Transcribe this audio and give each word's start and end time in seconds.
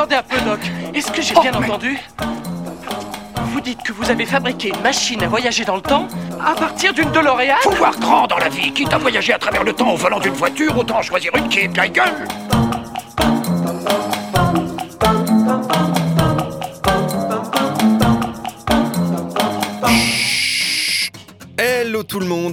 attendez 0.00 0.16
un 0.16 0.22
peu, 0.22 0.40
Doc. 0.40 0.60
Est-ce 0.94 1.12
que 1.12 1.20
j'ai 1.20 1.34
Oh, 1.36 1.40
bien 1.42 1.52
mais- 1.60 1.66
entendu? 1.68 1.98
Vous 3.52 3.60
dites 3.60 3.82
que 3.82 3.92
vous 3.92 4.10
avez 4.10 4.24
fabriqué 4.24 4.68
une 4.74 4.80
machine 4.82 5.22
à 5.22 5.28
voyager 5.28 5.64
dans 5.64 5.76
le 5.76 5.82
temps 5.82 6.08
à 6.42 6.52
partir 6.54 6.94
d'une 6.94 7.10
DeLorean? 7.10 7.56
Faut 7.62 7.70
voir 7.72 7.98
grand 7.98 8.26
dans 8.26 8.38
la 8.38 8.48
vie. 8.48 8.72
Quitte 8.72 8.92
à 8.94 8.98
voyager 8.98 9.34
à 9.34 9.38
travers 9.38 9.62
le 9.64 9.72
temps 9.74 9.90
au 9.90 9.96
volant 9.96 10.18
d'une 10.20 10.32
voiture, 10.32 10.76
autant 10.78 11.02
choisir 11.02 11.32
une 11.36 11.48
qui 11.48 11.60
est 11.60 11.68
bien 11.68 11.88
gueule. 11.88 12.26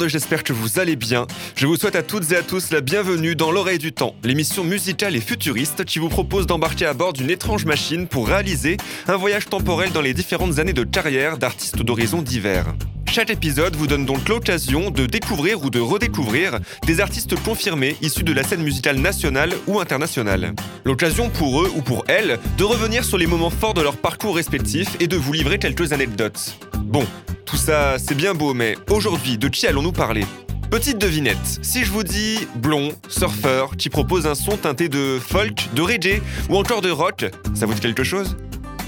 J'espère 0.08 0.44
que 0.44 0.54
vous 0.54 0.80
allez 0.80 0.96
bien. 0.96 1.28
Je 1.56 1.68
vous 1.68 1.76
souhaite 1.76 1.96
à 1.96 2.04
toutes 2.04 2.32
et 2.32 2.36
à 2.36 2.44
tous 2.44 2.72
la 2.72 2.82
bienvenue 2.82 3.36
dans 3.36 3.52
L'oreille 3.52 3.78
du 3.78 3.92
temps, 3.92 4.16
l'émission 4.24 4.64
musicale 4.64 5.16
et 5.16 5.22
futuriste 5.22 5.86
qui 5.86 6.00
vous 6.00 6.10
propose 6.10 6.48
d'embarquer 6.48 6.86
à 6.86 6.94
bord 6.94 7.14
d'une 7.14 7.30
étrange 7.30 7.66
machine 7.66 8.08
pour 8.08 8.28
réaliser 8.28 8.78
un 9.08 9.16
voyage 9.16 9.46
temporel 9.48 9.92
dans 9.92 10.02
les 10.02 10.14
différentes 10.14 10.60
années 10.60 10.74
de 10.74 10.84
carrière 10.84 11.38
d'artistes 11.38 11.82
d'horizons 11.82 12.22
divers. 12.22 12.66
Chaque 13.10 13.30
épisode 13.32 13.76
vous 13.76 13.88
donne 13.88 14.06
donc 14.06 14.30
l'occasion 14.30 14.92
de 14.92 15.06
découvrir 15.06 15.64
ou 15.64 15.70
de 15.70 15.80
redécouvrir 15.80 16.60
des 16.86 17.00
artistes 17.00 17.36
confirmés 17.42 17.96
issus 18.02 18.24
de 18.24 18.34
la 18.34 18.44
scène 18.44 18.62
musicale 18.62 18.98
nationale 18.98 19.54
ou 19.66 19.80
internationale. 19.80 20.54
L'occasion 20.86 21.30
pour 21.30 21.64
eux 21.64 21.72
ou 21.76 21.82
pour 21.82 22.06
elles 22.08 22.38
de 22.58 22.64
revenir 22.64 23.04
sur 23.04 23.18
les 23.18 23.26
moments 23.26 23.50
forts 23.50 23.74
de 23.74 23.82
leur 23.82 23.98
parcours 23.98 24.36
respectif 24.36 24.98
et 25.00 25.08
de 25.08 25.18
vous 25.18 25.34
livrer 25.34 25.58
quelques 25.58 25.94
anecdotes. 25.94 26.60
Bon, 26.80 27.06
tout 27.46 27.58
ça, 27.58 27.98
c'est 27.98 28.16
bien 28.16 28.36
beau, 28.36 28.54
mais 28.54 28.76
aujourd'hui, 28.90 29.38
de 29.38 29.48
qui 29.48 29.66
allons-nous 29.66 29.94
parler? 29.94 30.26
Petite 30.70 31.00
devinette, 31.00 31.60
si 31.62 31.86
je 31.86 31.92
vous 31.92 32.04
dis 32.04 32.46
blond, 32.56 32.92
surfeur, 33.08 33.78
qui 33.78 33.90
propose 33.90 34.28
un 34.28 34.36
son 34.36 34.58
teinté 34.58 34.90
de 34.90 35.18
folk, 35.18 35.70
de 35.74 35.82
reggae 35.82 36.22
ou 36.50 36.58
encore 36.58 36.82
de 36.82 36.92
rock, 36.92 37.26
ça 37.56 37.66
vous 37.66 37.74
dit 37.74 37.80
quelque 37.80 38.04
chose? 38.04 38.36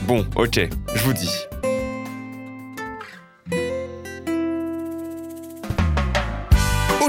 Bon, 0.04 0.28
ok, 0.36 0.60
je 0.94 1.04
vous 1.04 1.14
dis. 1.14 1.49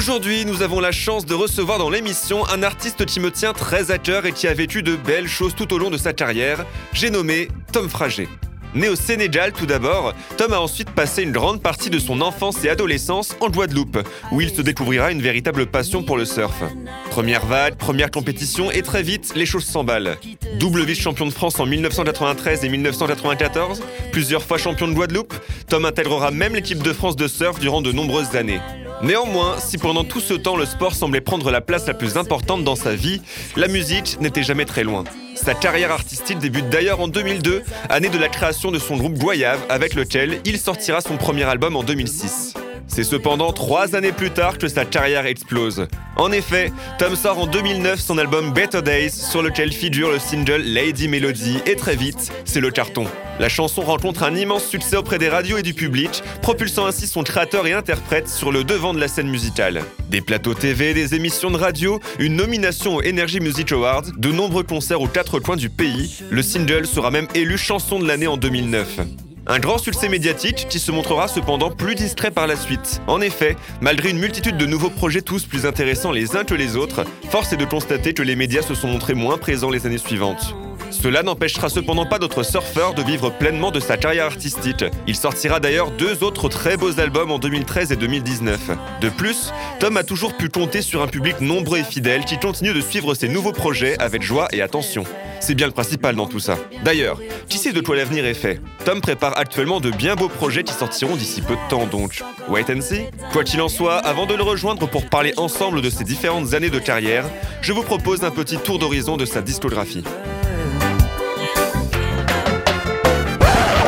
Aujourd'hui, 0.00 0.46
nous 0.46 0.62
avons 0.62 0.80
la 0.80 0.92
chance 0.92 1.26
de 1.26 1.34
recevoir 1.34 1.76
dans 1.76 1.90
l'émission 1.90 2.48
un 2.48 2.62
artiste 2.62 3.04
qui 3.04 3.20
me 3.20 3.30
tient 3.30 3.52
très 3.52 3.90
à 3.90 3.98
cœur 3.98 4.24
et 4.24 4.32
qui 4.32 4.48
a 4.48 4.54
vécu 4.54 4.82
de 4.82 4.96
belles 4.96 5.28
choses 5.28 5.54
tout 5.54 5.74
au 5.74 5.78
long 5.78 5.90
de 5.90 5.98
sa 5.98 6.14
carrière. 6.14 6.64
J'ai 6.94 7.10
nommé 7.10 7.48
Tom 7.70 7.86
Frager. 7.90 8.26
Né 8.74 8.88
au 8.88 8.96
Sénégal 8.96 9.52
tout 9.52 9.66
d'abord, 9.66 10.14
Tom 10.38 10.54
a 10.54 10.60
ensuite 10.60 10.88
passé 10.88 11.22
une 11.22 11.32
grande 11.32 11.60
partie 11.60 11.90
de 11.90 11.98
son 11.98 12.22
enfance 12.22 12.64
et 12.64 12.70
adolescence 12.70 13.36
en 13.40 13.50
Guadeloupe, 13.50 13.98
où 14.32 14.40
il 14.40 14.48
se 14.48 14.62
découvrira 14.62 15.12
une 15.12 15.20
véritable 15.20 15.66
passion 15.66 16.02
pour 16.02 16.16
le 16.16 16.24
surf. 16.24 16.62
Première 17.10 17.44
vague, 17.44 17.74
première 17.74 18.10
compétition 18.10 18.70
et 18.70 18.80
très 18.80 19.02
vite, 19.02 19.34
les 19.36 19.44
choses 19.44 19.66
s'emballent. 19.66 20.16
Double 20.58 20.82
vice-champion 20.82 21.26
de 21.26 21.30
France 21.30 21.60
en 21.60 21.66
1993 21.66 22.64
et 22.64 22.70
1994, 22.70 23.82
plusieurs 24.12 24.44
fois 24.44 24.56
champion 24.56 24.88
de 24.88 24.94
Guadeloupe, 24.94 25.34
Tom 25.68 25.84
intégrera 25.84 26.30
même 26.30 26.54
l'équipe 26.54 26.82
de 26.82 26.94
France 26.94 27.16
de 27.16 27.28
surf 27.28 27.60
durant 27.60 27.82
de 27.82 27.92
nombreuses 27.92 28.34
années. 28.34 28.60
Néanmoins, 29.02 29.58
si 29.58 29.78
pendant 29.78 30.04
tout 30.04 30.20
ce 30.20 30.34
temps 30.34 30.56
le 30.56 30.66
sport 30.66 30.94
semblait 30.94 31.22
prendre 31.22 31.50
la 31.50 31.62
place 31.62 31.86
la 31.86 31.94
plus 31.94 32.18
importante 32.18 32.64
dans 32.64 32.76
sa 32.76 32.94
vie, 32.94 33.22
la 33.56 33.66
musique 33.66 34.20
n'était 34.20 34.42
jamais 34.42 34.66
très 34.66 34.84
loin. 34.84 35.04
Sa 35.34 35.54
carrière 35.54 35.90
artistique 35.90 36.38
débute 36.38 36.68
d'ailleurs 36.68 37.00
en 37.00 37.08
2002, 37.08 37.62
année 37.88 38.10
de 38.10 38.18
la 38.18 38.28
création 38.28 38.70
de 38.70 38.78
son 38.78 38.98
groupe 38.98 39.14
Goyave, 39.14 39.60
avec 39.70 39.94
lequel 39.94 40.40
il 40.44 40.58
sortira 40.58 41.00
son 41.00 41.16
premier 41.16 41.44
album 41.44 41.76
en 41.76 41.82
2006. 41.82 42.54
C'est 42.86 43.04
cependant 43.04 43.52
trois 43.52 43.94
années 43.94 44.12
plus 44.12 44.30
tard 44.30 44.58
que 44.58 44.68
sa 44.68 44.84
carrière 44.84 45.26
explose. 45.26 45.86
En 46.16 46.32
effet, 46.32 46.72
Tom 46.98 47.16
sort 47.16 47.38
en 47.38 47.46
2009 47.46 47.98
son 47.98 48.18
album 48.18 48.52
Better 48.52 48.82
Days, 48.82 49.10
sur 49.10 49.42
lequel 49.42 49.72
figure 49.72 50.10
le 50.10 50.18
single 50.18 50.62
Lady 50.62 51.08
Melody, 51.08 51.58
et 51.66 51.76
très 51.76 51.96
vite, 51.96 52.32
c'est 52.44 52.60
le 52.60 52.70
carton. 52.70 53.06
La 53.38 53.48
chanson 53.48 53.82
rencontre 53.82 54.22
un 54.22 54.34
immense 54.34 54.66
succès 54.66 54.96
auprès 54.96 55.18
des 55.18 55.28
radios 55.28 55.56
et 55.56 55.62
du 55.62 55.72
public, 55.72 56.22
propulsant 56.42 56.86
ainsi 56.86 57.06
son 57.06 57.22
créateur 57.22 57.66
et 57.66 57.72
interprète 57.72 58.28
sur 58.28 58.52
le 58.52 58.64
devant 58.64 58.92
de 58.92 59.00
la 59.00 59.08
scène 59.08 59.30
musicale. 59.30 59.82
Des 60.10 60.20
plateaux 60.20 60.54
TV, 60.54 60.92
des 60.92 61.14
émissions 61.14 61.50
de 61.50 61.56
radio, 61.56 62.00
une 62.18 62.36
nomination 62.36 62.96
aux 62.96 63.02
Energy 63.02 63.40
Music 63.40 63.72
Awards, 63.72 64.12
de 64.16 64.30
nombreux 64.30 64.64
concerts 64.64 65.00
aux 65.00 65.08
quatre 65.08 65.38
coins 65.38 65.56
du 65.56 65.70
pays, 65.70 66.22
le 66.30 66.42
single 66.42 66.86
sera 66.86 67.10
même 67.10 67.28
élu 67.34 67.56
chanson 67.56 67.98
de 67.98 68.06
l'année 68.06 68.26
en 68.26 68.36
2009. 68.36 69.29
Un 69.50 69.58
grand 69.58 69.78
succès 69.78 70.08
médiatique 70.08 70.68
qui 70.70 70.78
se 70.78 70.92
montrera 70.92 71.26
cependant 71.26 71.72
plus 71.72 71.96
discret 71.96 72.30
par 72.30 72.46
la 72.46 72.54
suite. 72.54 73.02
En 73.08 73.20
effet, 73.20 73.56
malgré 73.80 74.10
une 74.10 74.20
multitude 74.20 74.56
de 74.56 74.64
nouveaux 74.64 74.90
projets 74.90 75.22
tous 75.22 75.44
plus 75.44 75.66
intéressants 75.66 76.12
les 76.12 76.36
uns 76.36 76.44
que 76.44 76.54
les 76.54 76.76
autres, 76.76 77.04
force 77.30 77.52
est 77.52 77.56
de 77.56 77.64
constater 77.64 78.14
que 78.14 78.22
les 78.22 78.36
médias 78.36 78.62
se 78.62 78.76
sont 78.76 78.86
montrés 78.86 79.14
moins 79.14 79.38
présents 79.38 79.70
les 79.70 79.86
années 79.86 79.98
suivantes. 79.98 80.54
Cela 80.90 81.22
n'empêchera 81.22 81.68
cependant 81.68 82.06
pas 82.06 82.18
d'autres 82.18 82.42
surfeurs 82.42 82.94
de 82.94 83.02
vivre 83.02 83.30
pleinement 83.30 83.70
de 83.70 83.80
sa 83.80 83.96
carrière 83.96 84.26
artistique. 84.26 84.84
Il 85.06 85.16
sortira 85.16 85.60
d'ailleurs 85.60 85.90
deux 85.92 86.22
autres 86.22 86.48
très 86.48 86.76
beaux 86.76 87.00
albums 87.00 87.30
en 87.30 87.38
2013 87.38 87.92
et 87.92 87.96
2019. 87.96 88.70
De 89.00 89.08
plus, 89.08 89.52
Tom 89.78 89.96
a 89.96 90.02
toujours 90.02 90.36
pu 90.36 90.48
compter 90.48 90.82
sur 90.82 91.02
un 91.02 91.06
public 91.06 91.40
nombreux 91.40 91.78
et 91.78 91.84
fidèle 91.84 92.24
qui 92.24 92.38
continue 92.38 92.72
de 92.72 92.80
suivre 92.80 93.14
ses 93.14 93.28
nouveaux 93.28 93.52
projets 93.52 93.98
avec 93.98 94.22
joie 94.22 94.48
et 94.52 94.62
attention. 94.62 95.04
C'est 95.40 95.54
bien 95.54 95.66
le 95.66 95.72
principal 95.72 96.16
dans 96.16 96.26
tout 96.26 96.40
ça. 96.40 96.58
D'ailleurs, 96.84 97.18
qui 97.48 97.56
sait 97.56 97.72
de 97.72 97.80
quoi 97.80 97.96
l'avenir 97.96 98.26
est 98.26 98.34
fait? 98.34 98.60
Tom 98.84 99.00
prépare 99.00 99.38
actuellement 99.38 99.80
de 99.80 99.90
bien 99.90 100.14
beaux 100.16 100.28
projets 100.28 100.64
qui 100.64 100.74
sortiront 100.74 101.16
d'ici 101.16 101.40
peu 101.40 101.54
de 101.54 101.68
temps 101.70 101.86
donc. 101.86 102.22
Wait 102.48 102.70
and 102.70 102.82
see? 102.82 103.04
Quoi 103.32 103.44
qu'il 103.44 103.62
en 103.62 103.68
soit, 103.68 103.96
avant 103.96 104.26
de 104.26 104.34
le 104.34 104.42
rejoindre 104.42 104.86
pour 104.86 105.06
parler 105.06 105.32
ensemble 105.36 105.80
de 105.80 105.88
ses 105.88 106.04
différentes 106.04 106.52
années 106.52 106.70
de 106.70 106.78
carrière, 106.78 107.24
je 107.62 107.72
vous 107.72 107.82
propose 107.82 108.22
un 108.24 108.30
petit 108.30 108.58
tour 108.58 108.78
d'horizon 108.78 109.16
de 109.16 109.24
sa 109.24 109.40
discographie. 109.40 110.04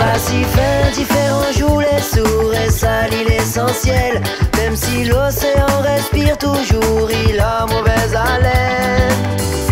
Pacifique, 0.03 0.95
différents 0.95 1.53
jours 1.57 1.81
les 1.81 2.03
sourds 2.03 2.53
et 2.53 2.71
salit 2.71 3.25
l'essentiel. 3.29 4.21
Même 4.57 4.75
si 4.75 5.05
l'océan 5.05 5.81
respire 5.81 6.37
toujours, 6.37 7.09
il 7.29 7.39
a 7.39 7.65
mauvaise 7.67 8.13
haleine. 8.13 9.15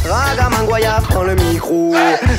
Ragamangoya 0.08 1.00
prend 1.08 1.24
le 1.24 1.34
micro. 1.34 1.94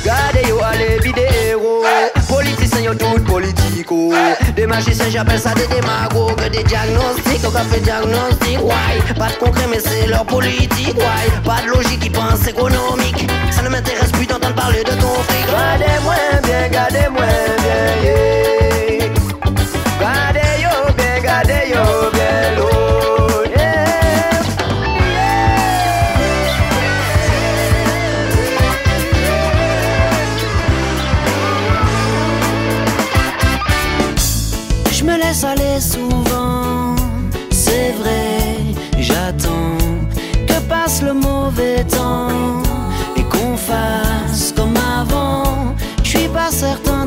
Gardez 0.06 0.47
yo, 0.47 0.59
allez, 0.63 1.00
vidéo. 1.03 1.84
Politiciens 2.30 2.81
yo, 2.81 2.94
tout 2.94 3.22
politico. 3.25 4.13
Des 4.56 4.68
magiciens, 4.68 5.09
j'appelle 5.09 5.40
ça 5.40 5.53
des 5.53 5.68
démagos. 5.68 6.34
Que 6.35 6.47
des 6.50 6.63
diagnostics, 6.63 7.46
au 7.46 7.51
café 7.51 7.81
diagnostic. 7.81 8.63
Ouais, 8.63 9.13
pas 9.18 9.28
de 9.28 9.35
concret, 9.35 9.68
mais 9.69 9.80
c'est 9.80 10.07
leur 10.07 10.25
politique. 10.25 10.96
Ouais, 10.96 11.41
pas 11.44 11.62
de 11.66 11.75
logique, 11.75 12.06
ils 12.06 12.12
pensent 12.12 12.47
économique. 12.47 13.28
Ne 13.64 13.70
m'intéresse 13.70 14.12
plus 14.12 14.26
d'entendre 14.26 14.56
parler 14.56 14.84
de 14.84 14.90
ton 14.90 15.14
fric. 15.24 15.46
Gardez-moi 15.46 16.16
bien, 16.44 16.68
gardez-moi 16.68 17.26
bien, 17.62 18.04
yeah. 18.04 18.41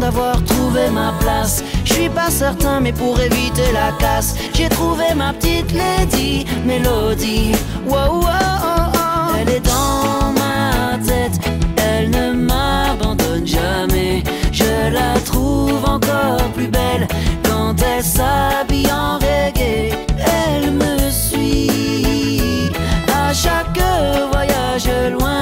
D'avoir 0.04 0.44
trouvé 0.44 0.90
ma 0.90 1.14
place, 1.18 1.64
je 1.82 1.94
suis 1.94 2.08
pas 2.10 2.28
certain, 2.28 2.78
mais 2.78 2.92
pour 2.92 3.18
éviter 3.18 3.68
la 3.72 3.90
casse, 3.98 4.34
j'ai 4.52 4.68
trouvé 4.68 5.06
ma 5.16 5.32
petite 5.32 5.72
lady 5.72 6.44
mélodie. 6.66 7.52
Oh, 7.88 7.94
oh. 7.94 9.34
Elle 9.40 9.48
est 9.48 9.66
dans 9.74 10.30
ma 10.42 10.98
tête, 11.10 11.36
elle 11.78 12.10
ne 12.10 12.26
m'abandonne 12.32 13.46
jamais. 13.46 14.22
Je 14.52 14.72
la 14.98 15.18
trouve 15.24 15.82
encore 15.86 16.48
plus 16.54 16.68
belle 16.68 17.08
quand 17.48 17.74
elle 17.90 18.04
s'habille 18.04 18.92
en 18.92 19.14
reggae. 19.24 19.94
Elle 20.18 20.70
me 20.82 21.10
suit 21.10 22.70
à 23.22 23.32
chaque 23.32 23.80
voyage 24.32 24.90
loin 25.12 25.33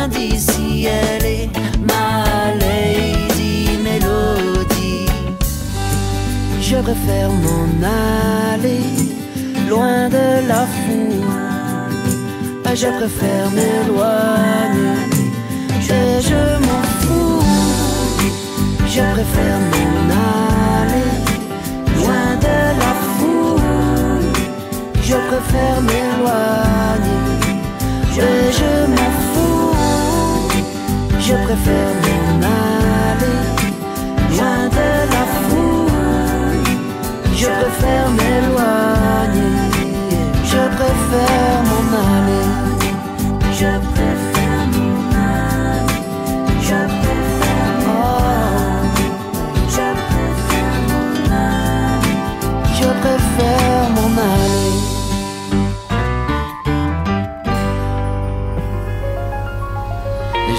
préfère 6.93 7.31
m'en 7.31 7.87
aller 8.53 8.85
loin 9.69 10.09
de 10.11 10.47
la 10.47 10.67
foule. 10.81 11.25
Je 12.75 12.89
préfère 12.99 13.51
m'éloigner. 13.57 14.99
Je, 15.87 16.01
je 16.29 16.43
m'en 16.67 16.83
fous. 17.01 17.45
Je 18.95 19.03
préfère 19.15 19.59
m'en 19.73 19.95
aller 20.81 21.11
loin 21.97 22.29
de 22.47 22.59
la 22.83 22.93
foule. 23.15 24.27
Je 25.09 25.17
préfère 25.31 25.79
m'éloigner. 25.89 27.23
Je, 28.17 28.29
je 28.59 28.73
m'en 28.97 29.13
fous. 29.31 29.75
Je 31.27 31.35
préfère 31.47 31.93
m'en 32.05 32.47
aller 33.09 33.39
loin 34.37 34.61
de 34.79 34.89
la 35.15 35.25
foule. 35.49 35.92
Je 37.43 37.49
préfère 37.49 38.09
m'éloigner, 38.11 39.51
je 40.45 40.63
préfère 40.77 41.59
m'en 41.69 41.85
aller. 42.07 42.47
Je 43.53 43.73
préfère 43.95 44.65
m'en 44.75 44.95
aller, 45.19 46.05
je 46.69 46.79
préfère 47.01 47.73
m'en 47.85 48.07
Je 49.77 49.87
préfère 50.07 50.79
m'en 50.89 51.07
aller, 51.35 52.19
je 52.79 52.89
préfère 53.03 53.85
m'en 53.97 54.11
aller. 54.31 54.77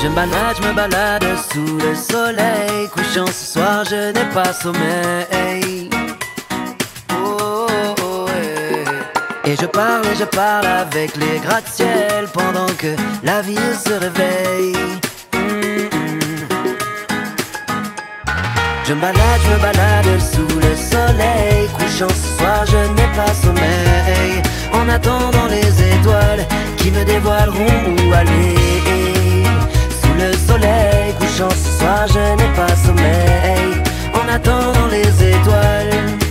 Je 0.02 0.08
me 0.10 0.16
balade, 0.16 0.56
je 0.62 0.64
me 0.68 0.74
balade 0.74 1.30
sous 1.50 1.78
le 1.78 1.96
soleil. 1.96 2.90
Couchant 2.92 3.28
ce 3.28 3.54
soir, 3.54 3.86
je 3.86 4.12
n'ai 4.12 4.30
pas 4.34 4.52
sommeil 4.52 5.83
Et 9.46 9.58
je 9.60 9.66
parle 9.66 10.06
et 10.06 10.16
je 10.16 10.24
parle 10.24 10.66
avec 10.66 11.18
les 11.18 11.40
gratte-ciel 11.40 12.28
Pendant 12.32 12.72
que 12.78 12.96
la 13.24 13.42
ville 13.42 13.76
se 13.86 13.94
réveille. 13.94 14.74
Mm, 15.34 15.38
mm. 15.38 16.48
Je 18.86 18.94
me 18.94 19.02
balade, 19.02 19.42
je 19.44 19.54
me 19.54 19.60
balade 19.62 20.22
sous 20.22 20.60
le 20.60 20.76
soleil 20.76 21.68
Couchant 21.74 22.08
ce 22.10 22.38
soir, 22.38 22.66
je 22.66 22.78
n'ai 22.94 23.10
pas 23.16 23.34
sommeil. 23.34 24.42
En 24.72 24.88
attendant 24.88 25.48
les 25.50 25.94
étoiles 25.94 26.48
qui 26.78 26.92
me 26.92 27.04
dévoileront 27.04 27.96
où 28.08 28.14
aller. 28.14 28.56
Sous 30.02 30.14
le 30.18 30.32
soleil 30.48 31.14
couchant 31.20 31.50
ce 31.50 31.80
soir, 31.80 32.08
je 32.08 32.36
n'ai 32.38 32.54
pas 32.56 32.76
sommeil. 32.78 33.84
En 34.14 34.34
attendant 34.34 34.88
les 34.88 35.32
étoiles 35.32 36.23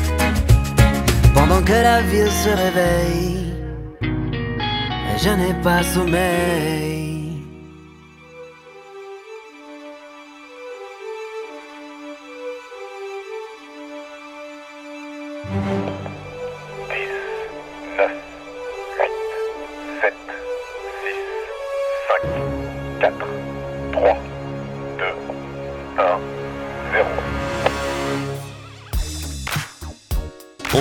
Pendant 1.53 1.67
que 1.67 1.73
la 1.73 2.01
ville 2.01 2.31
se 2.31 2.49
réveille 2.49 3.53
Je 5.23 5.29
n'ai 5.29 5.55
pas 5.63 5.83
sommeil 5.83 6.92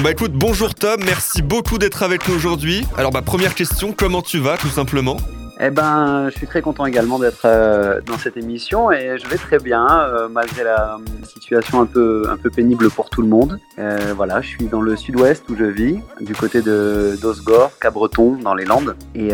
Bon 0.02 0.06
bah 0.06 0.12
écoute, 0.14 0.32
bonjour 0.34 0.74
Tom, 0.74 1.00
merci 1.06 1.44
beaucoup 1.44 1.78
d'être 1.78 2.02
avec 2.02 2.28
nous 2.28 2.34
aujourd'hui. 2.34 2.88
Alors 2.98 3.12
bah 3.12 3.22
première 3.22 3.54
question, 3.54 3.94
comment 3.96 4.24
tu 4.24 4.40
vas 4.40 4.58
tout 4.58 4.68
simplement? 4.68 5.18
Eh 5.60 5.70
ben, 5.70 6.28
je 6.32 6.38
suis 6.38 6.48
très 6.48 6.64
content 6.64 6.88
également 6.88 7.20
d'être 7.20 7.46
euh, 7.46 8.02
dans 8.02 8.18
cette 8.18 8.36
émission 8.36 8.92
et 8.92 9.20
je 9.20 9.28
vais 9.28 9.38
très 9.38 9.60
bien 9.60 9.88
euh, 9.88 10.28
malgré 10.28 10.64
la 10.64 10.96
euh, 10.96 11.26
situation 11.32 11.82
un 11.82 11.86
peu 11.86 12.24
un 12.32 12.38
peu 12.38 12.50
pénible 12.50 12.90
pour 12.90 13.12
tout 13.12 13.22
le 13.22 13.28
monde. 13.28 13.60
Voilà, 14.16 14.42
je 14.42 14.48
suis 14.48 14.66
dans 14.66 14.82
le 14.82 14.96
sud-ouest 14.96 15.44
où 15.50 15.56
je 15.56 15.66
vis, 15.66 16.00
du 16.20 16.34
côté 16.34 16.64
de 16.64 17.16
d'Osgore, 17.22 17.72
Cabreton, 17.80 18.40
dans 18.42 18.56
les 18.56 18.66
Landes. 18.66 18.96
Et 19.14 19.34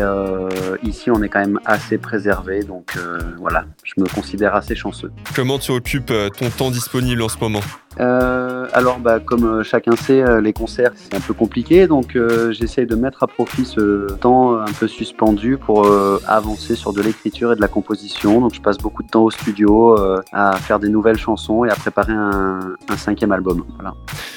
ici, 0.82 1.10
on 1.10 1.22
est 1.22 1.28
quand 1.28 1.40
même 1.40 1.60
assez 1.64 1.96
préservé, 1.98 2.62
donc 2.62 2.96
voilà, 3.38 3.64
je 3.84 3.94
me 4.00 4.06
considère 4.06 4.54
assez 4.54 4.74
chanceux. 4.74 5.10
Comment 5.34 5.58
tu 5.58 5.70
occupes 5.70 6.12
ton 6.38 6.50
temps 6.50 6.70
disponible 6.70 7.22
en 7.22 7.28
ce 7.28 7.38
moment? 7.38 7.60
Euh, 8.00 8.66
alors, 8.72 8.98
bah, 8.98 9.18
comme 9.18 9.44
euh, 9.44 9.62
chacun 9.62 9.96
sait, 9.96 10.22
euh, 10.22 10.40
les 10.40 10.52
concerts, 10.52 10.92
c'est 10.94 11.14
un 11.14 11.20
peu 11.20 11.34
compliqué, 11.34 11.86
donc 11.86 12.16
euh, 12.16 12.52
j'essaye 12.52 12.86
de 12.86 12.94
mettre 12.94 13.22
à 13.22 13.26
profit 13.26 13.64
ce 13.64 14.12
temps 14.14 14.58
un 14.58 14.72
peu 14.78 14.86
suspendu 14.86 15.56
pour 15.56 15.86
avancer 16.26 16.74
sur 16.74 16.92
de 16.92 17.02
l'écriture 17.02 17.52
et 17.52 17.56
de 17.56 17.60
la 17.60 17.68
composition. 17.68 18.40
Donc, 18.40 18.54
je 18.54 18.60
passe 18.60 18.78
beaucoup 18.78 19.02
de 19.02 19.08
temps 19.08 19.24
au 19.24 19.30
studio 19.30 19.96
à 20.32 20.56
faire 20.56 20.78
des 20.78 20.88
nouvelles 20.88 21.18
chansons 21.18 21.64
et 21.64 21.70
à 21.70 21.74
préparer 21.74 22.12
un, 22.12 22.76
cinquième 22.96 23.32
album. 23.32 23.64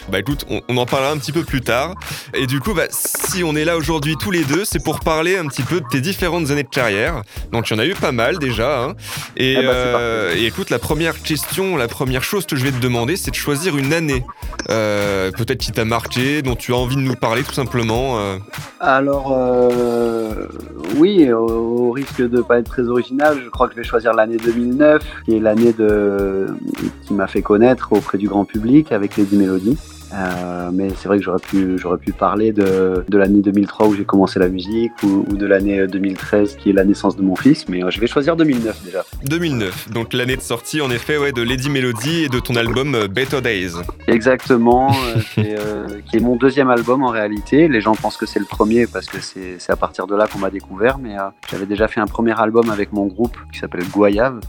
Bah 0.09 0.19
écoute, 0.19 0.45
on, 0.49 0.61
on 0.67 0.77
en 0.77 0.85
parlera 0.85 1.11
un 1.11 1.17
petit 1.17 1.31
peu 1.31 1.43
plus 1.43 1.61
tard. 1.61 1.95
Et 2.33 2.47
du 2.47 2.59
coup, 2.59 2.73
bah, 2.73 2.83
si 2.89 3.43
on 3.43 3.55
est 3.55 3.65
là 3.65 3.77
aujourd'hui 3.77 4.15
tous 4.19 4.31
les 4.31 4.43
deux, 4.43 4.65
c'est 4.65 4.83
pour 4.83 4.99
parler 4.99 5.37
un 5.37 5.45
petit 5.47 5.61
peu 5.63 5.79
de 5.79 5.85
tes 5.89 6.01
différentes 6.01 6.49
années 6.51 6.63
de 6.63 6.69
carrière. 6.69 7.21
Donc 7.51 7.69
il 7.69 7.73
y 7.73 7.75
en 7.77 7.79
a 7.79 7.85
eu 7.85 7.93
pas 7.93 8.11
mal 8.11 8.37
déjà. 8.39 8.83
hein. 8.83 8.93
Et, 9.37 9.53
Eh 9.59 9.63
bah, 9.65 9.71
euh, 9.73 10.35
et 10.35 10.45
écoute, 10.45 10.69
la 10.69 10.79
première 10.79 11.21
question, 11.21 11.77
la 11.77 11.87
première 11.87 12.23
chose 12.23 12.45
que 12.45 12.55
je 12.55 12.63
vais 12.63 12.71
te 12.71 12.79
demander, 12.81 13.15
c'est 13.15 13.31
de 13.31 13.35
choisir 13.35 13.77
une 13.77 13.93
année. 13.93 14.23
Euh, 14.69 15.31
Peut-être 15.31 15.59
qui 15.59 15.71
t'a 15.71 15.85
marqué, 15.85 16.41
dont 16.41 16.55
tu 16.55 16.73
as 16.73 16.77
envie 16.77 16.95
de 16.95 17.01
nous 17.01 17.15
parler 17.15 17.43
tout 17.43 17.53
simplement. 17.53 18.19
euh. 18.19 18.37
Alors, 18.79 19.31
oui, 20.97 21.31
au, 21.31 21.37
au 21.47 21.91
risque 21.91 22.21
de 22.21 22.41
pas 22.41 22.59
être 22.59 22.69
très 22.69 22.83
original, 22.87 23.39
je 23.43 23.49
crois 23.49 23.67
que 23.67 23.73
je 23.75 23.79
vais 23.81 23.87
choisir 23.87 24.13
l'année 24.13 24.37
2009, 24.37 25.01
qui 25.25 25.35
est 25.35 25.39
l'année 25.39 25.73
de 25.73 26.47
qui 27.07 27.13
m'a 27.13 27.27
fait 27.27 27.41
connaître 27.41 27.93
auprès 27.93 28.17
du 28.17 28.27
grand 28.27 28.45
public 28.45 28.91
avec 28.91 29.17
Lady 29.17 29.35
Melody. 29.37 29.77
Euh, 30.13 30.69
mais 30.73 30.89
c'est 30.89 31.07
vrai 31.07 31.17
que 31.17 31.23
j'aurais 31.23 31.39
pu, 31.39 31.77
j'aurais 31.77 31.97
pu 31.97 32.11
parler 32.11 32.51
de, 32.51 33.03
de 33.07 33.17
l'année 33.17 33.41
2003 33.41 33.87
où 33.87 33.95
j'ai 33.95 34.05
commencé 34.05 34.39
la 34.39 34.49
musique 34.49 34.91
ou, 35.03 35.25
ou 35.29 35.37
de 35.37 35.45
l'année 35.45 35.87
2013 35.87 36.55
qui 36.55 36.69
est 36.69 36.73
la 36.73 36.83
naissance 36.83 37.15
de 37.15 37.21
mon 37.21 37.35
fils, 37.35 37.67
mais 37.69 37.83
euh, 37.83 37.89
je 37.89 37.99
vais 37.99 38.07
choisir 38.07 38.35
2009 38.35 38.83
déjà. 38.83 39.03
2009, 39.25 39.91
donc 39.91 40.13
l'année 40.13 40.35
de 40.35 40.41
sortie 40.41 40.81
en 40.81 40.91
effet 40.91 41.17
ouais, 41.17 41.31
de 41.31 41.41
Lady 41.41 41.69
Melody 41.69 42.23
et 42.23 42.29
de 42.29 42.39
ton 42.39 42.55
album 42.55 42.95
euh, 42.95 43.07
Better 43.07 43.41
Days. 43.41 43.73
Exactement, 44.07 44.91
euh, 45.37 45.43
euh, 45.43 45.87
qui 46.09 46.17
est 46.17 46.19
mon 46.19 46.35
deuxième 46.35 46.69
album 46.69 47.03
en 47.03 47.09
réalité. 47.09 47.67
Les 47.67 47.81
gens 47.81 47.95
pensent 47.95 48.17
que 48.17 48.25
c'est 48.25 48.39
le 48.39 48.45
premier 48.45 48.87
parce 48.87 49.05
que 49.05 49.17
c'est 49.21 49.69
à 49.69 49.75
partir 49.75 50.07
de 50.07 50.15
là 50.15 50.27
qu'on 50.27 50.39
m'a 50.39 50.49
découvert, 50.49 50.97
mais 50.97 51.17
euh, 51.17 51.29
j'avais 51.49 51.65
déjà 51.65 51.87
fait 51.87 51.99
un 51.99 52.07
premier 52.07 52.39
album 52.39 52.69
avec 52.69 52.91
mon 52.91 53.05
groupe 53.07 53.37
qui 53.51 53.59
s'appelle 53.59 53.87
Goyave. 53.89 54.39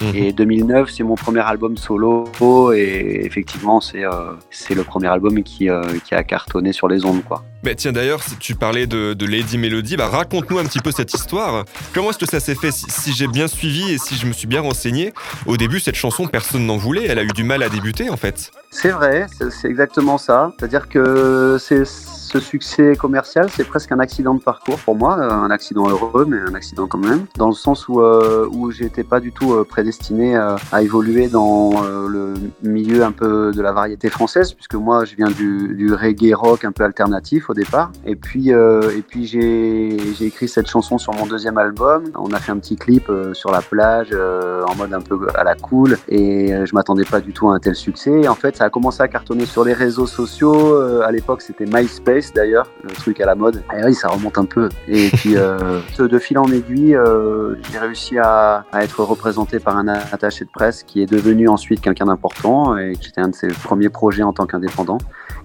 Mhm. 0.00 0.14
Et 0.14 0.32
2009, 0.32 0.90
c'est 0.90 1.02
mon 1.02 1.14
premier 1.14 1.40
album 1.40 1.76
solo 1.76 2.24
et 2.72 3.24
effectivement, 3.24 3.80
c'est 3.80 4.04
euh, 4.04 4.32
le 4.70 4.82
premier 4.82 5.08
album 5.08 5.42
qui, 5.42 5.68
euh, 5.68 5.82
qui 6.06 6.14
a 6.14 6.22
cartonné 6.22 6.72
sur 6.72 6.88
les 6.88 7.04
ondes. 7.04 7.22
Quoi. 7.24 7.44
Bah 7.62 7.74
tiens 7.74 7.92
d'ailleurs, 7.92 8.22
si 8.22 8.36
tu 8.36 8.54
parlais 8.54 8.86
de, 8.86 9.12
de 9.12 9.26
Lady 9.26 9.58
Melody, 9.58 9.96
bah 9.96 10.08
raconte-nous 10.08 10.58
un 10.58 10.64
petit 10.64 10.80
peu 10.80 10.90
cette 10.90 11.12
histoire. 11.12 11.64
Comment 11.92 12.10
est-ce 12.10 12.18
que 12.18 12.26
ça 12.26 12.40
s'est 12.40 12.54
fait 12.54 12.70
Si, 12.70 12.86
si 12.88 13.12
j'ai 13.12 13.26
bien 13.26 13.48
suivi 13.48 13.92
et 13.92 13.98
si 13.98 14.16
je 14.16 14.26
me 14.26 14.32
suis 14.32 14.46
bien 14.46 14.62
renseigné, 14.62 15.12
au 15.46 15.56
début 15.56 15.80
cette 15.80 15.96
chanson 15.96 16.26
personne 16.26 16.64
n'en 16.64 16.78
voulait, 16.78 17.06
elle 17.06 17.18
a 17.18 17.22
eu 17.22 17.32
du 17.34 17.44
mal 17.44 17.62
à 17.62 17.68
débuter 17.68 18.08
en 18.08 18.16
fait. 18.16 18.50
C'est 18.72 18.90
vrai, 18.90 19.26
c'est 19.50 19.68
exactement 19.68 20.16
ça. 20.16 20.52
C'est-à-dire 20.58 20.88
que 20.88 21.56
c'est 21.58 21.84
ce 21.84 22.38
succès 22.38 22.94
commercial, 22.94 23.48
c'est 23.50 23.64
presque 23.64 23.90
un 23.90 23.98
accident 23.98 24.34
de 24.34 24.40
parcours 24.40 24.78
pour 24.78 24.94
moi, 24.94 25.18
euh, 25.18 25.28
un 25.28 25.50
accident 25.50 25.88
heureux, 25.88 26.24
mais 26.28 26.38
un 26.38 26.54
accident 26.54 26.86
quand 26.86 26.98
même, 26.98 27.26
dans 27.36 27.48
le 27.48 27.54
sens 27.54 27.88
où, 27.88 28.00
euh, 28.00 28.48
où 28.52 28.70
j'étais 28.70 29.02
pas 29.02 29.18
du 29.18 29.32
tout 29.32 29.52
euh, 29.52 29.64
prédestiné 29.64 30.36
à 30.36 30.82
évoluer 30.82 31.26
dans 31.26 31.82
le 32.06 32.34
milieu 32.62 33.02
un 33.02 33.10
peu 33.10 33.50
de 33.52 33.60
la 33.60 33.72
variété 33.72 34.08
française, 34.08 34.52
puisque 34.52 34.76
moi 34.76 35.04
je 35.04 35.16
viens 35.16 35.30
du, 35.30 35.74
du 35.74 35.92
reggae 35.92 36.32
rock 36.32 36.64
un 36.64 36.70
peu 36.70 36.84
alternatif 36.84 37.50
au 37.50 37.54
départ. 37.54 37.90
Et 38.06 38.14
puis, 38.14 38.52
euh, 38.52 38.96
et 38.96 39.02
puis 39.02 39.26
j'ai 39.26 40.24
écrit 40.24 40.46
cette 40.46 40.68
chanson 40.68 40.98
sur 40.98 41.12
mon 41.14 41.26
deuxième 41.26 41.58
album. 41.58 42.04
On 42.14 42.32
a 42.32 42.38
fait 42.38 42.52
un 42.52 42.58
petit 42.58 42.76
clip 42.76 43.10
sur 43.32 43.50
la 43.50 43.62
plage 43.62 44.14
en 44.14 44.74
mode 44.76 44.94
un 44.94 45.00
peu 45.00 45.26
à 45.34 45.42
la 45.42 45.56
cool, 45.56 45.98
et 46.08 46.54
je 46.64 46.74
m'attendais 46.74 47.04
pas 47.04 47.20
du 47.20 47.32
tout 47.32 47.48
à 47.48 47.54
un 47.54 47.58
tel 47.58 47.74
succès. 47.74 48.28
En 48.28 48.36
fait, 48.36 48.59
ça 48.60 48.66
a 48.66 48.70
commencé 48.70 49.02
à 49.02 49.08
cartonner 49.08 49.46
sur 49.46 49.64
les 49.64 49.72
réseaux 49.72 50.06
sociaux. 50.06 50.74
Euh, 50.74 51.00
à 51.00 51.10
l'époque, 51.10 51.40
c'était 51.40 51.64
MySpace 51.64 52.30
d'ailleurs, 52.34 52.70
le 52.82 52.90
truc 52.90 53.18
à 53.22 53.24
la 53.24 53.34
mode. 53.34 53.62
Et 53.74 53.82
oui, 53.82 53.94
ça 53.94 54.08
remonte 54.08 54.36
un 54.36 54.44
peu. 54.44 54.68
Et 54.86 55.08
puis, 55.14 55.38
euh, 55.38 55.80
de 55.98 56.18
fil 56.18 56.36
en 56.36 56.44
aiguille, 56.44 56.94
euh, 56.94 57.54
j'ai 57.72 57.78
réussi 57.78 58.18
à, 58.18 58.66
à 58.70 58.84
être 58.84 59.02
représenté 59.02 59.60
par 59.60 59.78
un 59.78 59.88
attaché 59.88 60.44
de 60.44 60.50
presse 60.50 60.82
qui 60.82 61.00
est 61.00 61.10
devenu 61.10 61.48
ensuite 61.48 61.80
quelqu'un 61.80 62.04
d'important 62.04 62.76
et 62.76 62.96
qui 63.00 63.08
était 63.08 63.22
un 63.22 63.28
de 63.28 63.34
ses 63.34 63.48
premiers 63.48 63.88
projets 63.88 64.24
en 64.24 64.34
tant 64.34 64.44
qu'indépendant. 64.44 64.98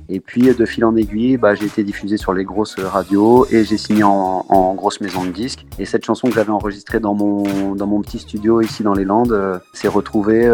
Et 0.07 0.19
puis, 0.19 0.53
de 0.53 0.65
fil 0.65 0.85
en 0.85 0.95
aiguille, 0.95 1.37
bah, 1.37 1.55
j'ai 1.55 1.65
été 1.65 1.83
diffusé 1.83 2.17
sur 2.17 2.33
les 2.33 2.43
grosses 2.43 2.79
radios 2.79 3.47
et 3.49 3.63
j'ai 3.63 3.77
signé 3.77 4.03
en, 4.03 4.45
en 4.47 4.73
grosse 4.75 5.01
maison 5.01 5.23
de 5.23 5.31
disques. 5.31 5.65
Et 5.79 5.85
cette 5.85 6.05
chanson 6.05 6.27
que 6.27 6.35
j'avais 6.35 6.51
enregistrée 6.51 6.99
dans 6.99 7.15
mon, 7.15 7.73
dans 7.73 7.87
mon 7.87 8.01
petit 8.01 8.19
studio 8.19 8.61
ici 8.61 8.83
dans 8.83 8.93
les 8.93 9.03
Landes 9.03 9.31
euh, 9.31 9.57
s'est 9.73 9.87
retrouvée 9.87 10.45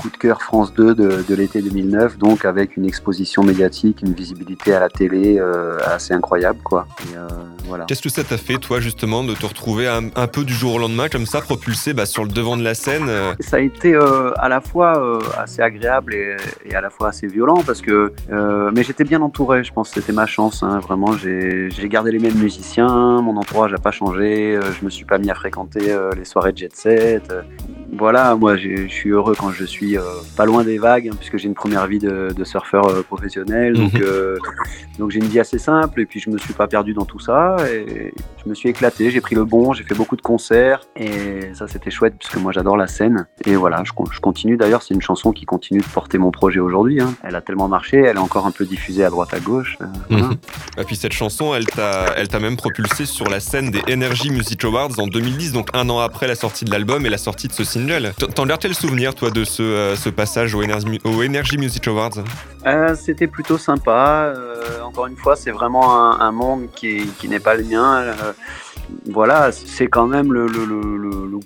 coup 0.00 0.10
de 0.10 0.16
cœur 0.16 0.42
France 0.42 0.72
2 0.74 0.94
de, 0.94 1.24
de 1.28 1.34
l'été 1.34 1.62
2009, 1.62 1.97
donc 2.18 2.44
avec 2.44 2.76
une 2.76 2.84
exposition 2.84 3.42
médiatique, 3.42 4.02
une 4.02 4.12
visibilité 4.12 4.74
à 4.74 4.80
la 4.80 4.88
télé 4.88 5.38
euh, 5.38 5.78
assez 5.84 6.14
incroyable. 6.14 6.60
quoi. 6.62 6.86
Euh, 7.16 7.26
voilà. 7.64 7.84
Qu'est-ce 7.84 8.02
que 8.02 8.08
ça 8.08 8.24
t'a 8.24 8.36
fait 8.38 8.58
toi 8.58 8.80
justement 8.80 9.24
de 9.24 9.34
te 9.34 9.46
retrouver 9.46 9.88
un, 9.88 10.10
un 10.14 10.26
peu 10.26 10.44
du 10.44 10.54
jour 10.54 10.74
au 10.74 10.78
lendemain 10.78 11.08
comme 11.08 11.26
ça 11.26 11.40
propulsé 11.40 11.92
bah, 11.92 12.06
sur 12.06 12.24
le 12.24 12.30
devant 12.30 12.56
de 12.56 12.62
la 12.62 12.74
scène 12.74 13.06
euh, 13.08 13.32
Ça 13.40 13.56
a 13.56 13.60
été 13.60 13.94
à 13.94 14.48
la 14.48 14.60
fois 14.60 15.20
assez 15.36 15.62
agréable 15.62 16.14
et, 16.14 16.36
et 16.64 16.74
à 16.74 16.80
la 16.80 16.90
fois 16.90 17.08
assez 17.08 17.26
violent 17.26 17.62
parce 17.66 17.80
que 17.82 18.12
mais 18.72 18.82
j'étais 18.82 19.04
bien 19.04 19.20
entouré, 19.22 19.64
je 19.64 19.72
pense 19.72 19.90
que 19.90 20.00
c'était 20.00 20.12
ma 20.12 20.26
chance. 20.26 20.62
hein, 20.62 20.78
vraiment, 20.78 21.12
j'ai 21.16 21.70
gardé 21.88 22.12
les 22.12 22.18
mêmes 22.18 22.38
musiciens, 22.38 23.20
mon 23.22 23.36
entourage 23.36 23.72
n'a 23.72 23.78
pas 23.78 23.90
changé, 23.90 24.58
je 24.78 24.84
me 24.84 24.90
suis 24.90 25.04
pas 25.04 25.18
mis 25.18 25.30
à 25.30 25.34
fréquenter 25.34 25.96
les 26.16 26.24
soirées 26.24 26.52
de 26.52 26.58
jet 26.58 26.74
set. 26.76 27.32
Voilà, 27.96 28.36
moi 28.36 28.56
je 28.56 28.86
suis 28.88 29.10
heureux 29.10 29.34
quand 29.36 29.50
je 29.50 29.64
suis 29.64 29.96
euh, 29.96 30.02
pas 30.36 30.44
loin 30.44 30.62
des 30.62 30.78
vagues, 30.78 31.08
hein, 31.08 31.16
puisque 31.18 31.38
j'ai 31.38 31.48
une 31.48 31.54
première 31.54 31.86
vie 31.86 31.98
de, 31.98 32.44
surfeur 32.44 32.86
euh, 32.86 33.02
professionnel. 33.02 33.74
Donc, 33.74 33.94
mhm. 33.94 34.02
euh, 34.02 34.36
donc 34.98 35.10
j'ai 35.10 35.18
une 35.18 35.26
vie 35.26 35.40
assez 35.40 35.58
simple 35.58 36.00
et 36.00 36.06
puis 36.06 36.20
je 36.20 36.30
me 36.30 36.38
suis 36.38 36.52
pas 36.52 36.66
perdu 36.66 36.92
dans 36.92 37.04
tout 37.04 37.18
ça. 37.18 37.56
Et 37.70 38.12
je 38.42 38.48
me 38.48 38.54
suis 38.54 38.68
éclaté, 38.68 39.10
j'ai 39.10 39.20
pris 39.20 39.34
le 39.34 39.44
bon, 39.44 39.72
j'ai 39.72 39.84
fait 39.84 39.94
beaucoup 39.94 40.16
de 40.16 40.22
concerts 40.22 40.82
et 40.96 41.52
ça 41.54 41.66
c'était 41.66 41.90
chouette 41.90 42.14
puisque 42.18 42.36
moi 42.36 42.52
j'adore 42.52 42.76
la 42.76 42.86
scène. 42.86 43.26
Et 43.46 43.56
voilà, 43.56 43.82
je, 43.84 43.92
je 44.12 44.20
continue 44.20 44.56
d'ailleurs, 44.56 44.82
c'est 44.82 44.94
une 44.94 45.02
chanson 45.02 45.32
qui 45.32 45.46
continue 45.46 45.80
de 45.80 45.86
porter 45.86 46.18
mon 46.18 46.30
projet 46.30 46.60
aujourd'hui. 46.60 47.00
Hein. 47.00 47.14
Elle 47.22 47.36
a 47.36 47.40
tellement 47.40 47.68
marché, 47.68 47.98
elle 47.98 48.16
est 48.16 48.20
encore 48.20 48.46
un 48.46 48.50
peu 48.50 48.66
diffusée 48.66 49.04
à 49.04 49.10
droite 49.10 49.32
à 49.32 49.40
gauche. 49.40 49.78
Mhm. 50.10 50.36
Et 50.78 50.84
puis 50.84 50.96
cette 50.96 51.12
chanson, 51.12 51.54
elle 51.54 51.66
t'a 51.66 52.40
même 52.40 52.56
propulsé 52.56 53.06
sur 53.06 53.28
la 53.28 53.40
scène 53.40 53.70
des 53.70 53.82
Energy 53.90 54.30
Music 54.30 54.62
Awards 54.64 54.98
en 54.98 55.06
2010, 55.06 55.52
donc 55.52 55.68
un 55.72 55.88
an 55.88 56.00
après 56.00 56.26
la 56.26 56.34
sortie 56.34 56.64
de 56.64 56.70
l'album 56.70 57.06
et 57.06 57.10
la 57.10 57.18
sortie 57.18 57.48
de 57.48 57.52
ce 57.52 57.64
single. 57.64 57.77
T'en 58.34 58.46
gardes 58.46 58.60
quel 58.60 58.74
souvenir, 58.74 59.14
toi, 59.14 59.30
de 59.30 59.44
ce, 59.44 59.62
euh, 59.62 60.12
passage 60.14 60.54
au 60.54 60.62
Energy, 60.62 61.58
Music 61.58 61.86
Awards? 61.86 62.18
Euh, 62.66 62.94
C'était 62.96 63.26
plutôt 63.26 63.58
sympa. 63.58 64.32
Euh, 64.34 64.82
encore 64.82 65.06
une 65.06 65.16
fois, 65.16 65.36
c'est 65.36 65.50
vraiment 65.50 66.20
un, 66.20 66.32
monde 66.32 66.68
qui 66.74 67.06
n'est 67.24 67.40
pas 67.40 67.54
le 67.54 67.64
mien 67.64 68.04
voilà, 69.06 69.52
c'est 69.52 69.86
quand 69.86 70.06
même 70.06 70.32
le, 70.32 70.46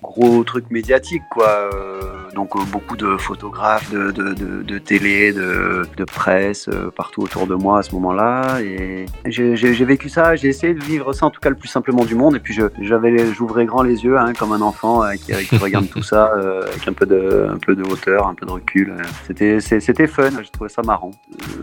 gros 0.00 0.42
truc 0.44 0.70
médiatique, 0.70 1.22
quoi. 1.30 1.48
Euh, 1.48 2.00
donc 2.34 2.56
euh, 2.56 2.60
beaucoup 2.70 2.96
de 2.96 3.16
photographes, 3.16 3.90
de, 3.90 4.78
télé, 4.78 5.32
de, 5.32 6.04
presse 6.04 6.68
euh, 6.68 6.90
partout 6.90 7.22
autour 7.22 7.46
de 7.46 7.54
moi 7.54 7.78
à 7.78 7.82
ce 7.82 7.94
moment-là. 7.94 8.60
Et 8.62 9.06
j'ai 9.26 9.84
vécu 9.84 10.08
ça, 10.08 10.34
j'ai 10.34 10.48
essayé 10.48 10.74
de 10.74 10.82
vivre 10.82 11.12
ça 11.12 11.26
en 11.26 11.30
tout 11.30 11.40
cas 11.40 11.50
le 11.50 11.56
plus 11.56 11.68
simplement 11.68 12.04
du 12.04 12.14
monde. 12.14 12.36
Et 12.36 12.40
puis 12.40 12.58
j'ouvrais 12.80 13.64
grand 13.64 13.82
les 13.82 14.04
yeux, 14.04 14.18
hein, 14.18 14.32
comme 14.32 14.52
un 14.52 14.60
enfant 14.60 15.02
qui, 15.24 15.32
regarde 15.56 15.88
tout 15.88 16.02
ça 16.02 16.32
avec 16.34 16.88
un 16.88 16.92
peu 16.92 17.06
de, 17.06 17.48
un 17.50 17.58
peu 17.58 17.74
de 17.74 17.82
hauteur, 17.82 18.26
un 18.26 18.34
peu 18.34 18.46
de 18.46 18.52
recul. 18.52 18.94
C'était 19.26 20.06
fun, 20.06 20.30
j'ai 20.42 20.50
trouvé 20.50 20.68
ça 20.68 20.82
marrant. 20.82 21.12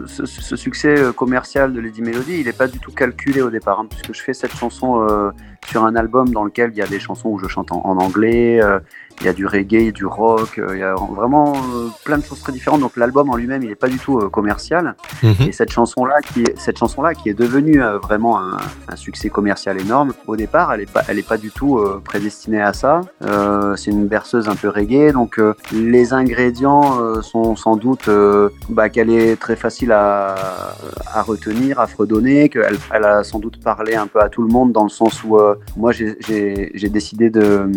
Ce, 0.06 0.56
succès 0.56 0.96
commercial 1.16 1.74
de 1.74 1.80
Lady 1.80 2.02
Melody, 2.02 2.40
il 2.40 2.46
n'est 2.46 2.54
pas 2.54 2.68
du 2.68 2.80
tout 2.80 2.92
calculé 2.92 3.42
au 3.42 3.50
départ, 3.50 3.80
hein, 3.80 3.88
puisque 3.90 4.14
je 4.14 4.22
fais 4.22 4.34
cette 4.34 4.56
chanson 4.56 5.32
sur 5.66 5.84
un 5.84 5.96
album 5.96 6.30
dans 6.30 6.44
lequel 6.44 6.72
il 6.72 6.78
y 6.78 6.82
a 6.82 6.88
des 6.88 7.00
chansons 7.00 7.30
où 7.30 7.40
je 7.40 7.48
chante 7.48 7.72
en, 7.72 7.98
anglais, 7.98 8.62
euh, 8.62 8.80
il 9.22 9.26
y 9.26 9.30
a 9.30 9.34
du 9.34 9.46
reggae, 9.46 9.92
du 9.92 10.06
rock, 10.06 10.58
euh, 10.58 10.76
il 10.76 10.80
y 10.80 10.84
a 10.84 10.96
vraiment 10.96 11.54
euh, 11.54 11.88
plein 12.06 12.18
de 12.18 12.24
choses 12.24 12.40
très 12.40 12.52
différentes. 12.52 12.82
Donc 12.82 12.96
l'album 12.96 13.30
en 13.30 13.36
lui-même, 13.36 13.64
il 13.64 13.70
n'est 13.70 13.76
pas 13.76 13.90
du 13.90 13.98
tout 13.98 14.20
euh, 14.20 14.30
commercial. 14.30 14.96
Mhm. 15.24 15.36
Et 15.48 15.52
cette 15.52 15.72
chanson-là, 15.72 16.22
qui, 16.22 16.46
cette 16.58 16.78
chanson-là, 16.78 17.14
qui 17.14 17.30
est 17.30 17.34
devenue 17.34 17.82
vraiment 18.02 18.40
un, 18.40 18.58
succès 18.96 19.30
commercial 19.30 19.80
énorme, 19.80 20.14
au 20.28 20.36
départ, 20.36 20.74
elle 20.74 20.82
n'est 20.82 20.86
pas, 20.86 21.04
elle 21.08 21.20
est 21.20 21.28
pas 21.28 21.38
du 21.38 21.52
tout 21.52 21.80
prédestinée 22.04 22.62
à 22.62 22.74
ça. 22.74 23.02
c'est 23.76 23.92
une 23.92 24.08
berceuse 24.08 24.50
un 24.50 24.56
peu 24.56 24.68
reggae, 24.70 25.14
donc 25.14 25.40
les 25.72 26.14
ingrédients 26.14 27.22
sont 27.22 27.56
sans 27.56 27.76
doute 27.76 28.10
bah, 28.70 28.90
qu'elle 28.90 29.10
est 29.10 29.40
très 29.40 29.56
facile 29.56 29.92
à, 29.92 30.36
à 31.14 31.22
retenir, 31.22 31.80
à 31.80 31.88
fredonner, 31.88 32.50
qu'elle 32.50 32.78
elle 32.94 33.06
a 33.06 33.24
sans 33.24 33.40
doute 33.40 33.62
parlé 33.64 33.96
un 33.96 34.08
peu 34.08 34.20
à 34.20 34.30
tout 34.30 34.42
le 34.42 34.50
monde 34.50 34.72
dans 34.72 34.84
le 34.84 34.90
sens 34.90 35.24
où 35.24 35.38
moi 35.78 35.92
j'ai 35.92 36.90
décidé 36.90 37.30
de, 37.30 37.70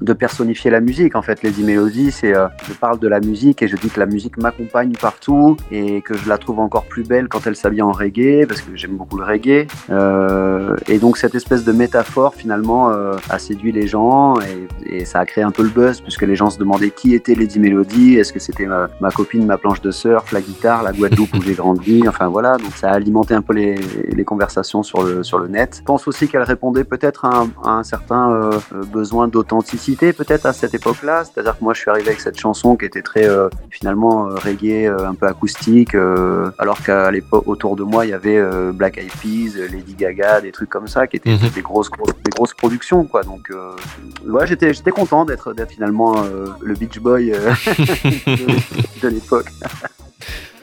de 0.00 0.12
personnifier 0.12 0.70
la 0.70 0.75
la 0.76 0.82
musique 0.82 1.16
en 1.16 1.22
fait. 1.22 1.42
Lady 1.42 1.64
Melody, 1.64 2.12
c'est 2.12 2.36
euh, 2.36 2.48
je 2.68 2.74
parle 2.74 2.98
de 2.98 3.08
la 3.08 3.20
musique 3.20 3.62
et 3.62 3.68
je 3.68 3.76
dis 3.76 3.88
que 3.88 3.98
la 3.98 4.04
musique 4.04 4.36
m'accompagne 4.36 4.92
partout 4.92 5.56
et 5.70 6.02
que 6.02 6.14
je 6.14 6.28
la 6.28 6.36
trouve 6.36 6.60
encore 6.60 6.84
plus 6.84 7.02
belle 7.02 7.28
quand 7.28 7.46
elle 7.46 7.56
s'habille 7.56 7.80
en 7.80 7.92
reggae 7.92 8.46
parce 8.46 8.60
que 8.60 8.76
j'aime 8.76 8.96
beaucoup 8.96 9.16
le 9.16 9.24
reggae. 9.24 9.66
Euh, 9.88 10.76
et 10.86 10.98
donc 10.98 11.16
cette 11.16 11.34
espèce 11.34 11.64
de 11.64 11.72
métaphore 11.72 12.34
finalement 12.34 12.90
euh, 12.90 13.16
a 13.30 13.38
séduit 13.38 13.72
les 13.72 13.86
gens 13.86 14.34
et, 14.40 15.04
ça 15.06 15.20
a 15.20 15.26
créé 15.26 15.44
un 15.44 15.50
peu 15.50 15.62
le 15.62 15.68
buzz 15.68 16.00
puisque 16.00 16.22
les 16.22 16.36
gens 16.36 16.50
se 16.50 16.58
demandaient 16.58 16.90
qui 16.90 17.14
était 17.14 17.34
Lady 17.34 17.58
Melody. 17.58 18.16
Est-ce 18.16 18.32
que 18.32 18.40
c'était 18.40 18.66
ma, 18.66 19.10
copine, 19.14 19.46
ma 19.46 19.56
planche 19.56 19.80
de 19.80 19.90
surf, 19.90 20.32
la 20.32 20.40
guitare, 20.40 20.82
la 20.82 20.92
Guadeloupe 20.92 21.34
où 21.34 21.42
j'ai 21.42 21.54
grandi? 21.54 22.02
Enfin 22.08 22.28
voilà, 22.28 22.56
donc 22.56 22.72
ça 22.72 22.90
a 22.90 22.94
alimenté 22.94 23.34
un 23.34 23.42
peu 23.42 23.54
les, 23.54 24.24
conversations 24.24 24.82
sur 24.82 25.04
le 25.04 25.22
sur 25.22 25.38
le 25.38 25.46
net. 25.46 25.76
Je 25.78 25.84
pense 25.84 26.08
aussi 26.08 26.28
qu'elle 26.28 26.42
répondait 26.42 26.84
peut-être 26.84 27.24
à, 27.24 27.46
un 27.64 27.84
certain 27.84 28.50
besoin 28.92 29.28
d'authenticité 29.28 30.12
peut-être 30.12 30.46
à 30.46 30.52
cette 30.52 30.65
cette 30.66 30.74
époque-là. 30.74 31.24
C'est-à-dire 31.24 31.56
que 31.58 31.64
moi, 31.64 31.74
je 31.74 31.80
suis 31.80 31.90
arrivé 31.90 32.08
avec 32.08 32.20
cette 32.20 32.38
chanson 32.38 32.76
qui 32.76 32.84
était 32.84 33.02
très 33.02 33.28
euh, 33.28 33.48
finalement 33.70 34.26
euh, 34.26 34.34
reggae, 34.34 34.86
euh, 34.86 35.08
un 35.08 35.14
peu 35.14 35.26
acoustique, 35.26 35.94
alors 36.58 36.82
qu'à 36.82 37.10
l'époque, 37.10 37.44
autour 37.46 37.76
de 37.76 37.84
moi, 37.84 38.04
il 38.04 38.10
y 38.10 38.14
avait 38.14 38.40
Black 38.72 38.98
Eyed 38.98 39.12
Peas, 39.22 39.58
Lady 39.70 39.94
Gaga, 39.94 40.40
des 40.40 40.52
trucs 40.52 40.70
comme 40.70 40.88
ça, 40.88 41.06
qui 41.06 41.16
étaient 41.16 41.30
mhm. 41.30 41.50
des 41.54 41.62
grosses, 41.62 41.90
des 42.24 42.30
grosses 42.30 42.54
productions, 42.54 43.04
quoi. 43.04 43.22
Donc, 43.22 43.50
ouais, 44.26 44.46
j'étais, 44.46 44.72
j'étais 44.74 44.90
content 44.90 45.24
d'être, 45.24 45.52
d'être 45.52 45.70
finalement 45.70 46.16
le 46.60 46.74
Beach 46.74 46.98
Boy 46.98 47.30
de 49.02 49.08
l'époque. 49.08 49.46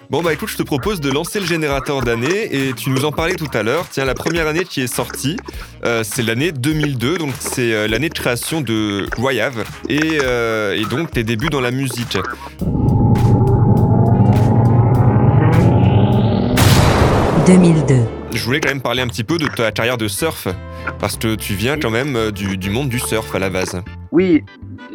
Bon 0.10 0.22
bah 0.22 0.34
écoute, 0.34 0.50
je 0.50 0.58
te 0.58 0.64
propose 0.64 1.00
de 1.00 1.10
lancer 1.10 1.40
le 1.40 1.46
générateur 1.46 2.02
d'année 2.02 2.50
et 2.52 2.74
tu 2.74 2.90
nous 2.90 3.06
en 3.06 3.12
parlais 3.12 3.36
tout 3.36 3.50
à 3.54 3.64
l'heure. 3.64 3.88
Tiens, 3.90 4.04
la 4.06 4.14
première 4.14 4.48
année 4.48 4.66
qui 4.66 4.82
est 4.82 4.94
sortie, 4.94 5.38
euh, 5.86 6.04
c'est 6.04 6.24
l'année 6.24 6.52
2002, 6.52 7.18
donc 7.18 7.32
c'est 7.40 7.74
euh, 7.74 7.88
l'année 7.88 8.10
de 8.10 8.14
création 8.14 8.60
de 8.62 9.08
Royave 9.16 9.64
et, 9.88 10.20
euh, 10.22 10.76
et 10.76 10.86
donc 10.86 11.12
tes 11.12 11.24
débuts 11.24 11.50
dans 11.50 11.62
la 11.62 11.72
musique. 11.72 12.18
«2002 17.48 17.96
je 18.34 18.44
voulais 18.46 18.60
quand 18.60 18.70
même 18.70 18.82
parler 18.82 19.04
un 19.04 19.08
petit 19.08 19.24
peu 19.24 19.38
de 19.38 19.46
ta 19.46 19.72
carrière 19.72 19.98
de 19.98 20.08
surf, 20.08 20.48
parce 21.00 21.18
que 21.18 21.36
tu 21.36 21.54
viens 21.54 21.78
quand 21.78 21.92
même 21.92 22.32
du, 22.32 22.58
du 22.58 22.72
monde 22.72 22.90
du 22.90 22.98
surf 22.98 23.36
à 23.36 23.40
la 23.40 23.52
base. 23.52 23.80
Oui, 24.12 24.44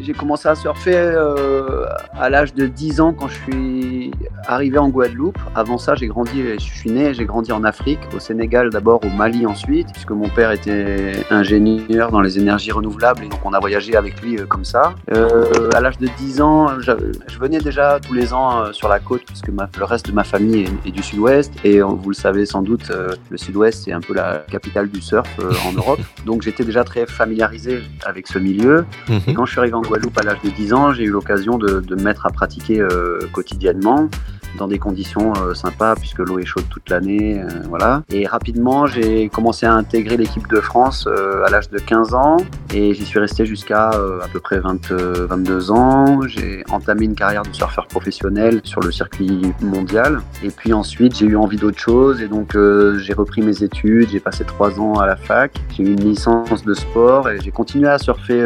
j'ai 0.01 0.13
commencé 0.13 0.49
à 0.49 0.55
surfer 0.55 0.95
euh, 0.95 1.85
à 2.19 2.31
l'âge 2.31 2.55
de 2.55 2.67
10 2.67 3.01
ans 3.01 3.13
quand 3.13 3.29
je 3.29 3.35
suis 3.35 4.11
arrivé 4.47 4.79
en 4.79 4.89
Guadeloupe. 4.89 5.39
Avant 5.55 5.79
ça, 5.79 5.95
j'ai 5.95 6.07
grandi, 6.07 6.43
je 6.43 6.59
suis 6.59 6.91
né, 6.91 7.15
j'ai 7.15 7.25
grandi 7.25 7.53
en 7.53 7.65
Afrique, 7.65 8.01
au 8.15 8.21
Sénégal 8.21 8.71
d'abord, 8.71 9.01
au 9.05 9.09
Mali 9.09 9.47
ensuite, 9.47 9.93
puisque 9.93 10.11
mon 10.11 10.29
père 10.29 10.53
était 10.53 11.13
ingénieur 11.31 12.11
dans 12.11 12.21
les 12.21 12.39
énergies 12.39 12.73
renouvelables 12.73 13.25
et 13.25 13.29
donc 13.29 13.41
on 13.45 13.53
a 13.53 13.61
voyagé 13.61 13.97
avec 13.97 14.21
lui 14.23 14.39
euh, 14.39 14.47
comme 14.47 14.65
ça. 14.65 14.95
Euh, 15.13 15.71
à 15.75 15.81
l'âge 15.81 15.99
de 15.99 16.09
10 16.19 16.41
ans, 16.41 16.81
je, 16.81 16.93
venais 17.39 17.59
déjà 17.59 18.01
tous 18.05 18.15
les 18.15 18.33
ans 18.33 18.73
sur 18.73 18.89
la 18.89 18.99
côte, 18.99 19.23
puisque 19.25 19.49
le 19.49 19.85
reste 19.85 20.09
de 20.09 20.13
ma 20.13 20.25
famille 20.25 20.67
est, 20.85 20.91
du 20.91 21.03
sud-ouest 21.03 21.53
et 21.65 21.81
vous 21.81 22.09
le 22.09 22.15
savez 22.15 22.47
sans 22.47 22.63
doute, 22.63 22.91
le 23.31 23.37
sud-ouest 23.37 23.85
c'est 23.85 23.93
un 23.93 24.01
peu 24.01 24.15
la 24.15 24.45
capitale 24.51 24.89
du 24.89 25.01
surf 25.01 25.29
en 25.67 25.73
Europe. 25.73 26.01
Donc 26.27 26.43
j'étais 26.43 26.65
déjà 26.65 26.83
très 26.83 27.07
familiarisé 27.07 27.83
avec 28.05 28.27
ce 28.27 28.39
milieu. 28.39 28.85
Mhm. 29.09 29.21
Et 29.29 29.35
quand 29.35 29.47
je 29.47 29.53
suis 29.53 29.61
arrivé 29.61 29.75
en 29.79 29.83
Guadeloupe 29.83 30.19
à 30.19 30.23
l'âge 30.23 30.41
de 30.43 30.51
10 30.51 30.73
ans, 30.73 30.93
j'ai 30.93 31.05
eu 31.05 31.11
l'occasion 31.11 31.57
de, 31.57 31.81
de, 31.81 31.95
me 31.95 32.03
mettre 32.03 32.27
à 32.27 32.31
pratiquer 32.31 32.81
euh, 32.81 33.21
quotidiennement 33.33 34.09
dans 34.57 34.67
des 34.67 34.79
conditions 34.79 35.33
euh, 35.37 35.55
sympas 35.55 35.95
puisque 35.95 36.19
l'eau 36.19 36.39
est 36.39 36.45
chaude 36.45 36.65
toute 36.69 36.89
l'année, 36.91 37.41
euh, 37.41 37.47
voilà. 37.69 38.03
Et 38.11 38.27
rapidement, 38.27 38.87
j'ai 38.87 39.29
commencé 39.29 39.67
à 39.67 39.75
intégrer 39.75 40.17
l'équipe 40.17 40.49
de 40.49 40.61
France 40.61 41.07
à 41.07 41.51
l'âge 41.51 41.71
de 41.71 41.79
15 41.79 42.15
ans 42.15 42.39
et 42.75 42.93
j'y 42.95 43.05
suis 43.05 43.21
resté 43.21 43.47
jusqu'à 43.47 43.91
à 43.91 44.29
peu 44.33 44.41
près 44.41 44.59
20, 44.59 44.91
22 44.91 45.71
ans. 45.71 46.23
J'ai 46.27 46.65
entamé 46.71 47.05
une 47.05 47.15
carrière 47.15 47.43
de 47.43 47.53
surfeur 47.53 47.87
professionnel 47.87 48.61
sur 48.65 48.81
le 48.81 48.91
circuit 48.91 49.53
mondial 49.63 50.21
et 50.43 50.51
puis 50.51 50.73
ensuite 50.73 51.17
j'ai 51.17 51.27
eu 51.27 51.37
envie 51.37 51.57
d'autre 51.57 51.79
chose 51.79 52.21
et 52.21 52.29
donc 52.29 52.57
j'ai 52.99 53.13
repris 53.13 53.43
mes 53.43 53.63
études. 53.63 54.09
J'ai 54.11 54.21
passé 54.21 54.45
trois 54.45 54.81
ans 54.81 54.95
à 54.95 55.07
la 55.07 55.17
fac. 55.17 55.53
J'ai 55.77 55.85
eu 55.85 55.93
une 55.93 56.05
licence 56.05 56.65
de 56.65 56.75
sport 56.75 57.29
et 57.29 57.41
j'ai 57.41 57.51
continué 57.51 57.89
à 57.89 57.99
surfer 57.99 58.45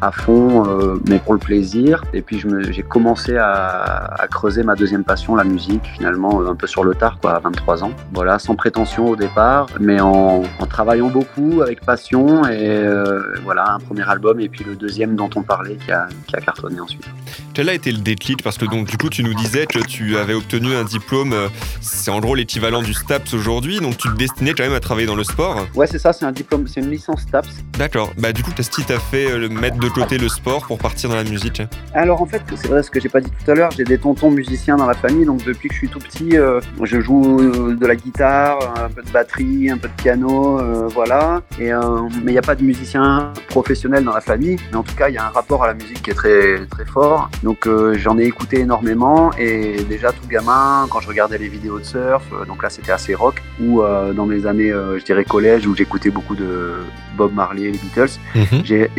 à 0.00 0.12
fond, 0.12 0.53
euh, 0.54 1.00
mais 1.08 1.18
pour 1.18 1.34
le 1.34 1.38
plaisir. 1.38 2.04
Et 2.12 2.22
puis 2.22 2.42
j'ai 2.70 2.82
commencé 2.82 3.36
à, 3.36 4.26
creuser 4.30 4.62
ma 4.62 4.74
deuxième 4.74 5.04
passion, 5.04 5.36
la 5.36 5.44
musique, 5.44 5.84
finalement, 5.96 6.40
euh, 6.40 6.50
un 6.50 6.54
peu 6.54 6.66
sur 6.66 6.84
le 6.84 6.94
tard, 6.94 7.18
quoi, 7.20 7.32
à 7.34 7.38
23 7.38 7.84
ans. 7.84 7.92
Voilà, 8.12 8.38
sans 8.38 8.56
prétention 8.56 9.08
au 9.08 9.16
départ, 9.16 9.66
mais 9.80 10.00
en, 10.00 10.42
travaillant 10.68 11.08
beaucoup, 11.08 11.62
avec 11.62 11.80
passion. 11.84 12.46
Et 12.46 12.78
euh, 12.78 13.34
voilà, 13.44 13.74
un 13.74 13.78
premier 13.78 14.08
album, 14.08 14.40
et 14.40 14.48
puis 14.48 14.64
le 14.64 14.76
deuxième 14.76 15.14
dont 15.14 15.30
on 15.36 15.42
parlait, 15.42 15.76
qui 15.76 15.92
a, 15.92 16.06
qui 16.26 16.36
a 16.36 16.40
cartonné 16.40 16.80
ensuite. 16.80 17.06
Quel 17.54 17.68
a 17.68 17.74
été 17.74 17.92
le 17.92 17.98
déclic 17.98 18.42
Parce 18.42 18.58
que 18.58 18.64
donc, 18.64 18.88
du 18.88 18.96
coup, 18.96 19.08
tu 19.08 19.22
nous 19.22 19.32
disais 19.34 19.66
que 19.66 19.78
tu 19.78 20.16
avais 20.16 20.34
obtenu 20.34 20.74
un 20.74 20.82
diplôme, 20.82 21.34
c'est 21.80 22.10
en 22.10 22.18
gros 22.18 22.34
l'équivalent 22.34 22.82
du 22.82 22.92
STAPS 22.92 23.32
aujourd'hui, 23.32 23.78
donc 23.78 23.96
tu 23.96 24.08
te 24.08 24.16
destinais 24.16 24.54
quand 24.54 24.64
même 24.64 24.72
à 24.72 24.80
travailler 24.80 25.06
dans 25.06 25.14
le 25.14 25.22
sport 25.22 25.64
Ouais, 25.76 25.86
c'est 25.86 26.00
ça, 26.00 26.12
c'est 26.12 26.24
un 26.24 26.32
diplôme, 26.32 26.66
c'est 26.66 26.80
une 26.80 26.90
licence 26.90 27.22
STAPS. 27.22 27.48
D'accord. 27.78 28.12
Bah, 28.18 28.32
du 28.32 28.42
coup, 28.42 28.50
qu'est-ce 28.56 28.70
qui 28.70 28.82
t'a 28.82 28.98
fait 28.98 29.38
le 29.38 29.48
mettre 29.48 29.78
de 29.78 29.88
côté 29.88 30.18
le 30.18 30.28
sport 30.28 30.66
pour 30.66 30.78
partir 30.78 31.10
dans 31.10 31.16
la 31.16 31.22
musique? 31.22 31.62
Alors 31.92 32.20
en 32.22 32.26
fait, 32.26 32.42
c'est 32.56 32.68
vrai 32.68 32.82
ce 32.82 32.90
que 32.90 33.00
j'ai 33.00 33.08
pas 33.08 33.20
dit 33.20 33.30
tout 33.30 33.50
à 33.50 33.54
l'heure, 33.54 33.70
j'ai 33.70 33.84
des 33.84 33.98
tontons 33.98 34.30
musiciens 34.30 34.76
dans 34.76 34.86
la 34.86 34.94
famille, 34.94 35.24
donc 35.24 35.44
depuis 35.44 35.68
que 35.68 35.74
je 35.74 35.78
suis 35.78 35.88
tout 35.88 36.00
petit, 36.00 36.36
euh, 36.36 36.60
je 36.82 37.00
joue 37.00 37.38
euh, 37.40 37.76
de 37.76 37.86
la 37.86 37.94
guitare, 37.94 38.58
un 38.82 38.88
peu 38.88 39.02
de 39.02 39.10
batterie, 39.10 39.70
un 39.70 39.78
peu 39.78 39.88
de 39.88 39.94
piano, 39.94 40.60
euh, 40.60 40.88
voilà. 40.92 41.42
Et, 41.60 41.70
mais 41.70 42.30
il 42.30 42.32
n'y 42.32 42.38
a 42.38 42.42
pas 42.42 42.56
de 42.56 42.64
musicien 42.64 43.32
professionnel 43.48 44.04
dans 44.04 44.12
la 44.12 44.20
famille, 44.20 44.56
mais 44.70 44.76
en 44.76 44.82
tout 44.82 44.94
cas, 44.96 45.08
il 45.08 45.14
y 45.14 45.18
a 45.18 45.26
un 45.26 45.30
rapport 45.30 45.62
à 45.62 45.68
la 45.68 45.74
musique 45.74 46.02
qui 46.02 46.10
est 46.10 46.14
très, 46.14 46.66
très 46.66 46.84
fort. 46.84 47.30
Donc 47.44 47.66
euh, 47.66 47.94
j'en 47.98 48.18
ai 48.18 48.24
écouté 48.24 48.60
énormément 48.60 49.30
et 49.38 49.76
déjà 49.88 50.10
tout 50.12 50.26
gamin, 50.28 50.86
quand 50.90 51.00
je 51.00 51.08
regardais 51.08 51.36
les 51.38 51.48
vidéos 51.48 51.78
de 51.78 51.84
surf, 51.84 52.24
euh, 52.32 52.44
donc 52.46 52.62
là 52.62 52.70
c'était 52.70 52.90
assez 52.92 53.14
rock, 53.14 53.36
ou 53.60 53.82
euh, 53.82 54.12
dans 54.14 54.24
mes 54.26 54.46
années, 54.46 54.70
je 54.98 55.04
dirais 55.04 55.24
collège, 55.24 55.66
où 55.66 55.76
j'écoutais 55.76 56.10
beaucoup 56.10 56.34
de 56.34 56.72
Bob 57.18 57.32
Marley, 57.34 57.70
les 57.70 57.78
Beatles, 57.78 58.14
Mhm. 58.34 58.64
j'ai- 58.64 58.90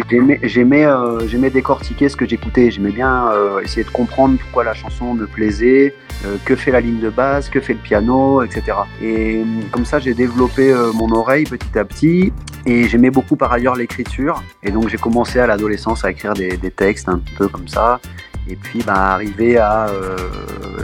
j'aimais 0.43 1.49
décortiquer 1.49 2.07
ce 2.07 2.15
que 2.15 2.27
j'écoutais. 2.27 2.69
J'aimais 2.71 2.91
bien 2.91 3.29
essayer 3.63 3.83
de 3.83 3.89
comprendre 3.89 4.37
pourquoi 4.39 4.63
la 4.63 4.73
chanson 4.73 5.13
me 5.15 5.25
plaisait, 5.25 5.95
que 6.45 6.55
fait 6.55 6.71
la 6.71 6.81
ligne 6.81 6.99
de 6.99 7.09
basse, 7.09 7.49
que 7.49 7.59
fait 7.59 7.73
le 7.73 7.79
piano, 7.79 8.41
etc. 8.43 8.61
Et 9.01 9.41
comme 9.71 9.85
ça, 9.85 9.99
j'ai 9.99 10.13
développé 10.13 10.73
mon 10.93 11.11
oreille 11.11 11.45
petit 11.45 11.77
à 11.77 11.83
petit. 11.83 12.31
Et 12.67 12.87
j'aimais 12.87 13.11
beaucoup 13.11 13.35
par 13.35 13.51
ailleurs 13.51 13.75
l'écriture. 13.75 14.41
Et 14.63 14.71
donc 14.71 14.87
j'ai 14.89 14.97
commencé 14.97 15.39
à 15.39 15.45
l'adolescence 15.47 16.03
à 16.03 16.09
écrire 16.11 16.33
des, 16.33 16.57
des 16.57 16.71
textes 16.71 17.07
un 17.09 17.21
peu 17.37 17.47
comme 17.47 17.67
ça. 17.67 17.99
Et 18.47 18.55
puis 18.55 18.83
bah, 18.85 18.93
arrivé 19.13 19.57
à 19.57 19.87
euh, 19.87 20.15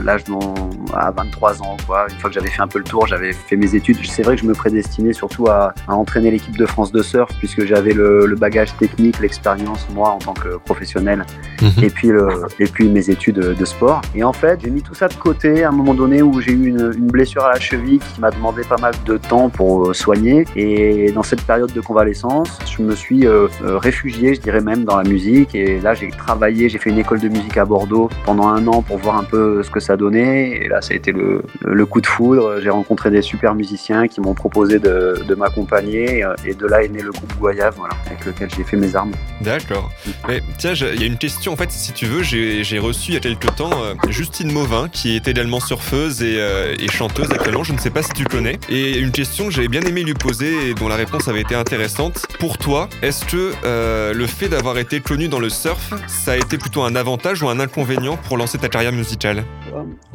l'âge 0.03 0.23
dont 0.23 0.53
à 0.93 1.11
23 1.11 1.61
ans, 1.61 1.77
quoi. 1.87 2.07
une 2.09 2.17
fois 2.19 2.29
que 2.29 2.33
j'avais 2.33 2.49
fait 2.49 2.61
un 2.61 2.67
peu 2.67 2.79
le 2.79 2.83
tour, 2.83 3.07
j'avais 3.07 3.31
fait 3.33 3.55
mes 3.55 3.75
études. 3.75 3.97
C'est 4.05 4.23
vrai 4.23 4.35
que 4.35 4.41
je 4.41 4.47
me 4.47 4.53
prédestinais 4.53 5.13
surtout 5.13 5.47
à, 5.47 5.73
à 5.87 5.93
entraîner 5.93 6.31
l'équipe 6.31 6.57
de 6.57 6.65
France 6.65 6.91
de 6.91 7.01
surf, 7.01 7.31
puisque 7.39 7.65
j'avais 7.65 7.93
le, 7.93 8.25
le 8.25 8.35
bagage 8.35 8.75
technique, 8.77 9.19
l'expérience, 9.19 9.87
moi, 9.93 10.09
en 10.09 10.17
tant 10.17 10.33
que 10.33 10.57
professionnel, 10.57 11.23
Mhm. 11.61 11.83
et, 11.83 11.89
puis 11.89 12.07
le, 12.07 12.27
et 12.59 12.65
puis 12.65 12.89
mes 12.89 13.09
études 13.09 13.35
de 13.39 13.65
sport. 13.65 14.01
Et 14.15 14.23
en 14.23 14.33
fait, 14.33 14.59
j'ai 14.63 14.69
mis 14.69 14.81
tout 14.81 14.95
ça 14.95 15.07
de 15.07 15.13
côté 15.13 15.63
à 15.63 15.69
un 15.69 15.71
moment 15.71 15.93
donné 15.93 16.21
où 16.21 16.41
j'ai 16.41 16.51
eu 16.51 16.67
une, 16.67 16.91
une 16.97 17.07
blessure 17.07 17.45
à 17.45 17.53
la 17.53 17.59
cheville 17.59 17.99
qui 17.99 18.19
m'a 18.19 18.31
demandé 18.31 18.63
pas 18.63 18.77
mal 18.77 18.93
de 19.05 19.17
temps 19.17 19.49
pour 19.49 19.89
euh, 19.89 19.93
soigner. 19.93 20.45
Et 20.55 21.11
dans 21.11 21.23
cette 21.23 21.43
période 21.43 21.71
de 21.71 21.81
convalescence, 21.81 22.57
je 22.65 22.81
me 22.81 22.95
suis 22.95 23.27
euh, 23.27 23.47
euh, 23.63 23.77
réfugié, 23.77 24.33
je 24.35 24.41
dirais 24.41 24.61
même, 24.61 24.83
dans 24.83 24.97
la 24.97 25.07
musique. 25.07 25.53
Et 25.53 25.79
là, 25.79 25.93
j'ai 25.93 26.09
travaillé, 26.09 26.67
j'ai 26.69 26.77
fait 26.79 26.89
une 26.89 26.99
école 26.99 27.19
de 27.19 27.29
musique 27.29 27.50
à 27.57 27.65
Bordeaux 27.65 28.09
pendant 28.25 28.47
un 28.47 28.65
an 28.67 28.81
pour 28.81 28.97
voir 28.97 29.17
un 29.17 29.23
peu 29.23 29.63
ce 29.63 29.69
que 29.69 29.79
ça 29.79 29.97
donnait. 29.97 30.51
Et 30.51 30.67
là, 30.67 30.81
ça 30.81 30.93
a 30.93 30.97
été 30.97 31.11
le, 31.11 31.43
coup 31.85 32.01
de 32.01 32.07
foudre. 32.07 32.59
J'ai 32.61 32.69
rencontré 32.69 33.11
des 33.11 33.21
super 33.21 33.55
musiciens 33.55 34.07
qui 34.07 34.21
m'ont 34.21 34.33
proposé 34.33 34.79
de, 34.79 35.35
m'accompagner. 35.35 36.23
Et 36.45 36.53
de 36.53 36.67
là 36.67 36.83
est 36.83 36.89
né 36.89 37.01
le 37.01 37.11
groupe 37.11 37.33
Goyave, 37.39 37.75
avec 38.05 38.25
lequel 38.25 38.49
j'ai 38.55 38.63
fait 38.63 38.77
mes 38.77 38.95
armes. 38.95 39.13
D'accord. 39.41 39.89
Mais 40.27 40.41
tiens, 40.57 40.73
il 40.73 40.99
y 40.99 41.03
a 41.03 41.07
une 41.07 41.17
question 41.17 41.53
en 41.53 41.55
fait, 41.55 41.71
si 41.71 41.91
tu 41.93 42.05
veux, 42.05 42.23
j'ai 42.23 42.79
reçu 42.79 43.11
il 43.11 43.13
y 43.15 43.17
a 43.17 43.19
quelques 43.19 43.55
temps 43.55 43.71
euh, 43.83 43.93
Justine 44.09 44.51
Mauvin, 44.51 44.87
qui 44.89 45.15
est 45.15 45.27
également 45.27 45.59
surfeuse 45.59 46.21
et, 46.21 46.37
euh, 46.39 46.75
et 46.79 46.89
chanteuse 46.89 47.31
actuellement, 47.31 47.63
je 47.63 47.73
ne 47.73 47.77
sais 47.77 47.89
pas 47.89 48.03
si 48.03 48.11
tu 48.13 48.23
connais. 48.23 48.59
Et 48.69 48.97
une 48.97 49.11
question 49.11 49.45
que 49.45 49.51
j'avais 49.51 49.67
bien 49.67 49.81
aimé 49.81 50.03
lui 50.03 50.13
poser 50.13 50.69
et 50.69 50.73
dont 50.73 50.87
la 50.87 50.95
réponse 50.95 51.27
avait 51.27 51.41
été 51.41 51.55
intéressante. 51.55 52.25
Pour 52.39 52.57
toi, 52.57 52.89
est-ce 53.01 53.25
que 53.25 53.53
euh, 53.65 54.13
le 54.13 54.27
fait 54.27 54.49
d'avoir 54.49 54.77
été 54.77 54.99
connu 54.99 55.27
dans 55.27 55.39
le 55.39 55.49
surf, 55.49 55.93
ça 56.07 56.33
a 56.33 56.37
été 56.37 56.57
plutôt 56.57 56.83
un 56.83 56.95
avantage 56.95 57.40
ou 57.41 57.49
un 57.49 57.59
inconvénient 57.59 58.17
pour 58.27 58.37
lancer 58.37 58.57
ta 58.57 58.69
carrière 58.69 58.91
musicale 58.91 59.43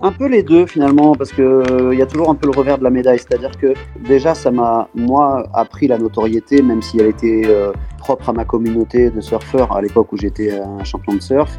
Un 0.02 0.12
peu 0.12 0.26
les 0.28 0.42
deux 0.42 0.66
finalement, 0.66 1.14
parce 1.14 1.32
que 1.32 1.42
euh, 1.42 1.94
il 1.94 1.98
y 1.98 2.02
a 2.02 2.06
toujours 2.06 2.30
un 2.30 2.34
peu 2.34 2.46
le 2.46 2.58
revers 2.58 2.78
de 2.78 2.84
la 2.84 2.90
médaille. 2.90 3.18
C'est-à-dire 3.18 3.52
que 3.58 3.74
déjà, 4.06 4.34
ça 4.34 4.50
m'a 4.50 4.88
moi 4.94 5.44
appris 5.54 5.88
la 5.88 5.98
notoriété, 5.98 6.62
même 6.62 6.82
si 6.82 6.98
elle 6.98 7.06
était 7.06 7.42
euh, 7.46 7.72
propre 8.06 8.28
à 8.28 8.32
ma 8.32 8.44
communauté 8.44 9.10
de 9.10 9.20
surfeurs 9.20 9.76
à 9.76 9.82
l'époque 9.82 10.12
où 10.12 10.16
j'étais 10.16 10.52
un 10.60 10.84
champion 10.84 11.14
de 11.14 11.20
surf. 11.20 11.58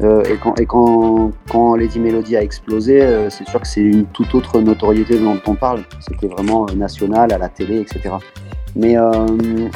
Euh, 0.00 0.22
et 0.32 0.36
quand, 0.36 0.54
et 0.60 0.66
quand, 0.66 1.32
quand 1.50 1.74
Lady 1.74 1.98
Melody 1.98 2.36
a 2.36 2.42
explosé, 2.42 3.02
euh, 3.02 3.30
c'est 3.30 3.48
sûr 3.48 3.60
que 3.60 3.66
c'est 3.66 3.80
une 3.80 4.04
toute 4.06 4.32
autre 4.32 4.60
notoriété 4.60 5.18
dont 5.18 5.40
on 5.46 5.56
parle. 5.56 5.82
C'était 5.98 6.28
vraiment 6.28 6.66
euh, 6.68 6.74
national, 6.74 7.32
à 7.32 7.38
la 7.38 7.48
télé, 7.48 7.80
etc. 7.80 8.14
Mais, 8.78 8.96
euh, 8.96 9.26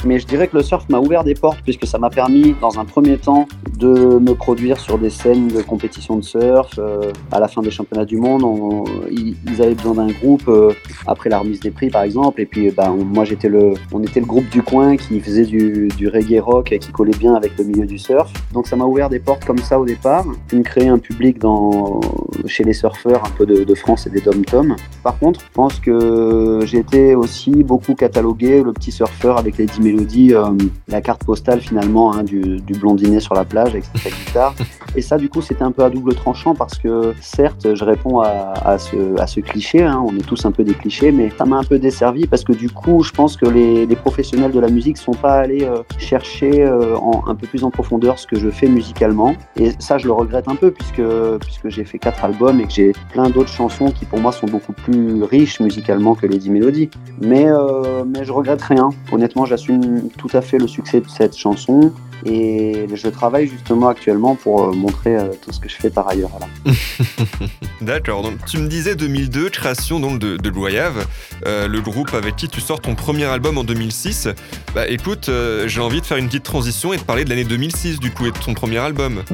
mais 0.04 0.20
je 0.20 0.26
dirais 0.26 0.46
que 0.46 0.56
le 0.56 0.62
surf 0.62 0.88
m'a 0.88 1.00
ouvert 1.00 1.24
des 1.24 1.34
portes 1.34 1.58
puisque 1.64 1.86
ça 1.86 1.98
m'a 1.98 2.08
permis, 2.08 2.54
dans 2.60 2.78
un 2.78 2.84
premier 2.84 3.18
temps, 3.18 3.48
de 3.76 4.18
me 4.20 4.34
produire 4.34 4.78
sur 4.78 4.96
des 4.96 5.10
scènes 5.10 5.48
de 5.48 5.60
compétition 5.60 6.16
de 6.16 6.22
surf. 6.22 6.78
Euh, 6.78 7.10
à 7.32 7.40
la 7.40 7.48
fin 7.48 7.62
des 7.62 7.72
championnats 7.72 8.04
du 8.04 8.16
monde, 8.16 8.44
on- 8.44 8.84
ils, 9.10 9.34
avaient 9.60 9.74
besoin 9.74 9.94
d'un 9.94 10.12
groupe 10.12 10.46
euh, 10.46 10.72
après 11.06 11.28
la 11.28 11.40
remise 11.40 11.58
des 11.58 11.72
prix, 11.72 11.90
par 11.90 12.02
exemple. 12.02 12.40
Et 12.40 12.46
puis, 12.46 12.70
bah, 12.70 12.90
moi, 12.90 13.24
j'étais 13.24 13.48
le, 13.48 13.74
on 13.92 14.02
était 14.02 14.20
le 14.20 14.26
groupe 14.26 14.48
du 14.50 14.62
coin 14.62 14.96
qui 14.96 15.18
faisait 15.20 15.46
du, 15.46 15.88
du 15.96 16.08
reggae 16.08 16.40
rock 16.40 16.70
et 16.70 16.78
qui 16.78 16.92
collait 16.92 17.18
bien 17.18 17.34
avec 17.34 17.58
le 17.58 17.64
milieu 17.64 17.86
du 17.86 17.98
surf. 17.98 18.32
Donc, 18.52 18.68
ça 18.68 18.76
m'a 18.76 18.84
ouvert 18.84 19.08
des 19.08 19.18
portes 19.18 19.44
comme 19.44 19.58
ça 19.58 19.80
au 19.80 19.84
départ. 19.84 20.24
Puis, 20.46 20.58
me 20.58 20.62
créer 20.62 20.88
un 20.88 20.98
public 20.98 21.40
dans, 21.40 22.00
chez 22.46 22.62
les 22.62 22.72
surfeurs 22.72 23.24
un 23.24 23.30
peu 23.30 23.46
de, 23.46 23.74
France 23.74 24.06
et 24.06 24.10
des 24.10 24.20
dom-tom. 24.20 24.76
Par 25.02 25.18
contre, 25.18 25.40
je 25.40 25.52
pense 25.54 25.80
que 25.80 26.60
j'ai 26.64 26.78
été 26.78 27.14
aussi 27.16 27.50
beaucoup 27.50 27.94
catalogué 27.94 28.62
le 28.62 28.72
petit 28.72 28.91
surfeur 28.92 29.38
avec 29.38 29.60
10 29.60 29.80
mélodies, 29.80 30.34
euh, 30.34 30.50
la 30.88 31.00
carte 31.00 31.24
postale 31.24 31.60
finalement 31.60 32.14
hein, 32.14 32.22
du, 32.22 32.62
blondinet 32.80 33.20
sur 33.20 33.34
la 33.34 33.44
plage 33.44 33.70
avec 33.70 33.84
sa 33.84 34.10
guitare. 34.26 34.54
Et 34.94 35.02
ça, 35.02 35.16
du 35.16 35.28
coup, 35.28 35.40
c'était 35.40 35.62
un 35.62 35.72
peu 35.72 35.82
à 35.84 35.90
double 35.90 36.14
tranchant 36.14 36.54
parce 36.54 36.78
que 36.78 37.14
certes, 37.20 37.74
je 37.74 37.84
réponds 37.84 38.20
à, 38.20 38.76
ce, 38.78 39.40
cliché, 39.40 39.82
hein, 39.82 40.04
on 40.06 40.14
est 40.16 40.26
tous 40.26 40.44
un 40.44 40.52
peu 40.52 40.64
des 40.64 40.74
clichés, 40.74 41.12
mais 41.12 41.30
ça 41.36 41.44
m'a 41.44 41.56
un 41.56 41.64
peu 41.64 41.78
desservi 41.78 42.26
parce 42.26 42.44
que 42.44 42.52
du 42.52 42.68
coup, 42.68 43.02
je 43.02 43.10
pense 43.12 43.36
que 43.36 43.46
les, 43.46 43.86
professionnels 44.02 44.50
de 44.50 44.58
la 44.58 44.68
musique 44.68 44.98
sont 44.98 45.12
pas 45.12 45.34
allés 45.34 45.64
euh, 45.64 45.82
chercher 45.96 46.64
euh, 46.64 46.96
un 47.26 47.34
peu 47.34 47.46
plus 47.46 47.62
en 47.62 47.70
profondeur 47.70 48.18
ce 48.18 48.26
que 48.26 48.36
je 48.36 48.50
fais 48.50 48.66
musicalement. 48.66 49.36
Et 49.56 49.70
ça, 49.78 49.96
je 49.96 50.06
le 50.06 50.12
regrette 50.12 50.48
un 50.48 50.56
peu 50.56 50.72
puisque, 50.72 51.02
puisque 51.40 51.68
j'ai 51.68 51.84
fait 51.84 51.98
quatre 51.98 52.24
albums 52.24 52.60
et 52.60 52.64
que 52.64 52.72
j'ai 52.72 52.92
plein 53.12 53.30
d'autres 53.30 53.48
chansons 53.52 53.90
qui 53.90 54.04
pour 54.04 54.18
moi 54.18 54.32
sont 54.32 54.46
beaucoup 54.46 54.72
plus 54.72 55.22
riches 55.22 55.60
musicalement 55.60 56.14
que 56.14 56.26
10 56.26 56.50
mélodies. 56.50 56.90
Mais, 57.20 57.46
euh, 57.46 58.04
mais 58.04 58.24
je 58.24 58.32
regrette 58.32 58.60
rien. 58.74 58.90
Honnêtement, 59.10 59.46
j'assume 59.46 60.08
tout 60.16 60.30
à 60.32 60.40
fait 60.40 60.58
le 60.58 60.66
succès 60.66 61.00
de 61.00 61.08
cette 61.08 61.36
chanson. 61.36 61.92
Et 62.24 62.86
je 62.92 63.08
travaille 63.08 63.48
justement 63.48 63.88
actuellement 63.88 64.36
pour 64.36 64.62
euh, 64.62 64.72
montrer 64.72 65.16
euh, 65.16 65.30
tout 65.42 65.50
ce 65.50 65.58
que 65.58 65.68
je 65.68 65.74
fais 65.74 65.90
par 65.90 66.06
ailleurs. 66.08 66.30
Voilà. 66.30 66.76
D'accord, 67.80 68.22
donc 68.22 68.34
tu 68.46 68.58
me 68.58 68.68
disais 68.68 68.94
2002, 68.94 69.50
création 69.50 69.98
donc 69.98 70.20
de, 70.20 70.36
de 70.36 70.48
Loyave, 70.48 71.04
euh, 71.46 71.66
le 71.66 71.80
groupe 71.80 72.14
avec 72.14 72.36
qui 72.36 72.48
tu 72.48 72.60
sors 72.60 72.80
ton 72.80 72.94
premier 72.94 73.24
album 73.24 73.58
en 73.58 73.64
2006. 73.64 74.28
Bah 74.72 74.86
écoute, 74.86 75.28
euh, 75.28 75.66
j'ai 75.66 75.80
envie 75.80 76.00
de 76.00 76.06
faire 76.06 76.16
une 76.16 76.26
petite 76.26 76.44
transition 76.44 76.92
et 76.92 76.96
de 76.96 77.02
parler 77.02 77.24
de 77.24 77.30
l'année 77.30 77.42
2006 77.42 77.98
du 77.98 78.12
coup 78.12 78.26
et 78.26 78.30
de 78.30 78.38
ton 78.38 78.54
premier 78.54 78.78
album. 78.78 79.24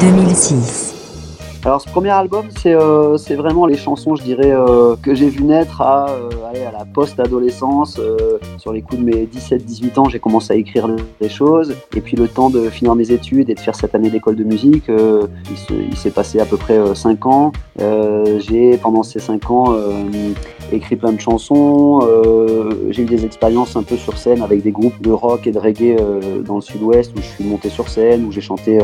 2006. 0.00 1.05
Alors 1.66 1.80
ce 1.80 1.88
premier 1.88 2.10
album, 2.10 2.46
c'est 2.62 2.74
euh, 2.76 3.16
vraiment 3.36 3.66
les 3.66 3.76
chansons, 3.76 4.14
je 4.14 4.22
dirais, 4.22 4.52
euh, 4.52 4.94
que 5.02 5.16
j'ai 5.16 5.28
vu 5.28 5.42
naître 5.42 5.80
à, 5.82 6.10
euh, 6.10 6.30
à 6.68 6.70
la 6.70 6.84
post-adolescence. 6.84 7.96
euh, 7.98 8.38
sur 8.56 8.72
les 8.72 8.82
coups 8.82 9.00
de 9.00 9.04
mes 9.04 9.26
17-18 9.26 9.98
ans, 9.98 10.08
j'ai 10.08 10.20
commencé 10.20 10.52
à 10.52 10.56
écrire 10.56 10.88
des 11.20 11.28
choses. 11.28 11.74
Et 11.96 12.00
puis 12.00 12.16
le 12.16 12.28
temps 12.28 12.50
de 12.50 12.70
finir 12.70 12.94
mes 12.94 13.10
études 13.10 13.50
et 13.50 13.54
de 13.56 13.58
faire 13.60 13.74
cette 13.74 13.96
année 13.96 14.10
d'école 14.10 14.36
de 14.36 14.44
musique, 14.44 14.88
euh, 14.88 15.26
il 15.50 15.56
se- 15.56 15.72
il 15.90 15.96
s'est 15.96 16.12
passé 16.12 16.38
à 16.38 16.44
peu 16.46 16.56
près 16.56 16.78
5 16.94 17.26
ans. 17.26 17.50
Euh, 17.80 18.38
j'ai, 18.38 18.76
pendant 18.78 19.02
ces 19.02 19.18
5 19.18 19.50
ans, 19.50 19.74
écrit 20.72 20.94
plein 20.94 21.12
de 21.12 21.20
chansons. 21.20 22.00
euh, 22.04 22.70
j'ai 22.90 23.02
eu 23.02 23.06
des 23.06 23.24
expériences 23.24 23.74
un 23.76 23.82
peu 23.82 23.96
sur 23.96 24.16
scène 24.18 24.40
avec 24.40 24.62
des 24.62 24.70
groupes 24.70 25.00
de 25.02 25.10
rock 25.10 25.48
et 25.48 25.50
de 25.52 25.58
reggae 25.58 25.96
dans 26.46 26.56
le 26.56 26.60
sud-ouest 26.60 27.12
où 27.16 27.20
je 27.20 27.26
suis 27.26 27.44
monté 27.44 27.68
sur 27.70 27.88
scène, 27.88 28.24
où 28.24 28.30
j'ai 28.30 28.40
chanté 28.40 28.78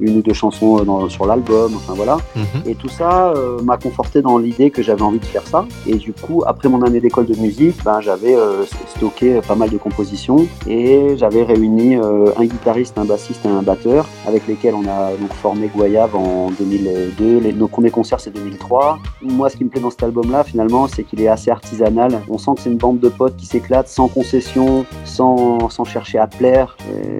une 0.00 0.18
ou 0.18 0.22
deux 0.22 0.32
chansons 0.34 0.84
dans- 0.84 1.08
sur 1.08 1.26
l'album. 1.26 1.72
Enfin 1.76 1.94
voilà. 1.96 2.11
Mhm. 2.36 2.62
Et 2.66 2.74
tout 2.74 2.88
ça 2.88 3.28
euh, 3.30 3.60
m'a 3.62 3.76
conforté 3.76 4.22
dans 4.22 4.38
l'idée 4.38 4.70
que 4.70 4.82
j'avais 4.82 5.02
envie 5.02 5.18
de 5.18 5.24
faire 5.24 5.46
ça. 5.46 5.66
Et 5.86 5.94
du 5.94 6.12
coup, 6.12 6.42
après 6.46 6.68
mon 6.68 6.82
année 6.82 7.00
d'école 7.00 7.26
de 7.26 7.36
musique, 7.36 7.76
ben, 7.84 8.00
j'avais 8.00 8.34
euh, 8.34 8.64
stocké 8.96 9.40
pas 9.46 9.54
mal 9.54 9.70
de 9.70 9.78
compositions 9.78 10.46
et 10.66 11.16
j'avais 11.16 11.42
réuni 11.42 11.96
euh, 11.96 12.30
un 12.36 12.44
guitariste, 12.44 12.98
un 12.98 13.04
bassiste 13.04 13.44
et 13.44 13.48
un 13.48 13.62
batteur 13.62 14.06
avec 14.26 14.46
lesquels 14.46 14.74
on 14.74 14.86
a 14.86 15.10
donc 15.20 15.32
formé 15.34 15.70
Goyave 15.74 16.14
en 16.16 16.50
2002. 16.58 17.40
Les, 17.40 17.52
nos 17.52 17.68
premiers 17.68 17.90
concerts, 17.90 18.20
c'est 18.20 18.30
2003. 18.30 18.98
Moi, 19.22 19.48
ce 19.48 19.56
qui 19.56 19.64
me 19.64 19.70
plaît 19.70 19.80
dans 19.80 19.90
cet 19.90 20.02
album-là, 20.02 20.44
finalement, 20.44 20.88
c'est 20.88 21.04
qu'il 21.04 21.20
est 21.20 21.28
assez 21.28 21.50
artisanal. 21.50 22.20
On 22.28 22.38
sent 22.38 22.52
que 22.56 22.62
c'est 22.62 22.70
une 22.70 22.78
bande 22.78 23.00
de 23.00 23.08
potes 23.08 23.36
qui 23.36 23.46
s'éclatent 23.46 23.88
sans 23.88 24.08
concession, 24.08 24.84
sans, 25.04 25.68
sans 25.68 25.84
chercher 25.84 26.18
à 26.18 26.26
plaire, 26.26 26.76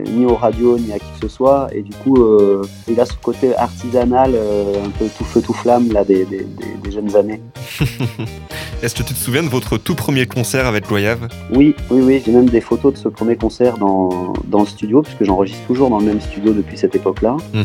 ni 0.06 0.26
aux 0.26 0.34
radios, 0.34 0.78
ni 0.78 0.92
à 0.92 0.98
qui 0.98 1.06
que 1.12 1.28
ce 1.28 1.28
soit. 1.28 1.68
Et 1.72 1.82
du 1.82 1.92
coup, 1.92 2.16
il 2.88 3.00
a 3.00 3.06
ce 3.06 3.14
côté 3.22 3.54
artisanal, 3.56 4.32
euh, 4.34 4.81
un 4.84 4.90
peu 4.90 5.06
tout 5.16 5.24
feu, 5.24 5.40
tout 5.40 5.52
flamme, 5.52 5.92
là, 5.92 6.04
des, 6.04 6.24
des- 6.24 6.38
des- 6.44 6.76
des 6.82 6.90
jeunes 6.90 7.14
années. 7.16 7.40
Est-ce 8.82 8.94
que 8.96 9.02
tu 9.04 9.14
te 9.14 9.18
souviens 9.18 9.42
de 9.44 9.48
votre 9.48 9.78
tout 9.78 9.94
premier 9.94 10.26
concert 10.26 10.66
avec 10.66 10.88
Loyave 10.90 11.28
Oui, 11.54 11.74
oui, 11.90 12.00
oui, 12.02 12.22
j'ai 12.24 12.32
même 12.32 12.48
des 12.48 12.60
photos 12.60 12.92
de 12.94 12.98
ce 12.98 13.08
premier 13.08 13.36
concert 13.36 13.78
dans, 13.78 14.32
dans 14.46 14.60
le 14.60 14.66
studio, 14.66 15.02
puisque 15.02 15.22
j'enregistre 15.24 15.64
toujours 15.66 15.88
dans 15.90 15.98
le 15.98 16.06
même 16.06 16.20
studio 16.20 16.52
depuis 16.52 16.76
cette 16.76 16.94
époque-là. 16.96 17.36
Mhm. 17.54 17.64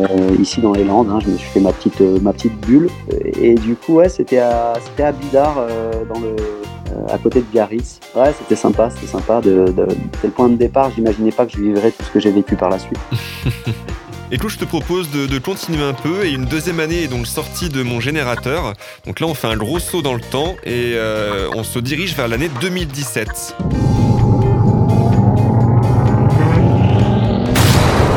Euh, 0.00 0.06
ici 0.40 0.60
dans 0.60 0.72
les 0.72 0.84
Landes, 0.84 1.08
hein, 1.10 1.18
je 1.24 1.30
me 1.30 1.36
suis 1.36 1.48
fait 1.50 1.60
ma 1.60 1.72
petite, 1.72 2.00
euh, 2.00 2.18
ma 2.20 2.32
petite 2.32 2.54
bulle. 2.66 2.88
Et 3.40 3.54
du 3.54 3.74
coup, 3.74 3.94
ouais, 3.94 4.08
c'était 4.08 4.38
à, 4.38 4.74
à 4.98 5.12
Bidart, 5.12 5.56
euh, 5.58 5.90
dans 6.12 6.20
le, 6.20 6.36
à 7.12 7.18
côté 7.18 7.40
de 7.40 7.46
Biarritz. 7.46 7.98
Ouais, 8.14 8.32
c'était 8.38 8.54
sympa, 8.56 8.90
c'était 8.90 9.08
sympa. 9.10 9.40
De, 9.40 9.66
de, 9.76 9.86
le 10.22 10.30
point 10.30 10.48
de 10.48 10.54
départ, 10.56 10.90
j'imaginais 10.94 11.32
pas 11.32 11.46
que 11.46 11.52
je 11.52 11.58
vivrais 11.60 11.90
tout 11.90 12.04
ce 12.04 12.10
que 12.10 12.20
j'ai 12.20 12.30
vécu 12.30 12.54
par 12.54 12.68
la 12.70 12.78
suite. 12.78 12.98
Écoute, 14.34 14.50
je 14.50 14.58
te 14.58 14.64
propose 14.64 15.12
de, 15.12 15.26
de 15.28 15.38
continuer 15.38 15.84
un 15.84 15.92
peu 15.92 16.24
et 16.24 16.32
une 16.32 16.44
deuxième 16.44 16.80
année 16.80 17.04
est 17.04 17.06
donc 17.06 17.24
sortie 17.24 17.68
de 17.68 17.84
mon 17.84 18.00
générateur. 18.00 18.72
Donc 19.06 19.20
là, 19.20 19.28
on 19.28 19.34
fait 19.34 19.46
un 19.46 19.56
gros 19.56 19.78
saut 19.78 20.02
dans 20.02 20.12
le 20.12 20.20
temps 20.20 20.56
et 20.64 20.94
euh, 20.96 21.48
on 21.54 21.62
se 21.62 21.78
dirige 21.78 22.16
vers 22.16 22.26
l'année 22.26 22.50
2017. 22.60 23.54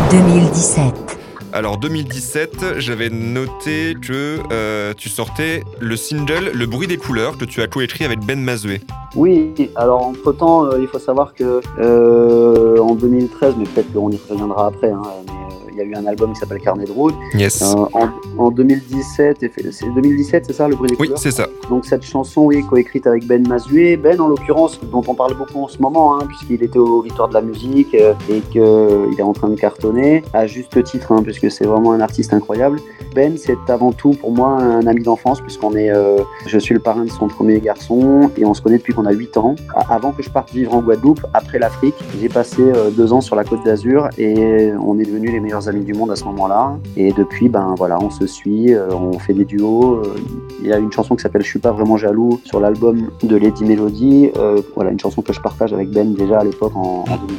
2017. 0.10 1.08
Alors 1.54 1.78
2017, 1.78 2.80
j'avais 2.80 3.10
noté 3.10 3.96
que 4.02 4.40
euh, 4.52 4.94
tu 4.98 5.10
sortais 5.10 5.64
le 5.80 5.96
single 5.96 6.52
Le 6.54 6.66
bruit 6.66 6.88
des 6.88 6.98
couleurs 6.98 7.38
que 7.38 7.46
tu 7.46 7.62
as 7.62 7.68
coécrit 7.68 8.06
avec 8.06 8.20
Ben 8.26 8.40
Mazoué. 8.40 8.82
Oui, 9.16 9.54
alors 9.76 10.06
entre 10.06 10.34
temps, 10.34 10.76
il 10.78 10.88
faut 10.88 11.00
savoir 11.00 11.34
que 11.34 11.62
euh, 11.80 12.78
en 12.80 12.96
2013, 12.96 13.56
mais 13.58 13.66
peut-être 13.66 13.94
qu'on 13.94 14.12
y 14.12 14.20
reviendra 14.30 14.68
après, 14.68 14.92
hein, 14.92 15.02
mais, 15.26 15.32
euh, 15.32 15.47
il 15.78 15.82
y 15.82 15.84
a 15.84 15.90
eu 15.90 15.96
un 15.96 16.06
album 16.08 16.34
qui 16.34 16.40
s'appelle 16.40 16.60
Carnet 16.60 16.86
de 16.86 16.92
route. 16.92 17.14
Yes. 17.36 17.62
Euh, 17.62 17.86
en, 17.94 18.10
en 18.38 18.50
2017, 18.52 19.44
et 19.44 19.50
fait- 19.50 19.72
c'est 19.72 19.86
2017, 19.94 20.46
c'est 20.48 20.54
ça, 20.54 20.68
le 20.68 20.76
bruit 20.76 20.90
des 20.90 20.96
Oui, 21.00 21.12
c'est 21.16 21.32
ça. 21.32 21.48
Donc 21.70 21.86
cette 21.86 22.04
chanson, 22.04 22.46
oui, 22.46 22.64
coécrite 22.68 23.06
avec 23.06 23.26
Ben 23.28 23.48
Mazué. 23.48 23.96
Ben, 23.98 24.20
en 24.20 24.28
l'occurrence, 24.28 24.80
dont 24.92 25.04
on 25.08 25.14
parle 25.14 25.36
beaucoup 25.36 25.64
en 25.64 25.68
ce 25.68 25.80
moment, 25.82 26.16
hein, 26.16 26.24
puisqu'il 26.28 26.64
était 26.64 26.80
aux 26.80 27.02
Victoires 27.02 27.30
de 27.30 27.34
la 27.36 27.42
musique 27.42 27.94
euh, 27.94 28.14
et 28.30 28.40
qu'il 28.52 29.20
est 29.20 29.22
en 29.24 29.34
train 29.34 29.50
de 29.50 29.56
cartonner, 29.56 30.24
à 30.34 30.48
juste 30.48 30.84
titre, 30.84 31.12
hein, 31.12 31.22
puisque 31.24 31.52
c'est 31.52 31.66
vraiment 31.66 31.92
un 31.94 32.00
artiste 32.00 32.34
incroyable. 32.34 32.80
Ben, 33.14 33.38
c'est 33.38 33.58
avant 33.70 33.92
tout 33.92 34.12
pour 34.12 34.32
moi 34.32 34.50
un 34.62 34.86
ami 34.88 35.04
d'enfance, 35.04 35.42
puisqu'on 35.42 35.76
est, 35.76 35.92
euh, 35.92 36.18
je 36.48 36.58
suis 36.58 36.74
le 36.74 36.80
parrain 36.80 37.04
de 37.06 37.10
son 37.12 37.28
premier 37.28 37.60
garçon 37.60 38.32
et 38.38 38.46
on 38.46 38.54
se 38.54 38.62
connaît 38.62 38.78
depuis 38.78 38.94
qu'on 38.94 39.06
a 39.06 39.12
8 39.12 39.38
ans. 39.38 39.56
Avant 39.90 40.12
que 40.12 40.24
je 40.24 40.30
parte 40.30 40.52
vivre 40.52 40.74
en 40.76 40.82
Guadeloupe, 40.82 41.22
après 41.34 41.60
l'Afrique, 41.60 41.96
j'ai 42.20 42.30
passé 42.30 42.62
euh, 42.62 42.90
deux 42.90 43.14
ans 43.14 43.22
sur 43.22 43.36
la 43.36 43.44
côte 43.44 43.64
d'Azur 43.64 44.10
et 44.18 44.72
on 44.84 44.98
est 45.00 45.04
devenus 45.06 45.32
les 45.32 45.40
meilleurs 45.40 45.67
amis 45.68 45.84
du 45.84 45.94
monde 45.94 46.12
à 46.12 46.16
ce 46.16 46.24
moment-là. 46.26 46.78
Et 46.96 47.12
depuis, 47.12 47.50
ben 47.50 47.76
voilà, 47.78 48.00
on 48.02 48.10
se 48.10 48.26
suit, 48.28 48.74
euh, 48.74 48.90
on 48.94 49.18
fait 49.20 49.34
des 49.34 49.46
duos. 49.46 50.02
euh, 50.04 50.16
il 50.62 50.68
y 50.68 50.74
a 50.74 50.78
une 50.78 50.92
chanson 50.92 51.16
qui 51.16 51.22
s'appelle 51.22 51.44
Je 51.44 51.48
suis 51.50 51.60
pas 51.60 51.72
vraiment 51.72 51.98
jaloux 51.98 52.40
sur 52.44 52.60
l'album 52.60 53.10
de 53.24 53.36
Lady 53.36 53.64
Melody. 53.66 54.32
Euh, 54.38 54.62
voilà, 54.76 54.92
une 54.92 55.00
chanson 55.00 55.22
que 55.22 55.34
je 55.34 55.40
partage 55.42 55.74
avec 55.74 55.90
Ben 55.92 56.14
déjà 56.14 56.40
à 56.40 56.44
l'époque 56.44 56.76
en, 56.76 57.04
en 57.08 57.18
2009. 57.18 57.38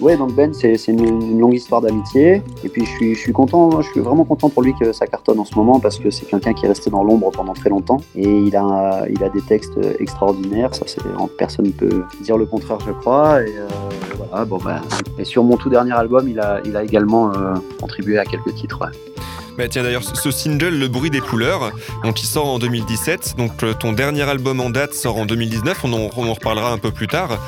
Ouais, 0.00 0.16
donc 0.16 0.34
Ben, 0.34 0.52
c'est 0.52 0.74
une, 0.88 1.04
une 1.04 1.38
longue 1.38 1.54
histoire 1.54 1.80
d'amitié. 1.80 2.42
Et 2.64 2.68
puis 2.68 2.84
je 2.84 2.90
suis, 2.90 3.14
je 3.14 3.20
suis 3.20 3.32
content, 3.32 3.80
je 3.80 3.88
suis 3.90 4.00
vraiment 4.00 4.24
content 4.24 4.48
pour 4.50 4.62
lui 4.62 4.74
que 4.78 4.92
ça 4.92 5.06
cartonne 5.06 5.38
en 5.38 5.44
ce 5.44 5.54
moment 5.54 5.78
parce 5.80 5.98
que 5.98 6.10
c'est 6.10 6.26
quelqu'un 6.26 6.52
qui 6.52 6.64
est 6.66 6.68
resté 6.68 6.90
dans 6.90 7.04
l'ombre 7.04 7.30
pendant 7.30 7.52
très 7.52 7.70
longtemps. 7.70 7.98
Et 8.16 8.28
il 8.28 8.54
a, 8.56 9.06
il 9.08 9.22
a 9.22 9.28
des 9.28 9.40
textes 9.42 9.78
extraordinaires. 10.00 10.74
Ça, 10.74 10.84
personne 11.38 11.66
ne 11.66 11.70
peut 11.70 12.02
dire 12.22 12.36
le 12.36 12.44
contraire, 12.46 12.78
je 12.86 12.92
crois. 12.92 13.42
Et 13.42 13.54
bon 14.44 14.58
ben. 14.58 14.80
Et 15.18 15.24
sur 15.24 15.44
mon 15.44 15.56
tout 15.56 15.70
dernier 15.70 15.92
album, 15.92 16.28
il 16.28 16.40
a, 16.40 16.82
également 16.82 17.32
euh, 17.32 17.54
contribué 17.80 18.18
à 18.18 18.24
quelques 18.24 18.54
titres. 18.54 18.90
Bah 19.56 19.68
tiens 19.68 19.84
d'ailleurs, 19.84 20.02
ce 20.02 20.30
single 20.32 20.76
Le 20.76 20.88
bruit 20.88 21.10
des 21.10 21.20
couleurs, 21.20 21.70
donc 22.02 22.20
il 22.22 22.26
sort 22.26 22.46
en 22.46 22.58
2017, 22.58 23.36
donc 23.38 23.62
euh, 23.62 23.72
ton 23.72 23.92
dernier 23.92 24.22
album 24.22 24.58
en 24.58 24.68
date 24.68 24.94
sort 24.94 25.16
en 25.16 25.26
2019, 25.26 25.84
on 25.84 25.92
en, 25.92 26.10
on 26.16 26.26
en 26.26 26.32
reparlera 26.32 26.72
un 26.72 26.78
peu 26.78 26.90
plus 26.90 27.06
tard, 27.06 27.38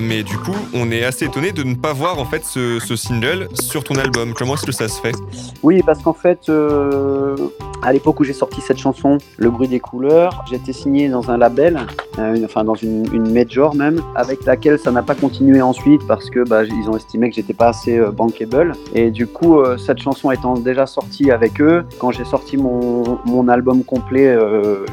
mais 0.00 0.24
du 0.24 0.36
coup 0.38 0.56
on 0.74 0.90
est 0.90 1.04
assez 1.04 1.26
étonné 1.26 1.52
de 1.52 1.62
ne 1.62 1.76
pas 1.76 1.92
voir 1.92 2.18
en 2.18 2.24
fait 2.24 2.44
ce, 2.44 2.80
ce 2.80 2.96
single 2.96 3.46
sur 3.54 3.84
ton 3.84 3.94
album. 3.94 4.34
Comment 4.34 4.54
est-ce 4.54 4.66
que 4.66 4.72
ça 4.72 4.88
se 4.88 5.00
fait? 5.00 5.14
Oui, 5.62 5.82
parce 5.86 6.02
qu'en 6.02 6.14
fait, 6.14 6.48
euh, 6.48 7.36
à 7.82 7.92
l'époque 7.92 8.18
où 8.18 8.24
j'ai 8.24 8.32
sorti 8.32 8.60
cette 8.60 8.78
chanson, 8.78 9.18
Le 9.36 9.50
bruit 9.50 9.68
des 9.68 9.80
couleurs, 9.80 10.44
j'étais 10.50 10.72
signé 10.72 11.08
dans 11.08 11.30
un 11.30 11.38
label, 11.38 11.78
euh, 12.18 12.44
enfin 12.44 12.64
dans 12.64 12.74
une, 12.74 13.06
une 13.12 13.32
major 13.32 13.76
même, 13.76 14.02
avec 14.16 14.44
laquelle 14.46 14.80
ça 14.80 14.90
n'a 14.90 15.02
pas 15.02 15.14
continué 15.14 15.62
ensuite 15.62 16.04
parce 16.08 16.28
que 16.28 16.40
bah, 16.40 16.64
ils 16.64 16.90
ont 16.90 16.96
estimé 16.96 17.30
que 17.30 17.36
j'étais 17.36 17.54
pas 17.54 17.68
assez 17.68 18.00
bankable. 18.12 18.72
Et 18.94 19.12
du 19.12 19.28
coup, 19.28 19.60
cette 19.78 19.98
chanson 19.98 20.32
étant 20.32 20.54
déjà 20.54 20.86
sortie 20.86 21.30
avec 21.30 21.51
eux, 21.60 21.84
quand 21.98 22.10
j'ai 22.10 22.24
sorti 22.24 22.56
mon, 22.56 23.18
mon 23.24 23.48
album 23.48 23.84
complet, 23.84 24.26
euh, 24.28 24.84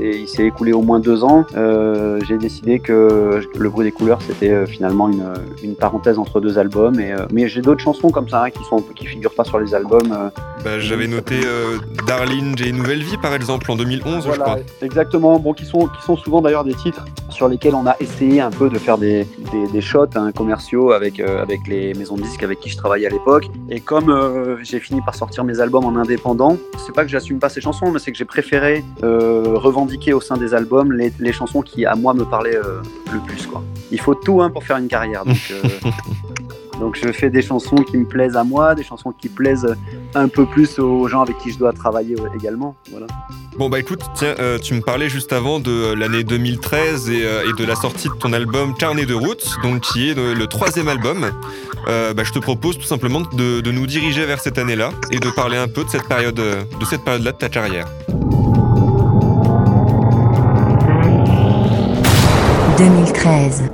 il 0.00 0.26
s'est- 0.28 0.40
écoulé 0.46 0.72
au 0.72 0.80
moins 0.80 1.00
deux 1.00 1.22
ans, 1.24 1.44
euh, 1.56 2.18
j'ai 2.26 2.38
décidé 2.38 2.78
que 2.80 3.40
Le 3.58 3.68
bruit 3.68 3.84
des 3.84 3.92
couleurs 3.92 4.20
c'était 4.26 4.50
euh, 4.50 4.64
finalement 4.66 5.08
une, 5.10 5.24
une 5.62 5.74
parenthèse 5.76 6.18
entre 6.18 6.40
deux 6.40 6.58
albums. 6.58 6.98
Et, 6.98 7.12
euh, 7.12 7.26
mais 7.30 7.46
j'ai 7.48 7.60
d'autres 7.60 7.82
chansons 7.82 8.08
comme 8.10 8.28
ça 8.28 8.44
hein, 8.44 8.50
qui 8.50 8.64
sont 8.64 8.78
qui 8.96 9.04
figurent 9.06 9.34
pas 9.34 9.44
sur 9.44 9.58
les 9.60 9.74
albums. 9.74 10.30
bah, 10.64 10.78
J'avais 10.78 11.06
noté 11.06 11.40
Darling, 12.06 12.56
j'ai 12.56 12.68
une 12.70 12.76
nouvelle 12.78 13.02
vie 13.02 13.16
par 13.18 13.34
exemple 13.34 13.70
en 13.70 13.76
2011 13.76 14.22
je 14.22 14.28
Voilà, 14.28 14.44
crois. 14.44 14.58
exactement. 14.82 15.38
Bon, 15.38 15.52
qui 15.52 15.64
sont, 15.66 15.86
qui 15.86 16.02
sont 16.04 16.16
souvent 16.16 16.40
d'ailleurs 16.40 16.64
des 16.64 16.74
titres 16.74 17.04
sur 17.28 17.48
lesquels 17.48 17.74
on 17.74 17.86
a 17.86 17.96
essayé 18.00 18.40
un 18.40 18.50
peu 18.50 18.68
de 18.70 18.78
faire 18.78 18.96
des, 18.98 19.26
des, 19.52 19.66
des 19.72 19.80
shots 19.80 20.06
hein, 20.16 20.32
commerciaux 20.32 20.92
avec, 20.92 21.20
avec 21.20 21.60
les 21.68 21.92
maisons 21.94 22.16
de 22.16 22.22
disques 22.22 22.42
avec 22.42 22.60
qui 22.60 22.70
je 22.70 22.76
travaillais 22.76 23.06
à 23.06 23.10
l'époque. 23.10 23.46
Et 23.68 23.80
comme 23.80 24.58
j'ai 24.62 24.80
fini 24.80 25.00
par 25.02 25.14
sortir 25.14 25.44
mes 25.44 25.60
albums 25.60 25.84
en 25.84 25.96
indépendant, 26.00 26.56
c'est 26.84 26.94
pas 26.94 27.04
que 27.04 27.10
j'assume 27.10 27.38
pas 27.38 27.48
ces 27.48 27.60
chansons, 27.60 27.90
mais 27.90 27.98
c'est 27.98 28.12
que 28.12 28.18
j'ai 28.18 28.24
préféré 28.24 28.84
euh, 29.02 29.56
revendiquer 29.56 30.12
au 30.12 30.20
sein 30.20 30.36
des 30.36 30.54
albums 30.54 30.92
les, 30.92 31.32
chansons 31.32 31.62
qui 31.62 31.86
à 31.86 31.94
moi 31.94 32.14
me 32.14 32.24
parlaient 32.24 32.56
euh, 32.56 32.82
le 33.12 33.20
plus. 33.20 33.46
Quoi. 33.46 33.62
Il 33.90 34.00
faut 34.00 34.14
tout 34.14 34.42
hein, 34.42 34.50
pour 34.50 34.64
faire 34.64 34.78
une 34.78 34.88
carrière. 34.88 35.22
Euh, 35.26 35.62
donc 36.80 36.98
je 37.00 37.12
fais 37.12 37.30
des 37.30 37.42
chansons 37.42 37.76
qui 37.76 37.98
me 37.98 38.06
plaisent 38.06 38.36
à 38.36 38.42
moi, 38.42 38.74
des 38.74 38.82
chansons 38.82 39.12
qui 39.12 39.28
plaisent 39.28 39.76
un 40.14 40.28
peu 40.28 40.46
plus 40.46 40.78
aux 40.78 41.06
gens 41.06 41.22
avec 41.22 41.38
qui 41.38 41.52
je 41.52 41.58
dois 41.58 41.72
travailler 41.72 42.16
euh, 42.18 42.26
également. 42.34 42.74
Voilà. 42.90 43.06
Bon 43.58 43.68
bah 43.68 43.78
écoute, 43.78 44.00
tiens, 44.14 44.34
euh, 44.38 44.58
tu 44.58 44.74
me 44.74 44.80
parlais 44.80 45.08
juste 45.08 45.32
avant 45.32 45.60
de 45.60 45.70
euh, 45.70 45.94
l'année 45.94 46.24
2013 46.24 47.10
et, 47.10 47.24
euh, 47.24 47.50
et 47.50 47.52
de 47.60 47.66
la 47.66 47.74
sortie 47.74 48.08
de 48.08 48.14
ton 48.14 48.32
album 48.32 48.74
Carnet 48.74 49.04
de 49.04 49.12
route, 49.12 49.44
donc 49.62 49.80
qui 49.80 50.10
est 50.10 50.14
le, 50.14 50.34
le 50.34 50.46
troisième 50.46 50.88
album. 50.88 51.30
Euh, 51.88 52.14
bah, 52.14 52.22
je 52.24 52.32
te 52.32 52.38
propose 52.38 52.78
tout 52.78 52.84
simplement 52.84 53.20
de, 53.20 53.60
de 53.60 53.70
nous 53.70 53.86
diriger 53.86 54.24
vers 54.24 54.40
cette 54.40 54.56
année-là 54.56 54.90
et 55.10 55.18
de 55.18 55.28
parler 55.30 55.56
un 55.56 55.68
peu 55.68 55.84
de 55.84 55.90
cette 55.90 56.08
période, 56.08 56.36
de 56.36 56.84
cette 56.88 57.04
période-là 57.04 57.32
de 57.32 57.36
ta 57.36 57.48
carrière. 57.48 57.86
2013. 62.78 63.64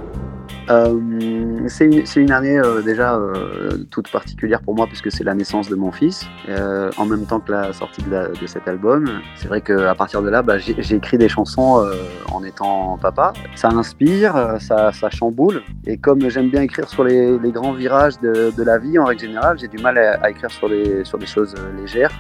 C'est 1.68 2.16
une, 2.16 2.32
année 2.32 2.58
euh, 2.58 2.82
déjà 2.82 3.14
euh, 3.14 3.84
toute 3.90 4.10
particulière 4.10 4.60
pour 4.60 4.74
moi 4.74 4.86
puisque 4.86 5.10
c'est 5.10 5.24
la 5.24 5.34
naissance 5.34 5.68
de 5.68 5.74
mon 5.74 5.92
fils, 5.92 6.26
euh, 6.48 6.90
en 6.96 7.06
même 7.06 7.24
temps 7.26 7.40
que 7.40 7.52
la 7.52 7.72
sortie 7.72 8.02
de, 8.02 8.46
cet 8.46 8.68
album. 8.68 9.20
C'est 9.36 9.48
vrai 9.48 9.60
qu'à 9.60 9.94
partir 9.94 10.22
de 10.22 10.28
là, 10.28 10.42
bah, 10.42 10.58
j'ai 10.58 10.94
écrit 10.94 11.18
des 11.18 11.28
chansons 11.28 11.84
en 12.30 12.44
étant 12.44 12.96
papa. 12.98 13.32
Ça 13.54 13.68
inspire, 13.68 14.56
ça, 14.60 14.92
chamboule. 15.10 15.62
Et 15.86 15.96
comme 15.96 16.28
j'aime 16.28 16.50
bien 16.50 16.62
écrire 16.62 16.88
sur 16.88 17.04
les, 17.04 17.38
grands 17.50 17.72
virages 17.72 18.18
de, 18.20 18.62
la 18.62 18.78
vie 18.78 18.98
en 18.98 19.04
règle 19.04 19.22
générale, 19.22 19.58
j'ai 19.58 19.68
du 19.68 19.78
mal 19.78 19.98
à, 19.98 20.30
écrire 20.30 20.50
sur, 20.50 20.70
sur 21.04 21.18
des 21.18 21.26
choses 21.26 21.54
légères. 21.78 22.12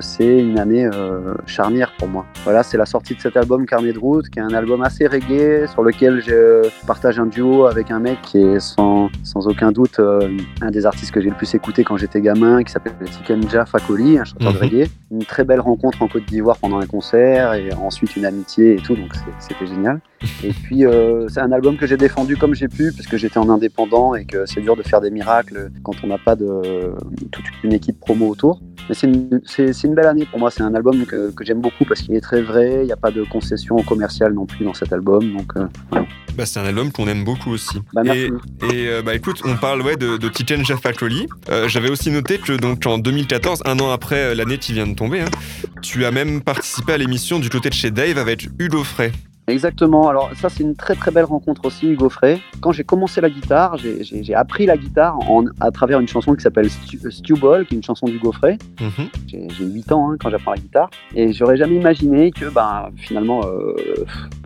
C'est 0.00 0.38
une 0.38 0.58
année 0.58 0.88
charnière 1.46 1.92
pour 1.98 2.08
moi. 2.08 2.26
Voilà, 2.44 2.62
c'est 2.62 2.76
la 2.76 2.86
sortie 2.86 3.14
de 3.14 3.20
cet 3.20 3.36
album 3.36 3.66
Carnet 3.66 3.92
de 3.92 3.98
route, 3.98 4.28
qui 4.28 4.38
est 4.38 4.42
un 4.42 4.54
album 4.54 4.82
assez 4.82 5.06
reggae 5.06 5.66
sur 5.68 5.82
lequel 5.82 6.22
je 6.22 6.68
partage 6.86 7.18
un 7.18 7.26
duo 7.26 7.66
avec 7.66 7.90
un 7.90 8.00
mec 8.00 8.20
qui 8.22 8.38
est 8.38 8.41
sans, 8.58 9.10
sans 9.22 9.46
aucun 9.46 9.72
doute 9.72 9.98
euh, 9.98 10.36
un 10.60 10.70
des 10.70 10.86
artistes 10.86 11.10
que 11.12 11.20
j'ai 11.20 11.30
le 11.30 11.36
plus 11.36 11.54
écouté 11.54 11.84
quand 11.84 11.96
j'étais 11.96 12.20
gamin, 12.20 12.62
qui 12.62 12.72
s'appelle 12.72 12.94
Tikenja 13.04 13.64
Fakoli, 13.66 14.18
un 14.18 14.24
chanteur 14.24 14.52
de 14.52 14.58
Mhm. 14.58 14.62
reggae. 14.64 14.90
Une 15.10 15.24
très 15.24 15.44
belle 15.44 15.60
rencontre 15.60 16.02
en 16.02 16.08
Côte 16.08 16.24
d'Ivoire 16.26 16.56
pendant 16.58 16.78
un 16.78 16.86
concert 16.86 17.54
et 17.54 17.72
ensuite 17.74 18.16
une 18.16 18.24
amitié 18.24 18.74
et 18.74 18.76
tout, 18.76 18.94
donc 18.96 19.14
c'est- 19.14 19.48
c'était 19.52 19.66
génial. 19.66 20.00
Et 20.44 20.52
puis 20.52 20.84
euh, 20.86 21.28
c'est 21.28 21.40
un 21.40 21.50
album 21.52 21.76
que 21.76 21.86
j'ai 21.86 21.96
défendu 21.96 22.36
comme 22.36 22.54
j'ai 22.54 22.68
pu, 22.68 22.92
puisque 22.92 23.16
j'étais 23.16 23.38
en 23.38 23.48
indépendant 23.48 24.14
et 24.14 24.24
que 24.24 24.46
c'est 24.46 24.60
dur 24.60 24.76
de 24.76 24.82
faire 24.82 25.00
des 25.00 25.10
miracles 25.10 25.70
quand 25.82 25.94
on 26.04 26.06
n'a 26.06 26.18
pas 26.18 26.36
de 26.36 26.94
toute 27.30 27.44
une 27.64 27.72
équipe 27.72 27.98
promo 27.98 28.28
autour. 28.28 28.60
Mais 28.88 28.94
c'est 28.94 29.06
une, 29.86 29.94
belle 29.94 30.06
année 30.06 30.26
pour 30.26 30.38
moi, 30.38 30.50
c'est 30.50 30.62
un 30.62 30.74
album 30.74 31.06
que, 31.06 31.30
que 31.30 31.44
j'aime 31.44 31.60
beaucoup 31.60 31.84
parce 31.84 32.02
qu'il 32.02 32.14
est 32.14 32.20
très 32.20 32.42
vrai, 32.42 32.80
il 32.82 32.86
n'y 32.86 32.92
a 32.92 32.96
pas 32.96 33.10
de 33.10 33.22
concession 33.22 33.76
commerciale 33.82 34.32
non 34.34 34.46
plus 34.46 34.64
dans 34.64 34.74
cet 34.74 34.92
album, 34.92 35.32
donc 35.32 35.52
euh, 35.56 35.66
Bah, 36.36 36.46
c'est 36.46 36.60
un 36.60 36.64
album 36.64 36.90
qu'on 36.92 37.06
aime 37.08 37.24
beaucoup 37.24 37.50
aussi. 37.50 37.78
bah, 37.92 38.02
merci. 38.04 38.30
Et, 38.70 38.82
et, 38.82 38.88
euh, 38.88 39.02
bah 39.02 39.14
écoute, 39.14 39.40
on 39.44 39.56
parle 39.56 39.82
ouais, 39.82 39.96
de, 39.96 40.16
de 40.16 40.28
Tiken 40.28 40.64
Jafakoli. 40.64 41.28
Euh, 41.48 41.68
J'avais 41.68 41.90
aussi 41.90 42.10
noté 42.10 42.38
que 42.38 42.52
donc 42.52 42.84
en 42.86 42.98
2014, 42.98 43.62
un 43.64 43.78
an 43.78 43.90
après 43.90 44.34
l'année 44.34 44.58
qui 44.58 44.72
vient 44.72 44.86
de 44.86 44.94
tomber, 44.94 45.20
hein, 45.20 45.30
tu 45.80 46.04
as 46.04 46.10
même 46.10 46.40
participé 46.42 46.92
à 46.92 46.98
l'émission 46.98 47.38
du 47.38 47.50
côté 47.50 47.68
de 47.68 47.74
chez 47.74 47.90
Dave 47.90 48.18
avec 48.18 48.48
Hugo 48.58 48.84
Frey. 48.84 49.12
Exactement. 49.48 50.08
Alors 50.08 50.30
ça, 50.34 50.48
c'est 50.48 50.62
une 50.62 50.76
très 50.76 50.94
très 50.94 51.10
belle 51.10 51.24
rencontre 51.24 51.64
aussi, 51.64 51.88
Hugo 51.88 52.08
Frey. 52.08 52.40
Quand 52.60 52.72
j'ai 52.72 52.84
commencé 52.84 53.20
la 53.20 53.28
guitare, 53.28 53.76
j'ai- 53.76 54.34
appris 54.34 54.66
la 54.66 54.76
guitare 54.76 55.18
en, 55.30 55.44
à 55.60 55.70
travers 55.70 56.00
une 56.00 56.08
chanson 56.08 56.34
qui 56.34 56.42
s'appelle 56.42 56.70
Stu, 56.70 56.98
Stew 57.10 57.34
Ball, 57.36 57.66
qui 57.66 57.74
est 57.74 57.76
une 57.76 57.82
chanson 57.82 58.06
d'Hugo 58.06 58.32
Frey. 58.32 58.56
Mhm. 58.80 59.08
J'ai 59.26 59.48
j'ai 59.50 59.64
8 59.64 59.92
ans 59.92 60.10
hein, 60.12 60.16
quand 60.18 60.30
j'apprends 60.30 60.52
la 60.52 60.58
guitare. 60.58 60.90
Et 61.14 61.32
j'aurais 61.32 61.56
jamais 61.56 61.74
imaginé 61.74 62.30
que 62.30 62.46
ben, 62.46 62.88
finalement, 62.96 63.40
euh, 63.44 63.74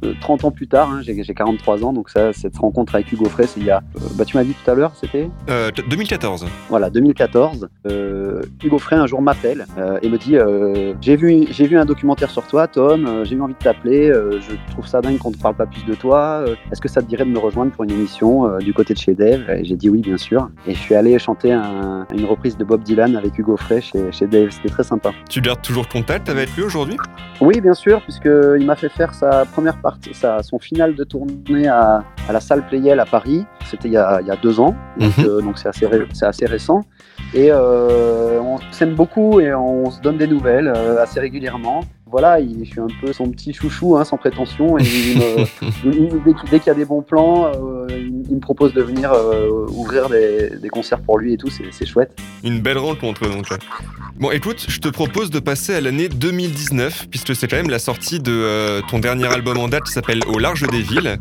euh, 0.04 0.14
30 0.20 0.44
ans 0.44 0.50
plus 0.50 0.66
tard, 0.66 0.90
hein, 0.90 1.00
j'ai 1.02 1.22
j'ai 1.22 1.34
43 1.34 1.84
ans, 1.84 1.92
donc 1.92 2.08
ça, 2.10 2.32
cette 2.32 2.56
rencontre 2.56 2.94
avec 2.94 3.12
Hugo 3.12 3.26
Frey, 3.26 3.46
c'est 3.46 3.60
il 3.60 3.66
y 3.66 3.70
a... 3.70 3.78
euh, 3.96 4.00
bah, 4.14 4.24
tu 4.24 4.36
m'as 4.36 4.44
dit 4.44 4.54
tout 4.64 4.70
à 4.70 4.74
l'heure, 4.74 4.92
c'était? 4.94 5.28
Euh, 5.50 5.70
t- 5.70 5.82
2014. 5.88 6.46
voilà, 6.68 6.90
2014, 6.90 7.68
euh, 7.86 8.42
Hugo 8.64 8.78
Frey 8.78 8.96
un 8.96 9.06
jour 9.06 9.20
m'appelle 9.22 9.66
euh, 9.78 9.98
et 10.02 10.08
me 10.08 10.16
dit 10.18 10.36
euh, 10.36 10.94
j'ai 11.00 11.16
vu 11.16 11.44
vu 11.44 11.76
un 11.78 11.84
documentaire 11.84 12.30
sur 12.30 12.46
toi, 12.46 12.66
Tom. 12.66 13.06
euh, 13.06 13.24
j'ai 13.24 13.36
eu 13.36 13.40
envie 13.42 13.54
de 13.54 13.58
t'appeler. 13.58 14.08
euh, 14.10 14.40
je 14.40 14.52
trouve 14.72 14.85
ça 14.88 15.00
dingue 15.00 15.18
qu'on 15.18 15.30
ne 15.30 15.36
parle 15.36 15.54
pas 15.56 15.66
plus 15.66 15.84
de 15.84 15.94
toi. 15.94 16.42
euh, 16.46 16.54
Est-ce 16.72 16.80
que 16.80 16.88
ça 16.88 17.00
te 17.02 17.06
dirait 17.06 17.24
de 17.24 17.30
me 17.30 17.38
rejoindre 17.38 17.72
pour 17.72 17.84
une 17.84 17.90
émission 17.90 18.46
euh, 18.46 18.58
du 18.58 18.72
côté 18.72 18.94
de 18.94 18.98
chez 18.98 19.14
Dave? 19.14 19.48
Et 19.50 19.64
j'ai 19.64 19.76
dit 19.76 19.88
oui, 19.90 20.00
bien 20.00 20.16
sûr. 20.16 20.48
Et 20.66 20.74
je 20.74 20.78
suis 20.78 20.94
allé 20.94 21.18
chanter 21.18 21.52
un- 21.52 22.06
une 22.14 22.24
reprise 22.24 22.56
de 22.56 22.64
Bob 22.64 22.82
Dylan 22.82 23.16
avec 23.16 23.38
Hugo 23.38 23.56
Frey 23.56 23.80
chez, 23.80 24.10
chez 24.12 24.26
Dave. 24.26 24.50
C'était 24.50 24.68
très 24.68 24.84
sympa. 24.84 25.10
Tu 25.28 25.40
gardes 25.40 25.62
toujours 25.62 25.88
contact 25.88 26.28
avec 26.28 26.54
lui 26.56 26.62
aujourd'hui? 26.62 26.96
Oui, 27.40 27.60
bien 27.60 27.74
sûr, 27.74 28.00
puisqu'il 28.02 28.64
m'a 28.64 28.76
fait 28.76 28.88
faire 28.88 29.12
sa 29.14 29.44
première 29.44 29.78
partie, 29.80 30.14
sa, 30.14 30.42
son 30.42 30.58
final 30.58 30.94
de 30.94 31.04
tournée 31.04 31.68
à, 31.68 32.02
à 32.28 32.32
la 32.32 32.40
salle 32.40 32.66
Playel 32.66 32.98
à 33.00 33.04
Paris. 33.04 33.44
C'était 33.66 33.88
il, 33.88 33.92
y 33.94 33.96
a- 33.98 34.20
il 34.20 34.26
y 34.26 34.30
a 34.30 34.36
deux 34.36 34.58
ans, 34.60 34.74
donc 34.98 35.16
Mhm. 35.18 35.24
euh, 35.26 35.40
donc 35.42 35.58
c'est 35.58 35.68
assez, 35.68 35.86
ré- 35.86 36.06
c'est 36.12 36.26
assez 36.26 36.46
récent. 36.46 36.82
Et 37.34 37.48
euh, 37.50 38.40
on 38.40 38.58
s'aime 38.70 38.94
beaucoup 38.94 39.40
et 39.40 39.52
on 39.52 39.90
se 39.90 40.00
donne 40.00 40.16
des 40.16 40.26
nouvelles 40.28 40.72
euh, 40.74 41.02
assez 41.02 41.18
régulièrement. 41.20 41.80
Voilà, 42.08 42.38
il- 42.38 42.64
je 42.64 42.70
suis 42.70 42.80
un 42.80 42.86
peu 43.00 43.12
son 43.12 43.28
petit 43.30 43.52
chouchou, 43.52 43.96
hein, 43.96 44.04
sans 44.04 44.16
prétention. 44.16 44.78
Et 44.78 44.84
il 44.84 45.18
me- 45.18 45.44
il- 45.92 46.22
dès 46.24 46.34
qu'il 46.34 46.50
dès 46.50 46.58
qu'il 46.60 46.66
y 46.68 46.70
a 46.70 46.74
des 46.74 46.84
bons 46.84 47.02
plans, 47.02 47.46
euh, 47.46 47.86
il, 47.90 48.34
me 48.36 48.40
propose 48.40 48.72
de 48.74 48.80
venir 48.82 49.12
euh, 49.12 49.66
ouvrir 49.70 50.08
des, 50.08 50.50
des 50.62 50.68
concerts 50.68 51.00
pour 51.00 51.18
lui 51.18 51.32
et 51.32 51.36
tout. 51.36 51.50
C'est 51.50 51.64
c'est 51.72 51.84
chouette. 51.84 52.16
Une 52.44 52.60
belle 52.60 52.78
rencontre 52.78 53.28
donc. 53.28 53.46
Bon, 54.20 54.30
écoute, 54.30 54.66
je 54.68 54.78
te 54.78 54.88
propose 54.88 55.30
de 55.30 55.40
passer 55.40 55.74
à 55.74 55.80
l'année 55.80 56.08
2019, 56.08 57.08
puisque 57.10 57.34
c'est 57.34 57.48
quand 57.48 57.56
même 57.56 57.70
la 57.70 57.80
sortie 57.80 58.20
de 58.20 58.30
euh, 58.32 58.80
ton 58.88 59.00
dernier 59.00 59.26
album 59.26 59.58
en 59.58 59.66
date 59.68 59.82
qui 59.84 59.92
s'appelle 59.92 60.20
Au 60.32 60.38
large 60.38 60.62
des 60.68 60.82
villes. 60.82 61.18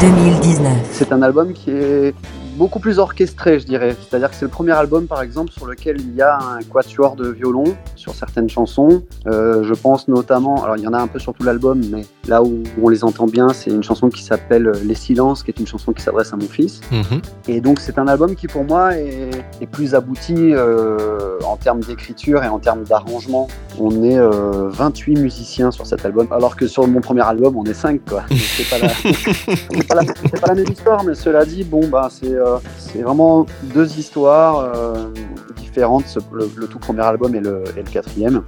2019. 0.00 0.72
C'est 0.90 1.12
un 1.12 1.22
album 1.22 1.52
qui 1.52 1.70
est 1.70 2.14
beaucoup 2.54 2.78
plus 2.78 2.98
orchestré, 2.98 3.58
je 3.58 3.66
dirais. 3.66 3.96
C'est-à-dire 4.00 4.30
que 4.30 4.36
c'est 4.36 4.44
le 4.44 4.50
premier 4.50 4.72
album, 4.72 5.06
par 5.06 5.22
exemple, 5.22 5.52
sur 5.52 5.66
lequel 5.66 6.00
il 6.00 6.14
y 6.14 6.22
a 6.22 6.38
un 6.38 6.62
quatuor 6.62 7.16
de 7.16 7.28
violon 7.28 7.76
sur 7.96 8.14
certaines 8.14 8.48
chansons. 8.48 9.02
Euh, 9.26 9.62
je 9.64 9.74
pense 9.74 10.08
notamment, 10.08 10.62
alors 10.62 10.76
il 10.76 10.82
y 10.82 10.88
en 10.88 10.92
a 10.92 10.98
un 10.98 11.06
peu 11.06 11.18
sur 11.18 11.34
tout 11.34 11.42
l'album, 11.42 11.82
mais 11.90 12.02
là 12.28 12.42
où 12.42 12.62
on 12.82 12.88
les 12.88 13.04
entend 13.04 13.26
bien, 13.26 13.48
c'est 13.50 13.70
une 13.70 13.82
chanson 13.82 14.08
qui 14.08 14.22
s'appelle 14.22 14.70
Les 14.84 14.94
Silences, 14.94 15.42
qui 15.42 15.50
est 15.50 15.58
une 15.58 15.66
chanson 15.66 15.92
qui 15.92 16.02
s'adresse 16.02 16.32
à 16.32 16.36
mon 16.36 16.48
fils. 16.48 16.80
Mhm. 16.90 17.20
Et 17.48 17.60
donc 17.60 17.80
c'est 17.80 17.98
un 17.98 18.06
album 18.08 18.34
qui 18.34 18.46
pour 18.46 18.64
moi 18.64 18.96
est, 18.96 19.30
est 19.60 19.66
plus 19.66 19.94
abouti 19.94 20.34
euh, 20.38 21.38
en 21.44 21.56
termes 21.56 21.80
d'écriture 21.80 22.42
et 22.44 22.48
en 22.48 22.58
termes 22.58 22.84
d'arrangement. 22.84 23.48
On 23.78 24.02
est 24.02 24.18
euh, 24.18 24.68
28 24.68 25.16
musiciens 25.16 25.70
sur 25.70 25.86
cet 25.86 26.04
album, 26.04 26.28
alors 26.30 26.56
que 26.56 26.66
sur 26.66 26.86
mon 26.86 27.00
premier 27.00 27.22
album 27.22 27.56
on 27.56 27.64
est 27.64 27.74
5 27.74 28.00
quoi. 28.08 28.24
C'est 28.30 28.68
pas, 28.68 28.78
la... 28.78 30.04
pas 30.40 30.46
la 30.48 30.54
même 30.54 30.70
histoire, 30.70 31.04
mais 31.04 31.14
cela 31.14 31.44
dit, 31.44 31.64
bon 31.64 31.88
bah 31.88 32.08
c'est 32.10 32.32
euh, 32.32 32.43
c'est 32.78 33.02
vraiment 33.02 33.46
deux 33.62 33.98
histoires 33.98 34.58
euh, 34.58 35.08
différentes, 35.56 36.04
le, 36.32 36.66
tout 36.66 36.78
premier 36.78 37.02
album 37.02 37.34
et 37.34 37.40
le, 37.40 37.64
quatrième. 37.90 38.42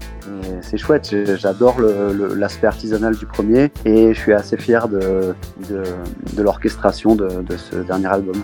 C'est 0.63 0.79
chouette, 0.79 1.15
j'adore 1.37 1.81
l'aspect 1.81 2.67
artisanal 2.67 3.17
du 3.17 3.27
premier 3.27 3.71
et 3.85 4.15
je 4.15 4.19
suis 4.19 4.33
assez 4.33 4.57
fier 4.57 4.89
de, 4.89 5.35
l'orchestration 6.37 7.15
de, 7.15 7.57
ce 7.57 7.77
dernier 7.77 8.07
album. 8.07 8.37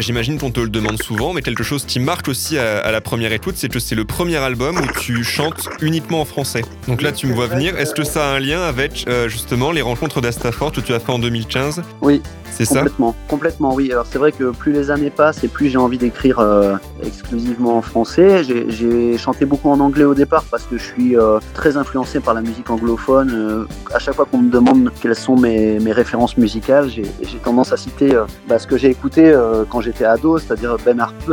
J'imagine 0.00 0.38
qu'on 0.38 0.50
te 0.50 0.60
le 0.60 0.68
demande 0.68 1.00
souvent, 1.02 1.32
mais 1.32 1.40
quelque 1.42 1.62
chose 1.62 1.84
qui 1.84 2.00
marque 2.00 2.28
aussi 2.28 2.58
à, 2.58 2.78
à 2.80 2.90
la 2.90 3.00
première 3.00 3.32
écoute, 3.32 3.54
c'est 3.56 3.68
que 3.68 3.78
c'est 3.78 3.94
le 3.94 4.04
premier 4.04 4.36
album 4.36 4.76
où 4.76 4.98
tu 5.00 5.22
chantes 5.22 5.68
uniquement 5.80 6.20
en 6.20 6.24
français. 6.24 6.62
Donc 6.88 7.00
là, 7.00 7.12
tu 7.12 7.26
me 7.26 7.34
vois 7.34 7.46
venir. 7.46 7.78
Est-ce 7.78 7.94
que 7.94 8.02
ça 8.04 8.30
a 8.30 8.34
un 8.34 8.40
lien 8.40 8.60
avec 8.62 9.04
euh, 9.08 9.28
justement 9.28 9.70
les 9.70 9.82
rencontres 9.82 10.20
d'Astafort 10.20 10.72
que 10.72 10.80
tu 10.80 10.92
as 10.94 10.98
fait 11.00 11.12
en 11.12 11.18
2015 11.18 11.82
Oui, 12.02 12.22
C'est 12.50 12.64
ça? 12.64 12.80
Complètement, 12.80 13.14
complètement 13.28 13.74
oui. 13.74 13.90
Alors 13.92 14.06
c'est 14.10 14.18
vrai 14.18 14.32
que 14.32 14.50
plus 14.50 14.72
les 14.72 14.90
années 14.90 15.10
passent 15.10 15.44
et 15.44 15.48
plus 15.48 15.68
j'ai 15.68 15.78
envie 15.78 15.98
d'écrire 15.98 16.38
euh, 16.40 16.74
exclusivement 17.04 17.76
en 17.78 17.82
français. 17.82 18.42
J'ai- 18.44 19.16
chanté 19.16 19.44
beaucoup 19.46 19.70
en 19.70 19.78
anglais 19.80 20.04
au 20.04 20.14
départ 20.14 20.44
parce 20.50 20.64
que 20.64 20.76
je 20.76 20.82
suis 20.82 21.16
euh, 21.16 21.38
très 21.54 21.76
influencé 21.76 22.18
par 22.20 22.34
la 22.34 22.40
musique 22.42 22.68
anglophone. 22.68 23.66
À 23.94 23.98
chaque 23.98 24.14
fois 24.16 24.26
qu'on 24.30 24.38
me 24.38 24.50
demande 24.50 24.90
quelles 25.00 25.14
sont 25.14 25.36
mes, 25.36 25.78
mes 25.78 25.92
références 25.92 26.36
musicales, 26.36 26.90
j'ai 26.90 27.04
tendance 27.42 27.72
à 27.72 27.76
citer 27.76 28.10
bah, 28.48 28.58
ce 28.58 28.66
que 28.66 28.76
j'ai 28.76 28.88
écouté 28.90 29.32
quand 29.70 29.80
j'étais 29.84 30.04
ado, 30.04 30.38
c'est-à-dire 30.38 30.76
Ben 30.84 30.98
Harper, 31.00 31.32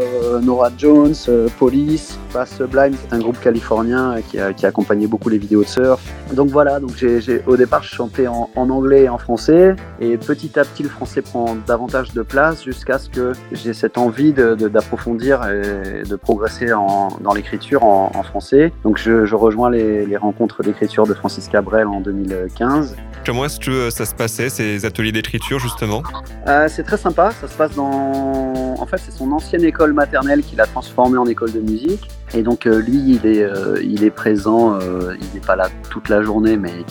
euh, 0.00 0.40
Nora 0.40 0.70
Jones, 0.76 1.14
euh, 1.28 1.48
Police, 1.58 2.18
Bass 2.34 2.56
Sublime, 2.56 2.94
c'est 3.00 3.14
un 3.14 3.18
groupe 3.20 3.40
californien 3.40 4.16
qui, 4.28 4.38
a, 4.38 4.52
qui 4.52 4.66
a 4.66 4.68
accompagné 4.70 5.06
beaucoup 5.06 5.28
les 5.28 5.38
vidéos 5.38 5.62
de 5.62 5.68
surf. 5.68 6.00
Donc 6.32 6.48
voilà, 6.48 6.80
donc 6.80 6.92
j'ai 6.96 7.20
j'ai- 7.20 7.42
au 7.46 7.56
départ 7.56 7.82
je 7.82 7.94
chantais 7.94 8.26
en, 8.26 8.48
en 8.56 8.70
anglais 8.70 9.04
et 9.04 9.08
en 9.08 9.18
français, 9.18 9.76
et 10.00 10.16
petit 10.16 10.58
à 10.58 10.64
petit 10.64 10.82
le 10.82 10.88
français 10.88 11.22
prend 11.22 11.56
davantage 11.66 12.12
de 12.12 12.22
place 12.22 12.64
jusqu'à 12.64 12.98
ce 12.98 13.08
que 13.08 13.32
j'ai 13.52 13.74
cette 13.74 13.98
envie 13.98 14.32
de- 14.32 14.54
de- 14.54 14.68
d'approfondir 14.68 15.40
et 15.48 16.02
de 16.08 16.16
progresser 16.16 16.72
en- 16.72 17.08
dans 17.20 17.34
l'écriture 17.34 17.84
en, 17.84 18.10
en 18.14 18.22
français. 18.22 18.72
Donc 18.84 18.98
je, 18.98 19.24
je 19.26 19.34
rejoins 19.36 19.70
les, 19.70 20.06
les 20.06 20.16
rencontres 20.16 20.62
d'écriture 20.62 21.06
de 21.06 21.14
Francis 21.14 21.48
Cabrel 21.48 21.86
en 21.86 22.00
2015. 22.00 22.96
Comment 23.24 23.44
est-ce 23.44 23.60
que 23.60 23.70
euh, 23.70 23.90
ça 23.90 24.04
se 24.04 24.14
passait, 24.14 24.48
ces 24.48 24.84
ateliers 24.84 25.12
d'écriture 25.12 25.58
justement? 25.60 26.02
Euh, 26.48 26.66
c'est 26.68 26.82
très 26.82 26.96
sympa, 26.96 27.30
ça 27.40 27.46
se 27.46 27.54
passe 27.54 27.74
dans... 27.76 27.91
En 27.92 28.86
fait, 28.86 28.98
c'est 28.98 29.12
son 29.12 29.32
ancienne 29.32 29.64
école 29.64 29.92
maternelle 29.92 30.42
qu'il 30.42 30.60
a 30.60 30.66
transformée 30.66 31.18
en 31.18 31.26
école 31.26 31.52
de 31.52 31.60
musique. 31.60 32.08
Et 32.34 32.42
donc, 32.42 32.66
euh, 32.66 32.80
lui, 32.80 32.98
il 32.98 33.26
est, 33.26 33.42
euh, 33.42 33.80
il 33.82 34.04
est 34.04 34.10
présent, 34.10 34.74
euh, 34.74 35.14
il 35.20 35.34
n'est 35.34 35.44
pas 35.44 35.56
là 35.56 35.68
toute 35.90 36.08
la 36.08 36.22
journée, 36.22 36.56
mais 36.56 36.84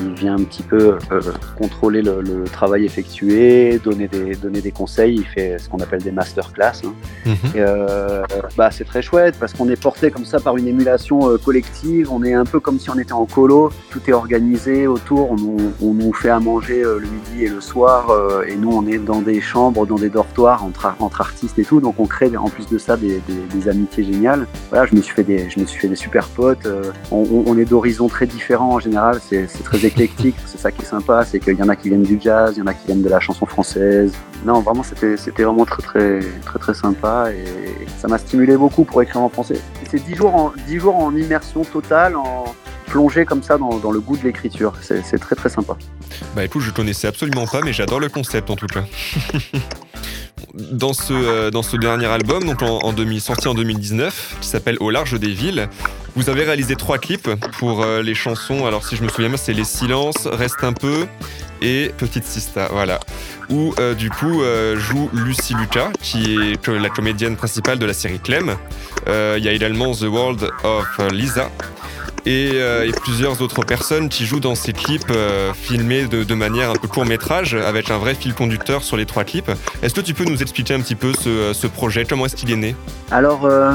il 0.00 0.12
vient 0.14 0.34
un 0.34 0.42
petit 0.44 0.62
peu 0.62 0.96
euh, 1.12 1.20
contrôler 1.56 2.02
le, 2.02 2.20
le 2.22 2.44
travail 2.44 2.84
effectué, 2.84 3.78
donner 3.82 4.08
des, 4.08 4.34
donner 4.36 4.60
des 4.60 4.70
conseils. 4.70 5.16
Il 5.16 5.24
fait 5.26 5.58
ce 5.58 5.68
qu'on 5.68 5.78
appelle 5.78 6.02
des 6.02 6.10
masterclass. 6.12 6.82
hein. 6.84 6.92
Mhm. 7.26 7.32
Et, 7.54 7.60
euh, 7.60 8.22
bah, 8.56 8.70
c'est 8.70 8.84
très 8.84 9.02
chouette 9.02 9.36
parce 9.40 9.52
qu'on 9.52 9.68
est 9.68 9.80
porté 9.80 10.10
comme 10.10 10.24
ça 10.24 10.40
par 10.40 10.56
une 10.56 10.68
émulation 10.68 11.30
euh, 11.30 11.38
collective. 11.38 12.08
On 12.12 12.22
est 12.24 12.34
un 12.34 12.44
peu 12.44 12.60
comme 12.60 12.78
si 12.78 12.90
on 12.90 12.98
était 12.98 13.12
en 13.12 13.26
colo. 13.26 13.70
Tout 13.90 14.00
est 14.08 14.12
organisé 14.12 14.86
autour. 14.86 15.30
On, 15.32 15.36
nous- 15.36 15.72
on 15.82 15.94
nous 15.94 16.12
fait 16.12 16.30
à 16.30 16.40
manger 16.40 16.82
le 16.82 17.00
midi 17.00 17.44
et 17.44 17.48
le 17.48 17.60
soir. 17.60 18.08
et 18.46 18.56
nous, 18.56 18.70
on 18.72 18.86
est 18.86 18.98
dans 18.98 19.20
des 19.22 19.40
chambres, 19.40 19.86
dans 19.86 19.96
des 19.96 20.08
dortoirs 20.10 20.64
entre, 20.64 20.94
entre 21.00 21.20
artistes 21.20 21.58
et 21.58 21.64
tout. 21.64 21.80
Donc, 21.80 21.96
on 21.98 22.06
crée 22.06 22.30
en 22.36 22.48
plus 22.48 22.66
de 22.68 22.78
ça 22.78 22.96
des, 22.96 23.20
des- 23.28 23.58
des 23.58 23.68
amitiés 23.68 24.04
géniales. 24.04 24.46
Voilà, 24.70 24.86
je 24.86 24.94
me 24.94 25.00
suis 25.00 25.14
fait 25.14 25.24
des, 25.24 25.48
je 25.50 25.60
me 25.60 25.66
suis 25.66 25.80
fait 25.80 25.88
des 25.88 25.96
super 25.96 26.28
potes. 26.28 26.68
on, 27.10 27.26
on- 27.46 27.58
est 27.58 27.64
d'horizons 27.64 28.08
très 28.08 28.26
différents 28.26 28.74
en 28.74 28.78
général. 28.78 29.18
C'est 29.26 29.46
c'est 29.48 29.64
très 29.64 29.84
éclectique. 29.88 30.36
C'est 30.46 30.58
ça 30.58 30.70
qui 30.70 30.82
est 30.82 30.86
sympa. 30.86 31.24
C'est 31.24 31.40
qu'il 31.40 31.56
y 31.56 31.62
en 31.62 31.68
a 31.68 31.76
qui 31.76 31.88
viennent 31.88 32.02
du 32.02 32.18
jazz, 32.20 32.54
il 32.56 32.60
y 32.60 32.62
en 32.62 32.66
a 32.66 32.74
qui 32.74 32.86
viennent 32.86 33.02
de 33.02 33.08
la 33.08 33.20
chanson 33.20 33.46
française. 33.46 34.12
Non, 34.44 34.60
vraiment, 34.60 34.82
c'était 34.82 35.42
vraiment 35.42 35.64
très, 35.64 35.82
très, 35.82 36.20
très, 36.44 36.58
très 36.58 36.74
sympa. 36.74 37.30
Et 37.32 37.44
ça 37.98 38.08
m'a 38.08 38.18
stimulé 38.18 38.56
beaucoup 38.56 38.84
pour 38.84 39.02
écrire 39.02 39.22
en 39.22 39.28
français. 39.28 39.60
C'est 39.90 40.04
dix 40.04 40.14
jours 40.14 40.34
en, 40.34 40.52
10 40.66 40.78
jours 40.78 40.96
en 40.96 41.14
immersion 41.14 41.64
totale, 41.64 42.16
en 42.16 42.44
plongée 42.86 43.24
comme 43.24 43.42
ça 43.42 43.58
dans, 43.58 43.78
dans 43.78 43.90
le 43.90 44.00
goût 44.00 44.16
de 44.16 44.24
l'écriture. 44.24 44.72
C'est 44.80 45.18
très, 45.18 45.36
très 45.36 45.48
sympa. 45.48 45.76
Bah 46.34 46.44
écoute, 46.44 46.62
je 46.62 46.70
connaissais 46.70 47.08
absolument 47.08 47.46
pas, 47.46 47.60
mais 47.62 47.72
j'adore 47.72 48.00
le 48.00 48.08
concept 48.08 48.50
en 48.50 48.56
tout 48.56 48.66
cas. 48.66 48.84
Dans 50.54 50.92
ce, 50.92 51.12
euh, 51.12 51.50
dans 51.50 51.62
ce 51.62 51.76
dernier 51.76 52.06
album, 52.06 52.44
donc 52.44 52.62
en, 52.62 52.78
en 52.78 52.92
2000, 52.92 53.20
sorti 53.20 53.48
en 53.48 53.54
2019, 53.54 54.36
qui 54.40 54.48
s'appelle 54.48 54.76
Au 54.80 54.90
large 54.90 55.18
des 55.18 55.30
villes, 55.30 55.68
vous 56.16 56.30
avez 56.30 56.44
réalisé 56.44 56.76
trois 56.76 56.98
clips 56.98 57.28
pour 57.58 57.82
euh, 57.82 58.02
les 58.02 58.14
chansons. 58.14 58.66
Alors 58.66 58.84
si 58.84 58.96
je 58.96 59.02
me 59.02 59.08
souviens 59.08 59.28
bien, 59.28 59.36
c'est 59.36 59.52
Les 59.52 59.64
Silences, 59.64 60.26
Reste 60.26 60.64
un 60.64 60.72
peu 60.72 61.06
et 61.62 61.92
Petite 61.96 62.24
Sista, 62.24 62.68
voilà. 62.72 63.00
Où 63.50 63.74
euh, 63.78 63.94
du 63.94 64.10
coup 64.10 64.42
joue 64.76 65.10
Lucie 65.12 65.54
Lucas, 65.54 65.90
qui 66.00 66.36
est 66.36 66.68
la 66.68 66.90
comédienne 66.90 67.36
principale 67.36 67.78
de 67.78 67.86
la 67.86 67.94
série 67.94 68.20
Clem. 68.20 68.56
Il 69.06 69.42
y 69.42 69.48
a 69.48 69.52
également 69.52 69.92
The 69.94 70.02
World 70.02 70.50
of 70.64 70.86
Lisa, 71.12 71.50
et, 72.28 72.50
euh, 72.56 72.86
et 72.86 72.92
plusieurs 72.92 73.40
autres 73.40 73.64
personnes 73.64 74.10
qui 74.10 74.26
jouent 74.26 74.38
dans 74.38 74.54
ces 74.54 74.74
clips 74.74 75.10
euh, 75.10 75.54
filmés 75.54 76.06
de, 76.06 76.34
manière 76.34 76.70
un 76.70 76.74
peu 76.74 76.86
court 76.86 77.06
métrage 77.06 77.54
avec 77.54 77.90
un 77.90 77.96
vrai 77.96 78.14
fil 78.14 78.34
conducteur 78.34 78.82
sur 78.82 78.98
les 78.98 79.06
trois 79.06 79.24
clips. 79.24 79.50
Est-ce 79.82 79.94
que 79.94 80.02
tu 80.02 80.12
peux 80.12 80.24
nous 80.24 80.42
expliquer 80.42 80.74
un 80.74 80.80
petit 80.80 80.94
peu 80.94 81.12
ce, 81.14 81.66
projet? 81.66 82.04
Comment 82.04 82.26
est-ce 82.26 82.36
qu'il 82.36 82.50
est 82.50 82.56
né? 82.56 82.76
Alors, 83.10 83.46
euh, 83.46 83.72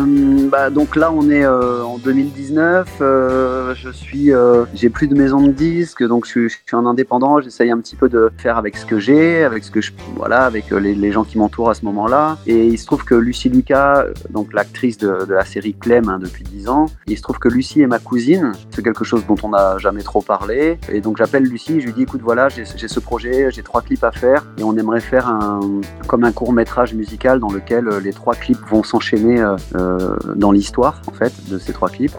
bah, 0.52 0.70
donc 0.70 0.96
là, 0.96 1.12
on 1.12 1.30
est 1.32 1.46
en 1.46 1.98
2019. 1.98 2.88
euh, 3.02 3.74
je 3.76 3.90
suis, 3.90 4.32
j'ai 4.76 4.90
plus 4.90 5.08
de 5.08 5.16
maison 5.16 5.42
de 5.42 5.52
disques, 5.52 6.04
donc 6.04 6.26
je, 6.26 6.48
suis- 6.48 6.62
un 6.74 6.86
indépendant. 6.86 7.42
J'essaye 7.42 7.72
un 7.72 7.80
petit 7.80 7.96
peu 7.96 8.08
de 8.08 8.32
faire 8.38 8.58
avec 8.58 8.78
ce 8.78 8.86
que 8.86 9.00
j'ai, 9.00 9.44
avec 9.44 9.64
ce 9.64 9.72
que 9.72 9.82
je, 9.82 9.92
voilà, 10.16 10.46
avec 10.46 10.70
les, 10.72 11.12
gens 11.12 11.24
qui 11.24 11.38
m'entourent 11.38 11.72
à 11.72 11.74
ce 11.74 11.86
moment-là. 11.86 12.38
Et 12.46 12.68
il 12.68 12.78
se 12.78 12.86
trouve 12.86 13.04
que 13.04 13.16
Lucie 13.16 13.50
Lucas, 13.50 14.06
donc 14.30 14.54
l'actrice 14.54 14.98
de, 14.98 15.26
de 15.26 15.34
la 15.34 15.46
série 15.46 15.74
Clem 15.74 16.08
hein, 16.08 16.20
depuis 16.20 16.44
10 16.44 16.70
ans, 16.70 16.86
il 17.08 17.18
se 17.18 17.24
trouve 17.24 17.40
que 17.40 17.50
Lucie 17.50 17.82
est 17.82 17.88
ma 17.88 18.00
cousine. 18.00 18.43
C'est 18.72 18.84
quelque 18.84 19.04
chose 19.04 19.26
dont 19.28 19.36
on 19.44 19.50
n'a 19.50 19.78
jamais 19.78 20.04
trop 20.04 20.22
parlé. 20.22 20.80
Et 20.90 21.02
donc 21.02 21.18
j'appelle 21.18 21.44
Lucie, 21.44 21.80
je 21.82 21.88
lui 21.88 21.94
dis, 21.94 22.04
écoute, 22.04 22.22
voilà, 22.24 22.50
j'ai 22.50 22.66
ce 22.66 23.00
projet, 23.00 23.50
j'ai 23.52 23.64
trois 23.64 23.82
clips 23.82 24.04
à 24.04 24.12
faire, 24.12 24.46
et 24.58 24.64
on 24.64 24.76
aimerait 24.78 25.00
faire 25.00 25.28
un, 25.28 25.60
comme 26.08 26.24
un 26.24 26.32
court 26.32 26.54
métrage 26.54 26.94
musical 26.94 27.40
dans 27.40 27.52
lequel 27.52 27.88
euh, 27.88 28.00
les 28.00 28.14
trois 28.14 28.36
clips 28.36 28.60
vont 28.70 28.84
s'enchaîner 28.84 29.42
euh, 29.42 29.56
euh, 29.76 30.16
dans 30.36 30.52
l'histoire 30.52 31.02
en 31.08 31.12
fait 31.12 31.34
de 31.50 31.58
ces 31.58 31.74
trois 31.74 31.90
clips. 31.90 32.16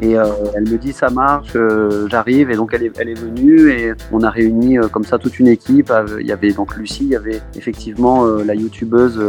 Et 0.00 0.18
euh, 0.18 0.24
elle 0.54 0.68
me 0.68 0.78
dit 0.78 0.92
ça 0.92 1.10
marche, 1.10 1.52
euh, 1.56 2.08
j'arrive 2.08 2.50
et 2.50 2.56
donc 2.56 2.72
elle 2.74 2.84
est, 2.84 2.92
elle 2.98 3.08
est 3.08 3.18
venue 3.18 3.70
et 3.70 3.92
on 4.12 4.22
a 4.22 4.30
réuni 4.30 4.78
comme 4.92 5.04
ça 5.04 5.18
toute 5.18 5.38
une 5.38 5.48
équipe. 5.48 5.92
Il 6.20 6.26
y 6.26 6.32
avait 6.32 6.52
donc 6.52 6.76
Lucie, 6.76 7.04
il 7.04 7.10
y 7.10 7.16
avait 7.16 7.40
effectivement 7.54 8.24
la 8.26 8.54
youtubeuse, 8.54 9.20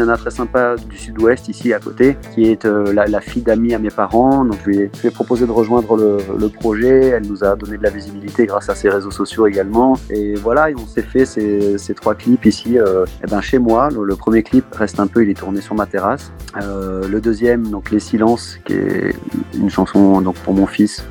une 0.00 0.16
très 0.16 0.30
sympa 0.30 0.76
du 0.76 0.96
sud-ouest 0.96 1.48
ici 1.48 1.72
à 1.72 1.78
côté, 1.78 2.16
qui 2.34 2.50
est 2.50 2.64
euh, 2.64 2.92
la, 2.92 3.20
fille 3.20 3.42
d'amis 3.42 3.74
à 3.74 3.78
mes 3.78 3.90
parents. 3.90 4.44
Donc 4.44 4.58
je 4.64 4.70
lui, 4.70 4.78
ai, 4.80 5.10
proposé 5.10 5.46
de 5.46 5.50
rejoindre 5.50 5.96
le, 5.96 6.48
projet. 6.48 7.08
Elle 7.08 7.26
nous 7.26 7.44
a 7.44 7.56
donné 7.56 7.76
de 7.76 7.82
la 7.82 7.90
visibilité 7.90 8.46
grâce 8.46 8.68
à 8.68 8.74
ses 8.74 8.88
réseaux 8.88 9.10
sociaux 9.10 9.46
également. 9.46 9.98
Et 10.10 10.34
voilà, 10.34 10.70
et 10.70 10.74
on 10.74 10.86
s'est 10.86 11.02
fait 11.02 11.24
ces, 11.24 11.94
trois 11.94 12.14
clips 12.14 12.44
ici, 12.44 12.78
euh, 12.78 13.04
eh 13.24 13.26
ben 13.26 13.40
chez 13.40 13.58
moi. 13.58 13.88
Le, 13.90 14.16
premier 14.16 14.42
clip 14.42 14.64
reste 14.74 14.98
un 15.00 15.06
peu, 15.06 15.22
il 15.22 15.30
est 15.30 15.38
tourné 15.38 15.60
sur 15.60 15.74
ma 15.74 15.86
terrasse. 15.86 16.32
Euh, 16.62 17.06
le 17.08 17.20
deuxième, 17.20 17.68
donc 17.68 17.90
Les 17.90 18.00
Silences, 18.00 18.58
qui 18.64 18.74
est 18.74 19.14
une 19.54 19.70
chanson 19.70 20.20
donc 20.20 20.36
pour 20.36 20.54
mon 20.54 20.66
fils 20.66 21.04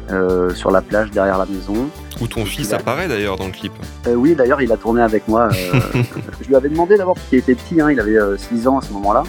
sur 0.54 0.72
la 0.72 0.82
plage 0.82 1.12
derrière 1.12 1.38
la 1.38 1.46
maison. 1.46 1.90
Où 2.22 2.28
ton 2.28 2.46
fils 2.46 2.74
apparaît 2.74 3.08
d'ailleurs 3.08 3.38
dans 3.38 3.46
le 3.46 3.52
clip. 3.52 3.74
Euh, 4.08 4.14
oui, 4.16 4.36
d'ailleurs, 4.36 4.62
il 4.62 4.72
a 4.72 4.78
tourné 4.78 5.02
avec 5.02 5.28
moi. 5.28 5.50
euh, 5.52 5.80
je 6.42 6.48
lui 6.48 6.56
avais 6.56 6.70
demandé 6.70 6.98
d'abord, 6.98 7.16
parce 7.16 7.28
qu'il 7.28 7.40
était 7.40 7.56
petit, 7.56 7.82
hein, 7.82 7.92
il 7.92 8.00
avait 8.00 8.18
6 8.38 8.68
ans 8.68 8.80
à 8.80 8.82
ce 8.82 8.92
moment-là. 8.94 9.24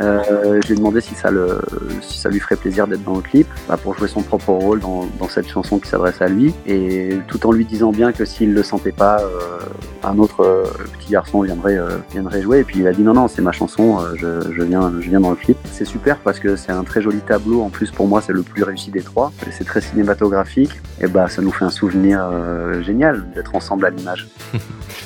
Euh, 0.00 0.60
je 0.62 0.66
lui 0.68 0.74
ai 0.74 0.76
demandé 0.76 1.00
si 1.00 1.14
ça, 1.14 1.30
le, 1.30 1.60
si 2.02 2.18
ça 2.18 2.28
lui 2.28 2.40
ferait 2.40 2.56
plaisir 2.56 2.86
d'être 2.86 3.04
dans 3.04 3.16
le 3.16 3.22
clip, 3.22 3.46
bah, 3.68 3.76
pour 3.76 3.96
jouer 3.96 4.08
son 4.08 4.22
propre 4.22 4.50
rôle 4.50 4.80
dans, 4.80 5.06
dans 5.18 5.28
cette 5.28 5.48
chanson 5.48 5.78
qui 5.78 5.88
s'adresse 5.88 6.20
à 6.20 6.28
lui. 6.28 6.54
Et 6.66 7.18
tout 7.28 7.46
en 7.46 7.52
lui 7.52 7.64
disant 7.64 7.92
bien 7.92 8.12
que 8.12 8.24
s'il 8.24 8.52
le 8.54 8.62
sentait 8.62 8.92
pas, 8.92 9.20
euh, 9.20 9.58
un 10.02 10.18
autre 10.18 10.40
euh, 10.44 10.64
petit 10.98 11.12
garçon 11.12 11.42
viendrait, 11.42 11.76
euh, 11.76 11.98
viendrait 12.12 12.42
jouer. 12.42 12.60
Et 12.60 12.64
puis 12.64 12.80
il 12.80 12.86
a 12.86 12.92
dit 12.92 13.02
non, 13.02 13.14
non, 13.14 13.28
c'est 13.28 13.42
ma 13.42 13.52
chanson, 13.52 13.98
euh, 14.00 14.14
je, 14.16 14.52
je, 14.52 14.62
viens, 14.62 14.92
je 15.00 15.08
viens 15.08 15.20
dans 15.20 15.30
le 15.30 15.36
clip. 15.36 15.56
C'est 15.72 15.84
super 15.84 16.18
parce 16.18 16.38
que 16.38 16.56
c'est 16.56 16.72
un 16.72 16.84
très 16.84 17.02
joli 17.02 17.18
tableau. 17.20 17.62
En 17.62 17.70
plus, 17.70 17.90
pour 17.90 18.06
moi, 18.06 18.20
c'est 18.20 18.32
le 18.32 18.42
plus 18.42 18.62
réussi 18.62 18.90
des 18.90 19.02
trois. 19.02 19.32
C'est 19.50 19.64
très 19.64 19.80
cinématographique. 19.80 20.80
Et 21.00 21.06
bah, 21.06 21.28
ça 21.28 21.42
nous 21.42 21.50
fait 21.52 21.64
un 21.64 21.70
souvenir 21.70 22.19
euh, 22.28 22.82
génial 22.82 23.24
d'être 23.34 23.54
ensemble 23.54 23.86
à 23.86 23.90
l'image. 23.90 24.28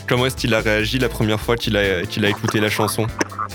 Comment 0.09 0.27
est-ce 0.27 0.37
qu'il 0.37 0.53
a 0.55 0.61
réagi 0.61 0.98
la 0.98 1.09
première 1.09 1.40
fois 1.40 1.57
qu'il 1.57 1.77
a, 1.77 2.03
qu'il 2.03 2.24
a 2.24 2.29
écouté 2.29 2.61
la 2.61 2.68
chanson? 2.68 3.07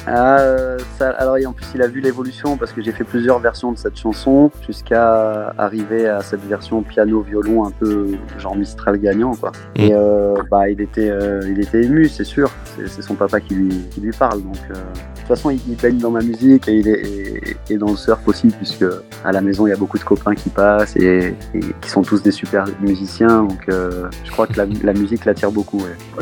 Euh, 0.07 0.77
ça- 0.97 1.09
alors 1.11 1.35
en 1.45 1.51
plus 1.53 1.65
il 1.75 1.81
a 1.81 1.87
vu 1.87 1.99
l'évolution 1.99 2.57
parce 2.57 2.71
que 2.71 2.81
j'ai 2.81 2.91
fait 2.91 3.03
plusieurs 3.03 3.39
versions 3.39 3.71
de 3.71 3.77
cette 3.77 3.97
chanson 3.97 4.51
jusqu'à 4.65 5.53
arriver 5.57 6.07
à 6.07 6.21
cette 6.21 6.43
version 6.47 6.81
piano 6.83 7.21
violon 7.21 7.65
un 7.65 7.71
peu 7.71 8.07
genre 8.37 8.55
Mistral 8.55 8.97
gagnant 8.99 9.35
quoi. 9.35 9.51
Mm. 9.77 9.81
Et 9.81 9.89
euh, 9.93 10.35
bah 10.49 10.69
il 10.69 10.79
était 10.81 11.09
euh, 11.09 11.41
il 11.47 11.59
était 11.59 11.83
ému 11.83 12.07
c'est 12.07 12.23
sûr 12.23 12.49
c'est 12.87 13.01
son 13.01 13.15
papa 13.15 13.39
qui 13.41 13.55
lui 13.55 13.69
qui 13.91 14.01
lui 14.01 14.11
parle 14.11 14.41
donc 14.43 14.53
de 14.69 14.73
toute 14.73 15.27
façon 15.27 15.49
il, 15.49 15.59
il 15.67 15.75
baigne 15.75 15.97
dans 15.97 16.11
ma 16.11 16.21
musique 16.21 16.67
et 16.67 16.73
il 16.79 16.87
est 16.87 17.01
et, 17.05 17.57
et 17.73 17.77
dans 17.77 17.89
le 17.91 17.97
surf 17.97 18.21
aussi 18.27 18.47
puisque 18.47 18.85
à 19.25 19.31
la 19.31 19.41
maison 19.41 19.67
il 19.67 19.71
y 19.71 19.73
a 19.73 19.77
beaucoup 19.77 19.97
de 19.97 20.03
copains 20.03 20.33
qui 20.35 20.49
passent 20.49 20.95
et, 20.95 21.35
et 21.53 21.59
qui 21.81 21.89
sont 21.89 22.01
tous 22.03 22.23
des 22.23 22.31
super 22.31 22.65
musiciens 22.79 23.47
donc 23.49 23.67
euh, 23.67 24.09
je 24.23 24.31
crois 24.31 24.45
que 24.47 24.53
la, 24.57 24.93
musique 24.93 25.25
l'attire 25.25 25.51
beaucoup. 25.51 25.81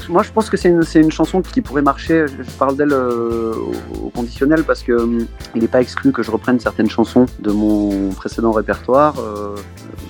Moi 0.10 0.24
je 0.24 0.32
pense 0.32 0.50
que 0.50 0.58
c'est 0.58 0.70
une, 0.70 1.12
chanson 1.12 1.42
qui 1.42 1.62
pourrait 1.62 1.82
marcher. 1.82 2.26
Je, 2.28 2.52
parle 2.52 2.78
d'elle 2.78 2.94
euh, 2.94 3.54
au, 4.02 4.10
conditionnel 4.10 4.63
parce 4.63 4.82
que 4.82 4.94
hum, 4.94 5.28
il 5.56 5.62
n'est 5.62 5.68
pas 5.68 5.82
exclu 5.82 6.12
que 6.12 6.24
je 6.24 6.32
reprenne 6.32 6.60
certaines 6.60 6.90
chansons 6.90 7.26
de 7.40 7.52
mon 7.52 8.10
précédent 8.12 8.52
répertoire 8.52 9.16
euh, 9.20 9.56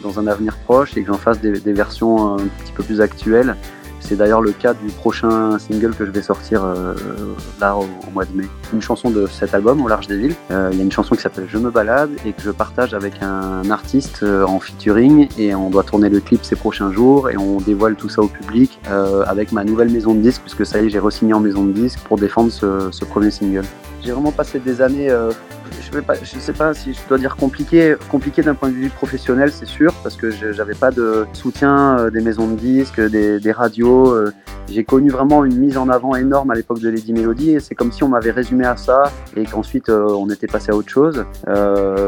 dans 0.04 0.20
un 0.20 0.28
avenir 0.28 0.58
proche 0.58 0.96
et 0.96 1.02
que 1.02 1.08
j'en 1.08 1.18
fasse 1.18 1.40
des 1.42 1.74
versions 1.74 2.36
un 2.36 2.38
petit 2.38 2.74
peu 2.74 2.84
plus 2.84 3.02
actuelles. 3.02 3.56
C'est 4.00 4.16
d'ailleurs 4.16 4.42
le 4.42 4.52
cas 4.52 4.74
du 4.74 4.88
prochain 4.88 5.60
single 5.60 5.94
que 5.94 6.06
je 6.06 6.12
vais 6.12 6.22
sortir 6.22 6.64
euh, 6.64 6.94
là 7.60 7.76
au, 7.76 7.86
mois 8.14 8.26
de 8.26 8.36
mai. 8.36 8.46
Une 8.74 8.82
chanson 8.82 9.10
de 9.10 9.28
cet 9.28 9.54
album, 9.54 9.82
Au 9.82 9.88
large 9.88 10.08
des 10.08 10.18
villes. 10.18 10.36
Euh, 10.52 10.70
Il 10.72 10.78
y 10.78 10.82
a 10.82 10.84
une 10.84 10.92
chanson 10.92 11.16
qui 11.16 11.22
s'appelle 11.22 11.46
Je 11.50 11.58
me 11.58 11.72
balade 11.72 12.12
et 12.26 12.34
que 12.34 12.42
je 12.42 12.52
partage 12.52 12.94
avec 12.94 13.22
un 13.22 13.70
artiste 13.70 14.24
euh, 14.24 14.46
en 14.46 14.60
featuring 14.60 15.28
et 15.38 15.56
on 15.56 15.70
doit 15.70 15.84
tourner 15.84 16.10
le 16.10 16.20
clip 16.20 16.44
ces 16.44 16.56
prochains 16.56 16.92
jours 16.92 17.30
et 17.30 17.38
on 17.38 17.60
dévoile 17.60 17.96
tout 17.96 18.10
ça 18.10 18.22
au 18.22 18.28
public 18.28 18.80
avec 19.26 19.52
ma 19.52 19.64
nouvelle 19.64 19.90
maison 19.90 20.14
de 20.14 20.22
disques 20.22 20.42
puisque 20.42 20.66
ça 20.66 20.82
y 20.82 20.86
est 20.86 20.90
j'ai 20.90 21.00
re-signé 21.00 21.34
en 21.34 21.40
maison 21.40 21.66
de 21.66 21.72
disques 21.72 22.00
pour 22.00 22.18
défendre 22.18 22.52
ce, 22.52 23.06
premier 23.06 23.32
single. 23.32 23.64
J'ai 24.04 24.12
vraiment 24.12 24.32
passé 24.32 24.60
des 24.60 24.82
années, 24.82 25.10
je 25.82 25.98
je 26.24 26.40
sais 26.40 26.54
pas 26.54 26.74
si 26.74 26.94
je 26.94 27.00
dois 27.08 27.18
dire 27.18 27.36
compliqué, 27.36 27.96
compliqué 28.10 28.42
d'un 28.42 28.56
point 28.56 28.70
de 28.70 28.76
vue 28.76 28.90
professionnel, 28.90 29.52
c'est 29.52 29.66
sûr, 29.66 29.94
parce 30.04 30.16
que 30.16 30.32
j'avais 30.32 30.74
pas 30.74 30.92
de 30.92 31.26
soutien 31.34 31.98
euh, 32.00 32.10
des 32.10 32.22
maisons 32.22 32.48
de 32.48 32.56
disques, 32.56 33.00
des, 33.02 33.52
radios. 33.52 34.12
euh, 34.14 34.32
j'ai 34.70 34.84
connu 34.84 35.10
vraiment 35.10 35.46
une 35.46 35.58
mise 35.58 35.78
en 35.78 35.88
avant 35.88 36.16
énorme 36.16 36.52
à 36.52 36.56
l'époque 36.56 36.82
de 36.82 36.90
Lady 36.90 37.14
Melody 37.14 37.52
et 37.52 37.60
c'est 37.62 37.74
comme 37.74 37.94
si 37.94 38.04
on 38.04 38.10
m'avait 38.10 38.32
résumé 38.32 38.66
à 38.66 38.76
ça 38.76 39.04
et 39.38 39.46
qu'ensuite 39.46 39.88
euh, 39.88 40.08
on 40.10 40.30
était 40.30 40.48
passé 40.48 40.72
à 40.72 40.76
autre 40.76 40.90
chose. 40.90 41.26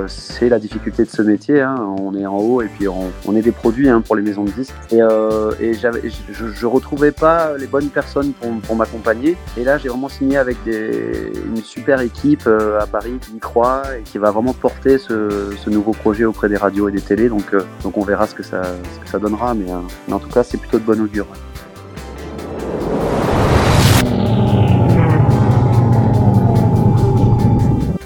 C'est 0.08 0.50
la 0.50 0.60
difficulté 0.60 1.06
de 1.06 1.10
ce 1.10 1.22
métier, 1.22 1.62
hein. 1.62 1.76
on 2.00 2.14
est 2.16 2.26
en 2.26 2.38
haut 2.38 2.62
et 2.62 2.68
puis 2.68 2.88
on, 2.88 3.36
est 3.36 3.42
des 3.42 3.52
produits 3.52 3.90
hein, 3.90 4.02
pour 4.02 4.16
les 4.16 4.22
maisons 4.22 4.44
de 4.44 4.52
disques. 4.52 4.74
Et, 4.92 5.00
je, 5.00 6.48
je 6.54 6.66
retrouvais 6.66 7.12
pas 7.12 7.58
les 7.58 7.68
bonnes 7.68 7.90
personnes 7.90 8.34
pour, 8.34 8.76
m'accompagner. 8.76 9.38
Et 9.58 9.64
là, 9.64 9.78
j'ai 9.78 9.90
vraiment 9.90 10.10
signé 10.10 10.38
avec 10.38 10.58
une 10.66 11.64
super 11.64 12.02
équipe 12.02 12.48
à 12.48 12.86
Paris 12.88 13.18
qui 13.22 13.40
et 13.98 14.04
qui 14.04 14.18
va 14.18 14.32
vraiment 14.32 14.54
porter 14.54 14.98
ce, 14.98 15.54
ce 15.64 15.70
nouveau 15.70 15.92
projet 15.92 16.26
auprès 16.26 16.50
des 16.50 16.58
radios 16.58 16.90
et 16.90 16.92
des 16.92 17.02
télés. 17.02 17.30
Donc, 17.30 17.54
euh, 17.54 17.64
donc 17.84 17.98
on 17.98 18.04
verra 18.04 18.28
ce 18.28 18.36
que 18.36 18.44
ça, 18.44 18.62
ce 18.64 19.00
que 19.00 19.10
ça 19.10 19.20
donnera. 19.20 19.54
Mais, 19.54 19.72
euh, 19.72 19.78
mais 20.08 20.14
en 20.14 20.20
tout 20.20 20.30
cas, 20.30 20.44
c'est 20.44 20.58
plutôt 20.58 20.80
de 20.80 20.84
bon 20.84 21.02
augure. 21.02 21.28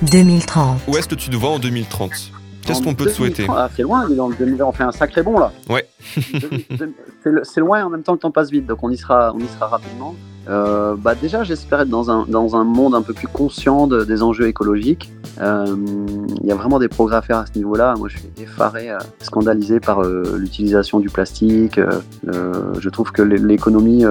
2030. 0.01 0.81
Où 0.87 0.97
est-ce 0.97 1.07
que 1.07 1.15
tu 1.15 1.29
te 1.29 1.35
vois 1.35 1.51
en 1.51 1.59
2030 1.59 2.31
Qu'est-ce 2.65 2.81
qu'on 2.81 2.93
peut 2.93 3.05
te 3.05 3.09
souhaiter? 3.09 3.47
2030, 3.47 3.57
ah, 3.57 3.69
C'est 3.75 3.81
loin, 3.81 4.05
mais 4.07 4.15
dans 4.15 4.27
le 4.27 4.35
2020, 4.35 4.65
on 4.65 4.71
fait 4.71 4.83
un 4.83 4.91
sacré 4.91 5.21
bond 5.21 5.37
là. 5.37 5.51
Ouais. 5.69 5.87
c'est 7.43 7.59
loin 7.59 7.79
et 7.79 7.83
en 7.83 7.89
même 7.89 8.03
temps 8.03 8.13
le 8.13 8.19
temps 8.19 8.31
passe 8.31 8.49
vite, 8.51 8.65
donc 8.65 8.79
on 8.83 8.89
y 8.89 8.97
sera, 8.97 9.33
on 9.35 9.39
y 9.39 9.47
sera 9.47 9.67
rapidement. 9.67 10.15
Euh, 10.49 10.95
bah 10.97 11.15
déjà, 11.15 11.43
j'espère 11.43 11.79
être 11.81 11.89
dans 11.89 12.11
un, 12.11 12.25
dans 12.27 12.57
un 12.57 12.65
monde 12.65 12.95
un 12.95 13.01
peu 13.01 13.13
plus 13.13 13.29
conscient 13.29 13.87
de- 13.87 14.03
des 14.03 14.21
enjeux 14.23 14.47
écologiques. 14.47 15.09
Euh, 15.39 15.65
Il 16.41 16.45
y 16.45 16.51
a 16.51 16.55
vraiment 16.55 16.79
des 16.79 16.89
progrès 16.89 17.15
à 17.15 17.21
faire 17.21 17.37
à 17.37 17.45
ce 17.45 17.57
niveau-là. 17.57 17.95
Moi, 17.97 18.09
je 18.09 18.17
suis 18.17 18.27
effaré, 18.41 18.91
euh, 18.91 18.97
scandalisé 19.21 19.79
par 19.79 20.03
euh, 20.03 20.35
l'utilisation 20.37 20.99
du 20.99 21.09
plastique. 21.09 21.79
Je 22.25 22.89
trouve 22.89 23.11
que 23.13 23.21
l'é- 23.21 23.37
l'économie 23.37 24.03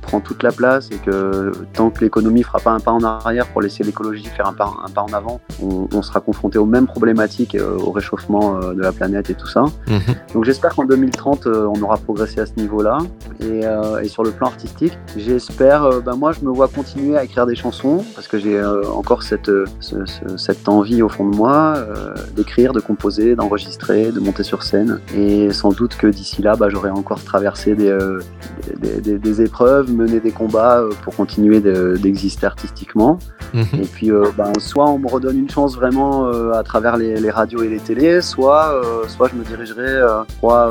prend 0.00 0.20
toute 0.20 0.42
la 0.42 0.52
place 0.52 0.88
et 0.90 0.96
que 0.96 1.52
tant 1.74 1.90
que 1.90 2.00
l'économie 2.00 2.42
fera 2.42 2.60
pas 2.60 2.70
un 2.70 2.80
pas 2.80 2.92
en 2.92 3.02
arrière 3.04 3.46
pour 3.48 3.60
laisser 3.60 3.84
l'écologie 3.84 4.24
faire 4.24 4.46
un 4.48 4.54
pas, 4.54 4.72
un 4.86 4.88
pas 4.88 5.02
en 5.02 5.12
avant, 5.12 5.40
on, 5.62 5.86
on 5.92 6.00
sera 6.02 6.20
confronté 6.20 6.56
aux 6.58 6.64
mêmes 6.64 6.86
problématiques, 6.86 7.56
au 7.84 7.90
réchauffement 7.90 8.58
de 8.58 8.80
la 8.80 8.92
planète 8.92 9.28
et 9.28 9.34
tout 9.34 9.46
ça. 9.48 9.64
Mhm. 9.86 10.00
Donc 10.32 10.44
j'espère 10.44 10.74
qu'en 10.74 10.84
2030, 11.18 11.46
euh, 11.46 11.66
on 11.74 11.82
aura 11.82 11.96
progressé 11.96 12.40
à 12.40 12.46
ce 12.46 12.52
niveau-là. 12.56 12.98
Et, 13.40 13.64
euh, 13.64 13.98
et 14.00 14.08
sur 14.08 14.22
le 14.22 14.30
plan 14.30 14.46
artistique, 14.48 14.96
j'espère, 15.16 15.84
euh, 15.84 16.00
ben 16.00 16.14
moi 16.16 16.32
je 16.32 16.44
me 16.44 16.50
vois 16.50 16.68
continuer 16.68 17.16
à 17.16 17.24
écrire 17.24 17.46
des 17.46 17.54
chansons 17.56 18.04
parce 18.14 18.28
que 18.28 18.38
j'ai 18.38 18.56
euh, 18.56 18.82
encore 18.90 19.22
cette, 19.22 19.46
ce- 19.80 20.04
ce- 20.06 20.36
cette 20.36 20.68
envie 20.68 21.02
au 21.02 21.08
fond 21.08 21.28
de 21.28 21.36
moi 21.36 21.74
d'écrire, 22.36 22.72
de 22.72 22.80
composer, 22.80 23.34
d'enregistrer, 23.36 24.12
de 24.12 24.20
monter 24.20 24.42
sur 24.42 24.62
scène. 24.62 25.00
Et 25.16 25.52
sans 25.52 25.70
doute 25.70 25.96
que 25.96 26.06
d'ici 26.06 26.42
là, 26.42 26.56
bah, 26.56 26.68
j'aurai 26.68 26.90
encore 26.90 27.22
traversé 27.22 27.74
des, 27.74 27.96
des, 28.76 29.00
des- 29.00 29.18
des 29.18 29.42
épreuves, 29.42 29.90
mené 29.92 30.20
des 30.20 30.30
combats 30.32 30.82
pour 31.02 31.14
continuer 31.16 31.60
de- 31.60 31.96
d'exister 32.00 32.46
artistiquement. 32.46 33.18
Mhm. 33.54 33.64
Et 33.82 33.86
puis, 33.86 34.10
ben, 34.36 34.52
soit 34.58 34.88
on 34.88 34.98
me 34.98 35.08
redonne 35.08 35.38
une 35.38 35.50
chance 35.50 35.74
vraiment 35.74 36.28
à 36.52 36.62
travers 36.62 36.96
les, 36.96 37.16
les 37.16 37.30
radios 37.30 37.62
et 37.62 37.68
les 37.68 37.78
télés, 37.80 38.20
soit, 38.20 38.80
soit 39.08 39.28
je 39.28 39.34
me 39.36 39.44
dirigerai. 39.44 39.88
Je 39.88 40.36
crois 40.38 40.68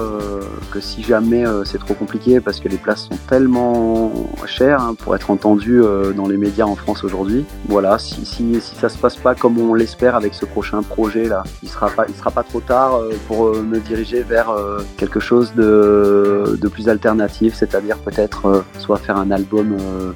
que 0.71 0.79
si 0.79 1.03
jamais 1.03 1.45
euh, 1.45 1.63
c'est 1.65 1.77
trop 1.77 1.93
compliqué, 1.93 2.39
parce 2.39 2.59
que 2.59 2.67
les 2.69 2.77
places 2.77 3.03
sont 3.09 3.17
tellement 3.27 4.11
chères 4.45 4.81
hein, 4.81 4.95
pour 4.97 5.15
être 5.15 5.29
entendues 5.31 5.81
euh, 5.83 6.13
dans 6.13 6.27
les 6.27 6.37
médias 6.37 6.65
en 6.65 6.75
France 6.75 7.03
aujourd'hui. 7.03 7.45
Voilà, 7.67 7.97
si, 7.99 8.25
si, 8.25 8.59
ça 8.61 8.89
se 8.89 8.97
passe 8.97 9.15
pas 9.15 9.35
comme 9.35 9.57
on 9.59 9.73
l'espère 9.73 10.15
avec 10.15 10.33
ce 10.33 10.45
prochain 10.45 10.81
projet 10.83 11.25
là, 11.25 11.43
il 11.63 11.69
sera 11.69 11.89
pas, 11.89 12.05
sera 12.17 12.31
pas 12.31 12.43
trop 12.43 12.59
tard 12.59 12.95
euh, 12.95 13.11
pour 13.27 13.47
euh, 13.47 13.61
me 13.61 13.79
diriger 13.79 14.21
vers 14.23 14.49
euh, 14.49 14.79
quelque 14.97 15.19
chose 15.19 15.53
de, 15.55 16.57
de 16.59 16.67
plus 16.67 16.89
alternatif, 16.89 17.53
c'est-à-dire 17.55 17.97
peut-être 17.99 18.45
euh, 18.47 18.61
soit 18.79 18.97
faire 18.97 19.17
un 19.17 19.31
album, 19.31 19.75
euh, 19.79 20.11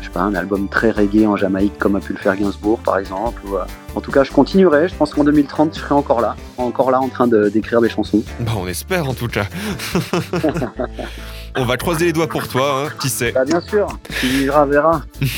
je 0.00 0.06
sais 0.06 0.12
pas, 0.12 0.20
un 0.22 0.34
album 0.34 0.68
très 0.68 0.90
reggae 0.90 1.26
en 1.26 1.36
Jamaïque 1.36 1.78
comme 1.78 1.96
a 1.96 2.00
pu 2.00 2.12
le 2.12 2.18
faire 2.18 2.36
Gainsbourg 2.36 2.78
par 2.80 2.98
exemple. 2.98 3.42
euh, 3.54 3.64
en 3.98 4.00
tout 4.00 4.12
cas, 4.12 4.22
je 4.22 4.30
continuerai. 4.30 4.88
Je 4.88 4.94
pense 4.94 5.12
qu'en 5.12 5.24
2030, 5.24 5.74
je 5.74 5.80
serai 5.80 5.92
encore 5.92 6.20
là, 6.20 6.36
encore 6.56 6.92
là 6.92 7.00
en 7.00 7.08
train 7.08 7.26
de- 7.26 7.48
d'écrire 7.48 7.80
des 7.80 7.88
chansons. 7.88 8.22
Bah, 8.38 8.52
on 8.56 8.68
espère 8.68 9.08
en 9.08 9.14
tout 9.14 9.26
cas. 9.26 9.46
on 11.56 11.64
va 11.64 11.76
croiser 11.76 12.04
les 12.04 12.12
doigts 12.12 12.28
pour 12.28 12.46
toi, 12.46 12.84
hein, 12.86 12.92
qui 13.00 13.08
sait. 13.08 13.32
Bah, 13.32 13.44
bien 13.44 13.60
sûr, 13.60 13.88
qui 14.20 14.28
vivra 14.28 14.64
verra. 14.66 15.02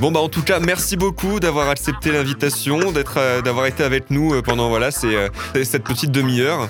Bon 0.00 0.10
bah 0.10 0.18
en 0.18 0.28
tout 0.28 0.42
cas 0.42 0.58
merci 0.58 0.96
beaucoup 0.96 1.38
d'avoir 1.38 1.68
accepté 1.68 2.10
l'invitation, 2.10 2.90
d'être 2.90 3.14
euh, 3.18 3.42
d'avoir 3.42 3.66
été 3.66 3.84
avec 3.84 4.10
nous 4.10 4.34
euh, 4.34 4.42
pendant 4.42 4.68
voilà 4.68 4.90
euh, 5.04 5.28
cette 5.62 5.84
petite 5.84 6.10
demi-heure. 6.10 6.68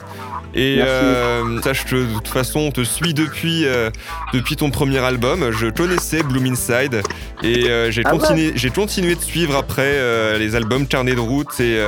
Et 0.54 0.78
euh, 0.80 1.60
sache 1.62 1.84
que 1.84 1.96
de 1.96 2.14
toute 2.14 2.28
façon 2.28 2.60
on 2.60 2.70
te 2.70 2.84
suit 2.84 3.12
depuis 3.12 3.66
euh, 3.66 3.90
depuis 4.32 4.54
ton 4.54 4.70
premier 4.70 4.98
album. 4.98 5.50
Je 5.50 5.66
connaissais 5.66 6.22
Bloom 6.22 6.46
Inside 6.46 7.02
et 7.42 7.68
euh, 7.68 7.90
j'ai 7.90 8.02
Ah 8.04 8.12
ouais 8.12 8.20
continué 8.20 8.52
j'ai 8.54 8.70
continué 8.70 9.16
de 9.16 9.20
suivre 9.20 9.56
après 9.56 9.94
euh, 9.94 10.38
les 10.38 10.54
albums 10.54 10.86
Carnet 10.86 11.16
de 11.16 11.20
route 11.20 11.58
et 11.58 11.84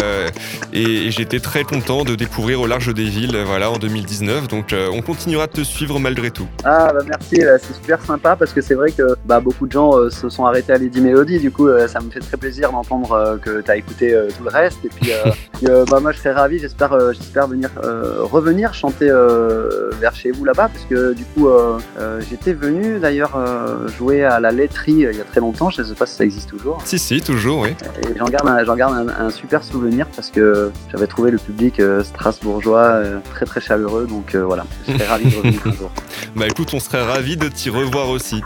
et, 0.73 1.07
et 1.07 1.11
j'étais 1.12 1.39
très 1.39 1.62
content 1.62 2.05
de 2.05 2.14
découvrir 2.17 2.61
au 2.61 2.67
large 2.67 2.93
des 2.93 3.05
villes 3.05 3.37
voilà 3.47 3.71
en 3.71 3.79
2019. 3.79 4.49
Donc 4.49 4.75
on 4.93 5.01
continuera 5.01 5.47
de 5.47 5.53
te 5.53 5.61
suivre 5.62 6.01
malgré 6.01 6.31
tout. 6.31 6.49
Ah 6.64 6.93
bah 6.93 7.05
merci, 7.07 7.37
c'est 7.37 7.75
super 7.75 8.03
sympa 8.05 8.35
parce 8.35 8.53
que 8.53 8.61
c'est 8.61 8.75
vrai 8.75 8.91
que 8.91 9.17
bah, 9.25 9.39
beaucoup 9.39 9.67
de 9.67 9.73
gens 9.73 10.11
se 10.11 10.29
sont 10.29 10.45
arrêtés 10.45 10.73
à 10.73 10.79
Lady 10.79 11.01
Melody 11.01 11.39
du 11.39 11.53
coup, 11.53 11.69
ça 11.87 12.01
me 12.01 12.11
fait 12.11 12.21
très 12.21 12.37
plaisir 12.37 12.73
d'entendre 12.73 13.39
que 13.43 13.61
tu 13.61 13.71
as 13.71 13.77
écouté 13.77 14.17
tout 14.37 14.43
le 14.43 14.51
reste. 14.51 14.79
Et 14.85 14.89
puis, 14.89 15.12
bah, 15.62 16.01
moi, 16.01 16.12
je 16.12 16.19
serais 16.19 16.33
ravi, 16.33 16.59
j'espère 16.59 16.97
j'espère 17.12 17.47
venir 17.47 17.71
revenir 17.77 18.56
chanter 18.75 19.11
vers 20.01 20.15
chez 20.15 20.31
vous 20.31 20.45
là-bas, 20.45 20.69
parce 20.73 20.85
que 20.85 21.13
du 21.15 21.25
coup, 21.25 21.49
j'étais 22.29 22.53
venu 22.53 22.99
d'ailleurs 22.99 23.39
jouer 23.87 24.25
à 24.25 24.41
la 24.41 24.53
laiterie 24.53 25.07
il 25.11 25.17
y 25.17 25.21
a 25.21 25.25
très 25.25 25.41
longtemps. 25.41 25.71
Je 25.71 25.83
ne 25.83 25.87
sais 25.87 25.95
pas 25.95 26.07
si 26.07 26.17
ça 26.17 26.25
existe 26.25 26.51
toujours. 26.51 26.81
Si, 26.85 26.99
si, 26.99 27.21
toujours, 27.21 27.61
oui. 27.61 27.71
Et 28.03 28.19
j'en 28.19 28.27
garde, 28.27 28.49
un, 28.49 28.77
garde 28.77 29.15
un, 29.19 29.31
super 29.31 29.63
souvenir 29.63 30.07
parce 30.15 30.31
que 30.31 30.71
j'avais 30.91 31.07
trouvé 31.07 31.31
le 31.31 31.39
public 31.39 31.81
strasbourgeois 32.03 33.03
très 33.31 33.47
très 33.47 33.61
chaleureux. 33.61 34.07
Donc 34.07 34.35
voilà, 34.35 34.67
je 34.87 34.93
serais 34.93 35.07
ravi 35.07 35.31
de 35.31 35.37
revenir 35.37 35.61
un 35.67 35.73
jour. 35.73 35.91
Bah 36.37 36.47
écoute, 36.47 36.69
on 36.75 36.81
serait 36.81 37.03
ravi 37.03 37.39
de 37.39 37.49
t'y 37.49 37.71
revoir 37.71 38.11
aussi. 38.11 38.43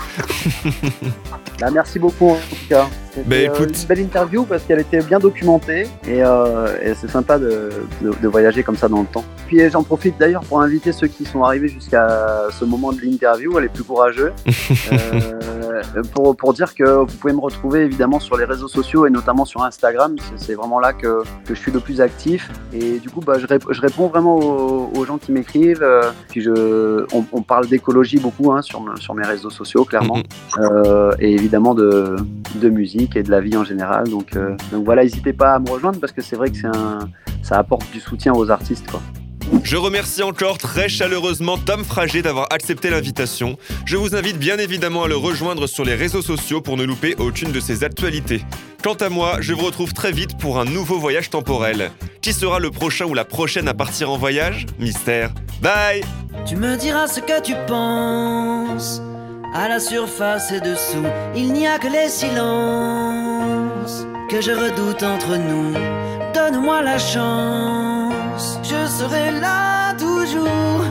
bah, 1.60 1.70
merci 1.72 1.98
beaucoup 1.98 2.30
en 2.30 2.36
tout 2.36 2.68
cas. 2.68 2.86
C'était 3.12 3.48
bah, 3.48 3.54
euh, 3.60 3.66
une 3.66 3.86
belle 3.88 4.00
interview 4.00 4.44
parce 4.44 4.62
qu'elle 4.62 4.78
était 4.78 5.02
bien 5.02 5.18
documentée 5.18 5.88
et, 6.06 6.22
euh, 6.22 6.94
c'est 6.94 7.10
sympa 7.10 7.38
de, 7.40 7.70
voyager 8.22 8.62
comme 8.62 8.76
ça 8.76 8.88
dans 8.88 9.00
le 9.00 9.06
temps. 9.06 9.24
Puis 9.48 9.68
j'en 9.70 9.82
profite 9.82 9.99
d'ailleurs 10.18 10.42
pour 10.42 10.60
inviter 10.60 10.92
ceux 10.92 11.06
qui 11.06 11.24
sont 11.24 11.44
arrivés 11.44 11.68
jusqu'à 11.68 12.48
ce 12.50 12.64
moment 12.64 12.92
de 12.92 13.00
l'interview, 13.00 13.58
les 13.58 13.68
plus 13.68 13.84
courageux, 13.84 14.32
euh, 14.92 16.02
pour, 16.12 16.36
pour, 16.36 16.52
dire 16.52 16.74
que 16.74 16.84
vous 16.84 17.16
pouvez 17.16 17.32
me 17.32 17.40
retrouver 17.40 17.82
évidemment 17.82 18.20
sur 18.20 18.36
les 18.36 18.44
réseaux 18.44 18.68
sociaux 18.68 19.06
et 19.06 19.10
notamment 19.10 19.44
sur 19.44 19.62
Instagram. 19.62 20.16
C'est 20.36 20.54
vraiment 20.54 20.80
là 20.80 20.92
que, 20.92 21.22
que, 21.44 21.54
je 21.54 21.60
suis 21.60 21.72
le 21.72 21.80
plus 21.80 22.00
actif 22.00 22.50
et 22.72 22.98
du 22.98 23.10
coup 23.10 23.20
bah, 23.20 23.34
je, 23.38 23.46
je 23.46 23.80
réponds 23.80 24.08
vraiment 24.08 24.36
aux, 24.36 25.04
gens 25.04 25.18
qui 25.18 25.32
m'écrivent. 25.32 25.86
puis 26.28 26.40
je, 26.40 27.04
on, 27.12 27.42
parle 27.42 27.66
d'écologie 27.66 28.18
beaucoup 28.18 28.52
hein, 28.52 28.62
sur, 28.62 28.84
sur 28.98 29.14
mes 29.14 29.26
réseaux 29.26 29.50
sociaux 29.50 29.84
clairement 29.84 30.18
mm-hmm. 30.56 31.16
et 31.20 31.32
évidemment 31.32 31.74
de, 31.74 32.16
de 32.54 32.68
musique 32.68 33.16
et 33.16 33.22
de 33.22 33.30
la 33.30 33.40
vie 33.40 33.56
en 33.56 33.64
général. 33.64 34.08
Donc, 34.08 34.36
euh, 34.36 34.56
donc 34.72 34.84
voilà, 34.84 35.02
n'hésitez 35.02 35.32
pas 35.32 35.54
à 35.54 35.58
me 35.58 35.70
rejoindre 35.70 36.00
parce 36.00 36.12
que 36.12 36.22
c'est 36.22 36.36
vrai 36.36 36.50
que 36.50 36.66
un, 36.66 37.08
ça 37.42 37.58
apporte 37.58 37.90
du 37.90 38.00
soutien 38.00 38.32
aux 38.32 38.50
artistes. 38.50 38.90
Quoi. 38.90 39.00
Je 39.62 39.76
remercie 39.76 40.22
encore 40.22 40.58
très 40.58 40.88
chaleureusement 40.88 41.58
Tom 41.58 41.84
Frager 41.84 42.22
d'avoir 42.22 42.48
accepté 42.50 42.90
l'invitation. 42.90 43.56
Je 43.84 43.96
vous 43.96 44.14
invite 44.16 44.38
bien 44.38 44.58
évidemment 44.58 45.04
à 45.04 45.08
le 45.08 45.16
rejoindre 45.16 45.66
sur 45.66 45.84
les 45.84 45.94
réseaux 45.94 46.22
sociaux 46.22 46.60
pour 46.60 46.76
ne 46.76 46.84
louper 46.84 47.14
aucune 47.18 47.52
de 47.52 47.60
ses 47.60 47.84
actualités. 47.84 48.42
Quant 48.82 48.94
à 48.94 49.08
moi, 49.08 49.36
je 49.40 49.52
vous 49.52 49.64
retrouve 49.64 49.92
très 49.92 50.12
vite 50.12 50.38
pour 50.38 50.58
un 50.58 50.64
nouveau 50.64 50.98
voyage 50.98 51.30
temporel. 51.30 51.90
Qui 52.22 52.32
sera 52.32 52.58
le 52.58 52.70
prochain 52.70 53.04
ou 53.04 53.14
la 53.14 53.24
prochaine 53.24 53.68
à 53.68 53.74
partir 53.74 54.10
en 54.10 54.16
voyage? 54.16 54.66
Mystère. 54.78 55.32
Bye 55.62 56.02
Tu 56.46 56.56
me 56.56 56.76
diras 56.76 57.06
ce 57.06 57.20
que 57.20 57.40
tu 57.42 57.54
penses 57.66 59.02
à 59.52 59.68
la 59.68 59.80
surface 59.80 60.52
et 60.52 60.60
dessous, 60.60 61.04
il 61.34 61.52
n'y 61.52 61.66
a 61.66 61.78
que 61.78 61.88
les 61.88 62.08
silences 62.08 64.06
que 64.28 64.40
je 64.40 64.52
redoute 64.52 65.02
entre 65.02 65.36
nous. 65.36 65.74
Donne-moi 66.32 66.82
la 66.82 66.98
chance, 66.98 67.99
serai 68.90 69.30
là 69.30 69.94
toujours. 69.94 70.84